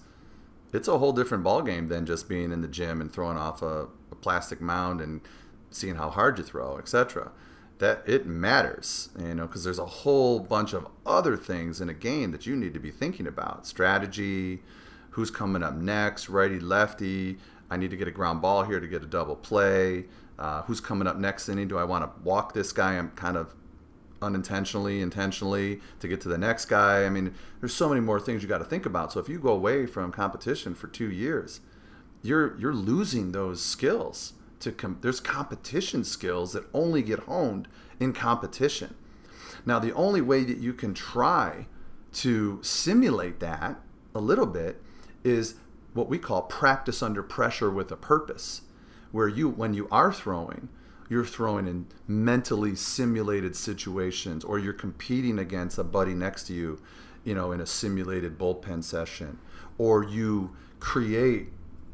it's 0.75 0.89
a 0.89 0.99
whole 0.99 1.13
different 1.13 1.43
ballgame 1.43 1.89
than 1.89 2.05
just 2.05 2.29
being 2.29 2.53
in 2.53 2.61
the 2.61 2.69
gym 2.69 3.01
and 3.01 3.11
throwing 3.11 3.39
off 3.39 3.63
a, 3.63 3.89
a 4.11 4.15
plastic 4.15 4.61
mound 4.61 5.01
and 5.01 5.23
seeing 5.71 5.95
how 5.95 6.11
hard 6.11 6.37
you 6.37 6.45
throw, 6.45 6.77
etc. 6.77 7.33
That 7.79 8.03
it 8.07 8.27
matters, 8.27 9.09
you 9.19 9.35
know, 9.35 9.47
because 9.47 9.65
there's 9.65 9.79
a 9.79 9.87
whole 9.87 10.41
bunch 10.41 10.75
of 10.75 10.87
other 11.07 11.37
things 11.37 11.81
in 11.81 11.89
a 11.89 11.95
game 11.95 12.31
that 12.33 12.45
you 12.45 12.57
need 12.57 12.75
to 12.75 12.81
be 12.81 12.91
thinking 12.91 13.27
about: 13.27 13.67
strategy, 13.67 14.61
who's 15.19 15.33
coming 15.33 15.65
up 15.65 15.75
next, 15.75 16.29
righty, 16.29 16.61
lefty 16.61 17.39
I 17.71 17.77
need 17.77 17.91
to 17.91 17.97
get 17.97 18.07
a 18.07 18.13
ground 18.13 18.41
ball 18.41 18.63
here 18.63 18.79
to 18.79 18.87
get 18.87 19.03
a 19.03 19.07
double 19.07 19.35
play. 19.35 20.05
Uh, 20.39 20.63
who's 20.63 20.81
coming 20.81 21.09
up 21.09 21.17
next 21.17 21.49
inning? 21.49 21.67
Do 21.67 21.77
I 21.77 21.83
want 21.83 22.05
to 22.05 22.23
walk 22.23 22.55
this 22.55 22.71
guy? 22.71 22.95
I'm 22.95 23.11
kind 23.11 23.37
of 23.37 23.53
unintentionally, 24.23 25.01
intentionally 25.01 25.81
to 25.99 26.07
get 26.07 26.21
to 26.21 26.29
the 26.29 26.39
next 26.39 26.67
guy. 26.67 27.05
I 27.05 27.11
mean, 27.11 27.35
there's 27.59 27.75
so 27.75 27.89
many 27.89 28.01
more 28.01 28.21
things 28.21 28.43
you 28.43 28.49
got 28.49 28.59
to 28.59 28.65
think 28.65 28.87
about. 28.87 29.13
So 29.13 29.19
if 29.19 29.29
you 29.29 29.41
go 29.41 29.51
away 29.51 29.87
from 29.87 30.13
competition 30.13 30.77
for 30.77 30.87
two 30.87 31.11
years, 31.11 31.61
you're 32.23 32.57
you're 32.59 32.73
losing 32.75 33.33
those 33.33 33.61
skills. 33.61 34.35
To 34.61 34.71
com- 34.71 34.99
there's 35.01 35.19
competition 35.19 36.05
skills 36.05 36.53
that 36.53 36.65
only 36.73 37.03
get 37.03 37.25
honed 37.25 37.67
in 37.99 38.13
competition. 38.13 38.95
Now, 39.67 39.81
the 39.81 39.93
only 39.95 40.21
way 40.21 40.45
that 40.45 40.59
you 40.59 40.73
can 40.73 40.95
try 40.95 41.67
to 42.15 42.61
simulate 42.63 43.41
that 43.41 43.81
a 44.15 44.21
little 44.21 44.47
bit 44.47 44.81
is 45.25 45.55
what 45.95 46.09
we 46.09 46.19
call 46.19 46.43
practice 46.43 47.03
under 47.03 47.23
pressure 47.23 47.71
with 47.71 47.91
a 47.91 47.97
purpose, 47.97 48.63
where 49.11 49.29
you, 49.29 49.49
when 49.49 49.75
you 49.75 49.89
are 49.91 50.13
throwing, 50.13 50.69
you're 51.09 51.25
throwing 51.25 51.67
in 51.67 51.87
mentally 52.07 52.75
simulated 52.75 53.57
situations, 53.57 54.45
or 54.45 54.59
you're 54.59 54.73
competing 54.73 55.39
against 55.39 55.79
a 55.79 55.85
buddy 55.85 56.15
next 56.15 56.45
to 56.45 56.53
you, 56.53 56.81
you 57.25 57.35
know, 57.35 57.53
in 57.53 57.61
a 57.61 57.67
simulated 57.67 58.39
bullpen 58.39 58.85
session, 58.85 59.39
or 59.79 60.05
you 60.05 60.55
create 60.81 61.49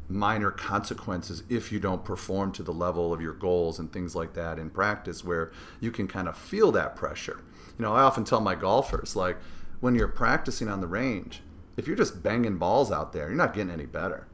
minor 0.07 0.51
consequences 0.51 1.43
if 1.49 1.71
you 1.71 1.79
don't 1.79 2.05
perform 2.05 2.51
to 2.51 2.61
the 2.61 2.73
level 2.73 3.11
of 3.11 3.21
your 3.21 3.33
goals 3.33 3.79
and 3.79 3.91
things 3.91 4.15
like 4.15 4.33
that 4.33 4.59
in 4.59 4.69
practice 4.69 5.23
where 5.23 5.51
you 5.79 5.91
can 5.91 6.07
kind 6.07 6.27
of 6.27 6.37
feel 6.37 6.71
that 6.71 6.95
pressure. 6.95 7.41
You 7.77 7.83
know, 7.83 7.93
I 7.93 8.03
often 8.03 8.23
tell 8.23 8.41
my 8.41 8.55
golfers 8.55 9.15
like 9.15 9.37
when 9.79 9.95
you're 9.95 10.07
practicing 10.07 10.69
on 10.69 10.81
the 10.81 10.87
range, 10.87 11.41
if 11.77 11.87
you're 11.87 11.95
just 11.95 12.23
banging 12.23 12.57
balls 12.57 12.91
out 12.91 13.13
there, 13.13 13.27
you're 13.27 13.37
not 13.37 13.53
getting 13.53 13.71
any 13.71 13.85
better. 13.85 14.27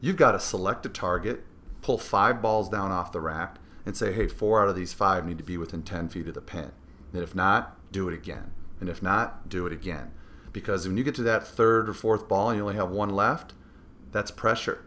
You've 0.00 0.16
got 0.16 0.32
to 0.32 0.40
select 0.40 0.86
a 0.86 0.88
target, 0.88 1.44
pull 1.82 1.98
five 1.98 2.40
balls 2.40 2.68
down 2.68 2.90
off 2.90 3.12
the 3.12 3.20
rack, 3.20 3.56
and 3.84 3.96
say, 3.96 4.12
hey, 4.12 4.26
four 4.26 4.62
out 4.62 4.68
of 4.68 4.76
these 4.76 4.92
five 4.92 5.26
need 5.26 5.38
to 5.38 5.44
be 5.44 5.56
within 5.56 5.82
10 5.82 6.08
feet 6.08 6.28
of 6.28 6.34
the 6.34 6.40
pin. 6.40 6.72
And 7.12 7.22
if 7.22 7.34
not, 7.34 7.76
do 7.92 8.08
it 8.08 8.14
again. 8.14 8.52
And 8.78 8.88
if 8.88 9.02
not, 9.02 9.48
do 9.48 9.66
it 9.66 9.72
again. 9.72 10.12
Because 10.52 10.86
when 10.86 10.96
you 10.96 11.04
get 11.04 11.14
to 11.16 11.22
that 11.22 11.46
third 11.46 11.88
or 11.88 11.94
fourth 11.94 12.28
ball 12.28 12.50
and 12.50 12.56
you 12.56 12.62
only 12.62 12.76
have 12.76 12.90
one 12.90 13.10
left, 13.10 13.52
that's 14.10 14.30
pressure. 14.30 14.84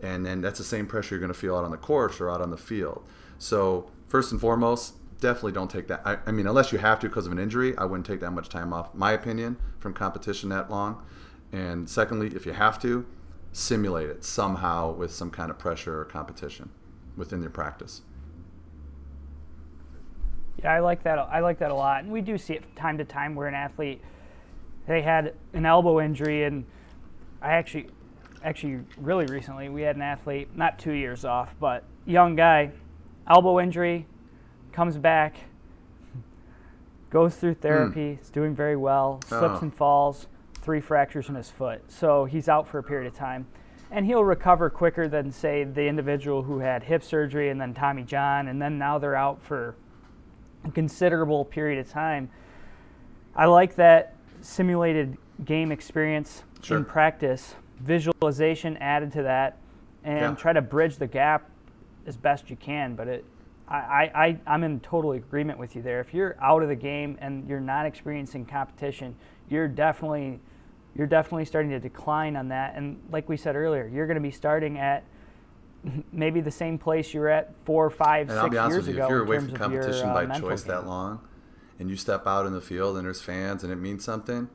And 0.00 0.24
then 0.24 0.40
that's 0.40 0.58
the 0.58 0.64
same 0.64 0.86
pressure 0.86 1.14
you're 1.14 1.20
going 1.20 1.32
to 1.32 1.38
feel 1.38 1.56
out 1.56 1.64
on 1.64 1.70
the 1.70 1.76
course 1.76 2.20
or 2.20 2.30
out 2.30 2.40
on 2.40 2.50
the 2.50 2.56
field. 2.56 3.04
So, 3.38 3.90
first 4.08 4.32
and 4.32 4.40
foremost, 4.40 4.94
definitely 5.20 5.52
don't 5.52 5.70
take 5.70 5.86
that. 5.88 6.02
I, 6.04 6.18
I, 6.26 6.32
mean, 6.32 6.46
unless 6.46 6.72
you 6.72 6.78
have 6.78 6.98
to 7.00 7.08
because 7.08 7.26
of 7.26 7.32
an 7.32 7.38
injury, 7.38 7.76
I 7.76 7.84
wouldn't 7.84 8.06
take 8.06 8.20
that 8.20 8.32
much 8.32 8.48
time 8.48 8.72
off, 8.72 8.94
my 8.94 9.12
opinion, 9.12 9.56
from 9.78 9.94
competition 9.94 10.48
that 10.48 10.70
long. 10.70 11.04
And 11.52 11.88
secondly, 11.88 12.28
if 12.34 12.46
you 12.46 12.52
have 12.52 12.80
to, 12.82 13.06
simulate 13.52 14.08
it 14.08 14.24
somehow 14.24 14.92
with 14.92 15.12
some 15.12 15.30
kind 15.30 15.50
of 15.50 15.58
pressure 15.58 16.00
or 16.00 16.04
competition 16.04 16.70
within 17.16 17.40
your 17.40 17.50
practice. 17.50 18.02
Yeah, 20.62 20.72
I 20.72 20.80
like 20.80 21.02
that. 21.04 21.18
I 21.18 21.40
like 21.40 21.58
that 21.58 21.70
a 21.70 21.74
lot, 21.74 22.04
and 22.04 22.12
we 22.12 22.20
do 22.20 22.38
see 22.38 22.54
it 22.54 22.76
time 22.76 22.98
to 22.98 23.04
time 23.04 23.34
where 23.34 23.48
an 23.48 23.54
athlete 23.54 24.02
they 24.86 25.02
had 25.02 25.34
an 25.52 25.66
elbow 25.66 26.00
injury, 26.00 26.44
and 26.44 26.64
I 27.40 27.52
actually, 27.52 27.88
actually, 28.42 28.80
really 28.98 29.26
recently 29.26 29.68
we 29.68 29.82
had 29.82 29.96
an 29.96 30.02
athlete, 30.02 30.48
not 30.56 30.78
two 30.78 30.92
years 30.92 31.24
off, 31.24 31.54
but 31.60 31.84
young 32.06 32.34
guy, 32.34 32.72
elbow 33.28 33.60
injury, 33.60 34.06
comes 34.72 34.96
back, 34.96 35.36
goes 37.10 37.36
through 37.36 37.54
therapy, 37.54 38.14
mm. 38.14 38.20
is 38.20 38.30
doing 38.30 38.54
very 38.54 38.76
well, 38.76 39.20
slips 39.26 39.58
oh. 39.58 39.60
and 39.62 39.74
falls, 39.74 40.26
three 40.62 40.80
fractures 40.80 41.28
in 41.28 41.34
his 41.34 41.50
foot. 41.50 41.82
So 41.88 42.24
he's 42.24 42.48
out 42.48 42.68
for 42.68 42.78
a 42.78 42.82
period 42.82 43.06
of 43.06 43.14
time. 43.14 43.46
And 43.90 44.06
he'll 44.06 44.22
recover 44.24 44.70
quicker 44.70 45.08
than, 45.08 45.32
say, 45.32 45.64
the 45.64 45.86
individual 45.86 46.44
who 46.44 46.60
had 46.60 46.84
hip 46.84 47.02
surgery 47.02 47.50
and 47.50 47.60
then 47.60 47.74
Tommy 47.74 48.04
John, 48.04 48.46
and 48.46 48.62
then 48.62 48.78
now 48.78 48.98
they're 48.98 49.16
out 49.16 49.42
for 49.42 49.74
a 50.64 50.70
considerable 50.70 51.44
period 51.44 51.80
of 51.80 51.90
time. 51.90 52.30
I 53.34 53.46
like 53.46 53.74
that 53.76 54.14
simulated 54.42 55.16
game 55.44 55.72
experience 55.72 56.44
sure. 56.62 56.76
in 56.76 56.84
practice, 56.84 57.54
visualization 57.80 58.76
added 58.76 59.12
to 59.12 59.22
that, 59.22 59.58
and 60.04 60.20
yeah. 60.20 60.34
try 60.34 60.52
to 60.52 60.62
bridge 60.62 60.96
the 60.96 61.06
gap 61.06 61.50
as 62.06 62.16
best 62.16 62.48
you 62.48 62.56
can. 62.56 62.94
But 62.94 63.08
it, 63.08 63.24
I, 63.70 64.10
I, 64.14 64.38
I'm 64.48 64.64
in 64.64 64.80
total 64.80 65.12
agreement 65.12 65.58
with 65.58 65.76
you 65.76 65.82
there. 65.82 66.00
If 66.00 66.12
you're 66.12 66.36
out 66.42 66.62
of 66.62 66.68
the 66.68 66.76
game 66.76 67.16
and 67.20 67.48
you're 67.48 67.60
not 67.60 67.86
experiencing 67.86 68.44
competition, 68.44 69.14
you're 69.48 69.68
definitely 69.68 70.40
you're 70.96 71.06
definitely 71.06 71.44
starting 71.44 71.70
to 71.70 71.78
decline 71.78 72.34
on 72.34 72.48
that. 72.48 72.74
And 72.74 73.00
like 73.12 73.28
we 73.28 73.36
said 73.36 73.54
earlier, 73.54 73.86
you're 73.86 74.06
going 74.06 74.16
to 74.16 74.20
be 74.20 74.32
starting 74.32 74.78
at 74.78 75.04
maybe 76.12 76.40
the 76.40 76.50
same 76.50 76.78
place 76.78 77.14
you 77.14 77.20
were 77.20 77.28
at 77.28 77.54
four, 77.64 77.88
five, 77.90 78.28
and 78.28 78.30
six 78.30 78.42
I'll 78.42 78.50
be 78.50 78.58
honest 78.58 78.74
years 78.74 78.86
with 78.88 78.96
you, 78.96 79.02
ago. 79.02 79.04
If 79.04 79.10
you're 79.10 79.22
away 79.22 79.38
from 79.38 79.52
competition 79.52 80.08
your, 80.08 80.16
uh, 80.16 80.26
by 80.26 80.38
choice 80.38 80.64
game. 80.64 80.72
that 80.74 80.86
long, 80.86 81.20
and 81.78 81.88
you 81.88 81.96
step 81.96 82.26
out 82.26 82.46
in 82.46 82.52
the 82.52 82.60
field 82.60 82.96
and 82.96 83.06
there's 83.06 83.22
fans 83.22 83.62
and 83.62 83.72
it 83.72 83.76
means 83.76 84.04
something, 84.04 84.48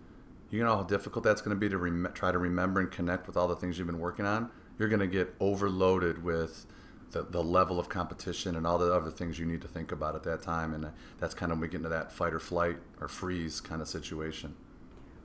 you 0.49 0.61
know 0.61 0.76
how 0.76 0.84
difficult 0.84 1.24
that's 1.24 1.41
going 1.41 1.55
to 1.55 1.59
be 1.59 1.70
to 1.70 1.78
rem- 1.78 2.11
try 2.13 2.34
to 2.34 2.38
remember 2.38 2.82
and 2.82 2.91
connect 2.91 3.28
with 3.28 3.38
all 3.38 3.47
the 3.47 3.55
things 3.55 3.78
you've 3.78 3.88
been 3.88 3.99
working 3.99 4.26
on. 4.26 4.51
You're 4.78 4.89
going 4.89 4.99
to 4.99 5.07
get 5.07 5.34
overloaded 5.39 6.22
with 6.22 6.66
the, 7.12 7.24
the 7.24 7.43
level 7.43 7.80
of 7.80 7.89
competition 7.89 8.56
and 8.56 8.68
all 8.68 8.78
the 8.78 8.93
other 8.93 9.12
things 9.12 9.39
you 9.39 9.45
need 9.45 9.62
to 9.62 9.68
think 9.68 9.91
about 9.91 10.16
at 10.16 10.24
that 10.24 10.41
time. 10.41 10.74
And 10.74 10.89
that's 11.20 11.34
kind 11.34 11.51
of 11.51 11.58
when 11.58 11.62
we 11.64 11.68
get 11.70 11.78
into 11.78 11.89
that 11.89 12.12
fight 12.12 12.34
or 12.34 12.39
flight 12.39 12.78
or 12.99 13.08
freeze 13.08 13.62
kind 13.62 13.82
of 13.82 13.88
situation. 13.88 14.56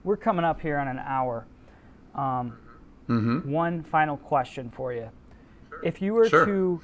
We're 0.04 0.16
coming 0.16 0.44
up 0.44 0.60
here 0.60 0.78
on 0.78 0.88
an 0.88 0.98
hour. 0.98 1.46
Um, 2.14 2.56
mm-hmm. 3.08 3.50
One 3.50 3.82
final 3.82 4.16
question 4.16 4.70
for 4.70 4.92
you. 4.92 5.10
Sure. 5.68 5.80
If 5.84 6.00
you 6.00 6.14
were 6.14 6.28
sure. 6.28 6.46
to 6.46 6.80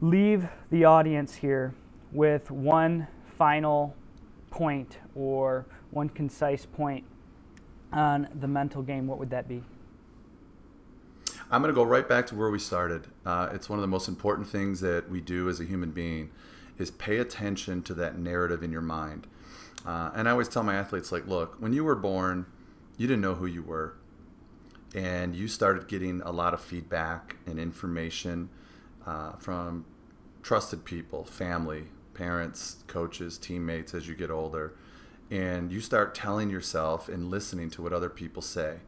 leave 0.00 0.48
the 0.70 0.84
audience 0.84 1.34
here 1.34 1.74
with 2.12 2.50
one 2.50 3.06
final 3.38 3.94
point 4.50 4.98
or 5.14 5.66
one 5.90 6.08
concise 6.08 6.66
point 6.66 7.04
on 7.92 8.28
the 8.40 8.48
mental 8.48 8.82
game, 8.82 9.06
what 9.06 9.18
would 9.18 9.30
that 9.30 9.48
be? 9.48 9.62
I'm 11.50 11.60
going 11.60 11.72
to 11.72 11.74
go 11.74 11.84
right 11.84 12.08
back 12.08 12.26
to 12.28 12.34
where 12.34 12.50
we 12.50 12.58
started. 12.58 13.08
Uh, 13.24 13.48
it's 13.52 13.68
one 13.68 13.78
of 13.78 13.82
the 13.82 13.88
most 13.88 14.08
important 14.08 14.48
things 14.48 14.80
that 14.80 15.08
we 15.08 15.20
do 15.20 15.48
as 15.48 15.60
a 15.60 15.64
human 15.64 15.90
being 15.92 16.30
is 16.78 16.90
pay 16.90 17.18
attention 17.18 17.82
to 17.82 17.94
that 17.94 18.18
narrative 18.18 18.62
in 18.62 18.72
your 18.72 18.82
mind. 18.82 19.26
Uh, 19.86 20.10
and 20.14 20.28
I 20.28 20.32
always 20.32 20.48
tell 20.48 20.62
my 20.62 20.74
athletes, 20.74 21.12
like, 21.12 21.26
look, 21.26 21.56
when 21.60 21.72
you 21.72 21.84
were 21.84 21.94
born, 21.96 22.46
you 22.96 23.06
didn't 23.06 23.22
know 23.22 23.34
who 23.34 23.46
you 23.46 23.62
were. 23.62 23.94
and 24.94 25.34
you 25.34 25.48
started 25.48 25.88
getting 25.88 26.20
a 26.22 26.30
lot 26.30 26.54
of 26.54 26.60
feedback 26.60 27.36
and 27.46 27.58
information 27.58 28.48
uh, 29.06 29.32
from 29.32 29.84
trusted 30.42 30.84
people, 30.84 31.24
family, 31.24 31.84
parents, 32.14 32.84
coaches, 32.86 33.38
teammates 33.38 33.94
as 33.94 34.06
you 34.06 34.14
get 34.14 34.30
older. 34.30 34.74
And 35.30 35.72
you 35.72 35.80
start 35.80 36.14
telling 36.14 36.50
yourself 36.50 37.08
and 37.08 37.30
listening 37.30 37.70
to 37.70 37.82
what 37.82 37.92
other 37.92 38.10
people 38.10 38.42
say. 38.42 38.80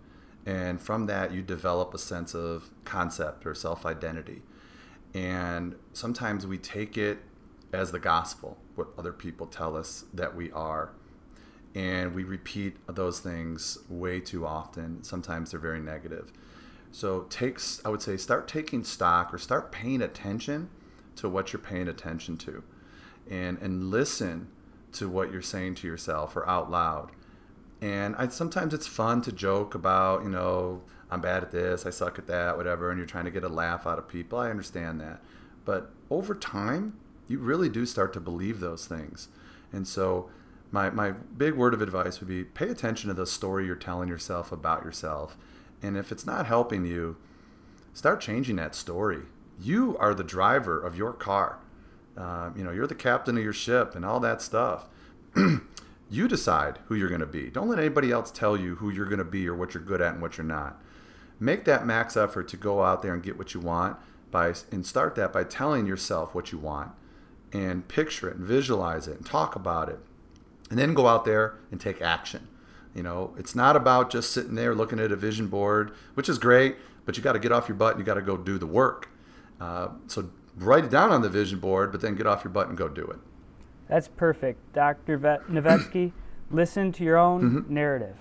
And 0.47 0.81
from 0.81 1.07
that, 1.07 1.33
you 1.33 1.43
develop 1.43 1.95
a 1.95 1.99
sense 1.99 2.35
of 2.35 2.71
concept 2.85 3.47
or 3.47 3.55
self 3.55 3.87
identity. 3.87 4.43
And 5.15 5.77
sometimes 5.93 6.47
we 6.47 6.59
take 6.59 6.99
it 6.99 7.19
as 7.73 7.93
the 7.93 7.99
gospel, 7.99 8.59
what 8.75 8.89
other 8.99 9.13
people 9.13 9.47
tell 9.47 9.77
us 9.77 10.05
that 10.13 10.35
we 10.35 10.51
are. 10.53 10.93
And 11.75 12.15
we 12.15 12.23
repeat 12.25 12.77
those 12.87 13.21
things 13.21 13.79
way 13.89 14.21
too 14.21 14.47
often. 14.47 15.03
Sometimes 15.03 15.51
they're 15.51 15.61
very 15.61 15.81
negative. 15.81 16.33
So 16.93 17.23
takes 17.23 17.81
I 17.85 17.89
would 17.89 18.03
say 18.03 18.17
start 18.17 18.47
taking 18.47 18.85
stock 18.85 19.35
or 19.35 19.39
start 19.39 19.73
paying 19.73 20.01
attention 20.01 20.71
to 21.17 21.29
what 21.29 21.53
you're 21.53 21.61
paying 21.61 21.89
attention 21.89 22.37
to. 22.39 22.63
And 23.29 23.59
and 23.59 23.91
listen 23.91 24.49
to 24.93 25.09
what 25.09 25.33
you're 25.33 25.43
saying 25.43 25.75
to 25.77 25.89
yourself 25.89 26.37
or 26.37 26.49
out 26.49 26.71
loud. 26.71 27.11
And 27.85 28.17
I, 28.17 28.29
sometimes 28.29 28.73
it's 28.73 28.87
fun 28.87 29.21
to 29.23 29.31
joke 29.31 29.75
about, 29.75 30.23
you 30.23 30.31
know, 30.31 30.81
I'm 31.11 31.21
bad 31.21 31.43
at 31.43 31.51
this, 31.51 31.85
I 31.85 31.91
suck 31.91 32.19
at 32.19 32.27
that, 32.29 32.57
whatever, 32.57 32.89
and 32.89 32.97
you're 32.97 33.07
trying 33.07 33.27
to 33.27 33.31
get 33.31 33.45
a 33.45 33.49
laugh 33.49 33.87
out 33.87 33.99
of 33.99 34.09
people. 34.09 34.39
I 34.39 34.49
understand 34.49 35.03
that. 35.03 35.21
But 35.67 35.91
over 36.09 36.35
time, 36.35 36.99
you 37.29 37.39
really 37.39 37.69
do 37.69 37.85
start 37.85 38.15
to 38.15 38.21
believe 38.21 38.61
those 38.61 38.87
things. 38.87 39.29
And 39.71 39.87
so, 39.87 40.31
my, 40.71 40.89
my 40.89 41.11
big 41.11 41.57
word 41.57 41.75
of 41.75 41.83
advice 41.83 42.21
would 42.21 42.29
be 42.29 42.43
pay 42.43 42.71
attention 42.71 43.09
to 43.09 43.15
the 43.15 43.27
story 43.27 43.67
you're 43.67 43.77
telling 43.77 44.09
yourself 44.09 44.51
about 44.51 44.83
yourself. 44.83 45.37
And 45.83 45.95
if 45.95 46.11
it's 46.11 46.25
not 46.25 46.47
helping 46.47 46.87
you, 46.87 47.19
start 47.93 48.23
changing 48.23 48.57
that 48.57 48.75
story. 48.75 49.25
You 49.61 49.95
are 49.99 50.15
the 50.15 50.25
driver 50.25 50.81
of 50.81 50.97
your 50.97 51.13
car. 51.13 51.59
Uh, 52.17 52.49
you 52.57 52.65
know, 52.65 52.71
you're 52.71 52.87
the 52.87 52.95
captain 52.95 53.37
of 53.37 53.45
your 53.45 53.53
ship 53.53 53.95
and 53.95 54.07
all 54.07 54.21
that 54.21 54.41
stuff. 54.41 54.89
you 56.15 56.29
decide 56.29 56.79
who 56.87 56.95
you're 56.95 57.09
going 57.09 57.21
to 57.21 57.27
be. 57.27 57.51
Don't 57.51 57.69
let 57.69 57.79
anybody 57.79 58.13
else 58.13 58.31
tell 58.31 58.57
you 58.57 58.77
who 58.77 58.91
you're 58.91 59.07
going 59.07 59.19
to 59.19 59.25
be 59.25 59.49
or 59.49 59.55
what 59.55 59.75
you're 59.75 59.83
good 59.83 60.01
at 60.01 60.15
and 60.15 60.23
what 60.23 60.39
you're 60.39 60.45
not. 60.45 60.81
Make 61.41 61.65
that 61.65 61.87
max 61.87 62.17
effort 62.17 62.49
to 62.49 62.57
go 62.57 62.83
out 62.83 63.03
there 63.03 63.13
and 63.13 63.23
get 63.23 63.37
what 63.37 63.55
you 63.55 63.61
want 63.61 63.97
by 64.31 64.55
and 64.71 64.87
start 64.87 65.15
that 65.17 65.33
by 65.33 65.45
telling 65.45 65.87
yourself 65.87 66.35
what 66.35 66.53
you 66.53 66.59
want 66.59 66.93
and 67.53 67.87
picture 67.89 68.29
it 68.29 68.37
and 68.37 68.45
visualize 68.45 69.09
it 69.09 69.17
and 69.17 69.27
talk 69.27 69.57
about 69.57 69.89
it. 69.89 69.99
And 70.71 70.79
then 70.79 70.95
go 70.95 71.07
out 71.07 71.25
there 71.25 71.57
and 71.71 71.81
take 71.81 72.01
action. 72.01 72.49
You 72.95 73.03
know, 73.03 73.35
it's 73.37 73.55
not 73.55 73.77
about 73.77 74.11
just 74.11 74.33
sitting 74.33 74.55
there 74.55 74.75
looking 74.75 75.01
at 75.01 75.13
a 75.13 75.17
vision 75.17 75.49
board, 75.49 75.93
which 76.15 76.29
is 76.29 76.39
great, 76.39 76.77
but 77.05 77.17
you 77.17 77.23
got 77.23 77.33
to 77.33 77.39
get 77.39 77.53
off 77.53 77.69
your 77.69 77.77
butt 77.77 77.93
and 77.93 78.01
you 78.01 78.05
got 78.05 78.15
to 78.15 78.23
go 78.23 78.37
do 78.37 78.57
the 78.57 78.67
work. 78.67 79.11
Uh, 79.61 79.89
so 80.07 80.31
write 80.57 80.85
it 80.85 80.91
down 80.91 81.11
on 81.11 81.23
the 81.23 81.29
vision 81.29 81.59
board, 81.59 81.91
but 81.91 82.01
then 82.01 82.15
get 82.15 82.27
off 82.27 82.45
your 82.45 82.53
butt 82.53 82.69
and 82.69 82.79
go 82.79 82.89
do 82.89 83.05
it. 83.05 83.19
That's 83.89 84.09
perfect. 84.09 84.73
Dr. 84.73 85.19
Novetzke, 85.19 86.13
listen 86.51 86.93
to 86.93 87.05
your 87.05 87.17
own 87.17 87.43
mm-hmm. 87.43 87.75
narrative. 87.75 88.17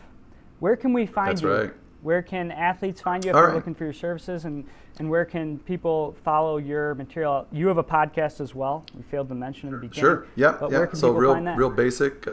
Where 0.59 0.75
can 0.75 0.93
we 0.93 1.05
find 1.05 1.31
That's 1.31 1.41
you? 1.41 1.53
Right. 1.53 1.73
Where 2.01 2.21
can 2.21 2.51
athletes 2.51 3.01
find 3.01 3.23
you 3.23 3.31
if 3.31 3.35
All 3.35 3.41
they're 3.41 3.49
right. 3.49 3.55
looking 3.55 3.75
for 3.75 3.85
your 3.85 3.93
services? 3.93 4.45
And, 4.45 4.65
and 4.99 5.09
where 5.09 5.23
can 5.23 5.59
people 5.59 6.17
follow 6.23 6.57
your 6.57 6.95
material? 6.95 7.47
You 7.51 7.67
have 7.67 7.77
a 7.77 7.83
podcast 7.83 8.41
as 8.41 8.53
well. 8.53 8.85
We 8.95 9.03
failed 9.03 9.29
to 9.29 9.35
mention 9.35 9.69
in 9.69 9.75
the 9.75 9.81
beginning. 9.81 10.01
Sure. 10.01 10.27
Yeah. 10.35 10.57
But 10.59 10.71
yeah. 10.71 10.79
where 10.79 10.87
can 10.87 10.99
so 10.99 11.07
people 11.07 11.21
real, 11.21 11.33
find 11.33 11.47
that? 11.47 11.57
real 11.57 11.69
basic. 11.69 12.27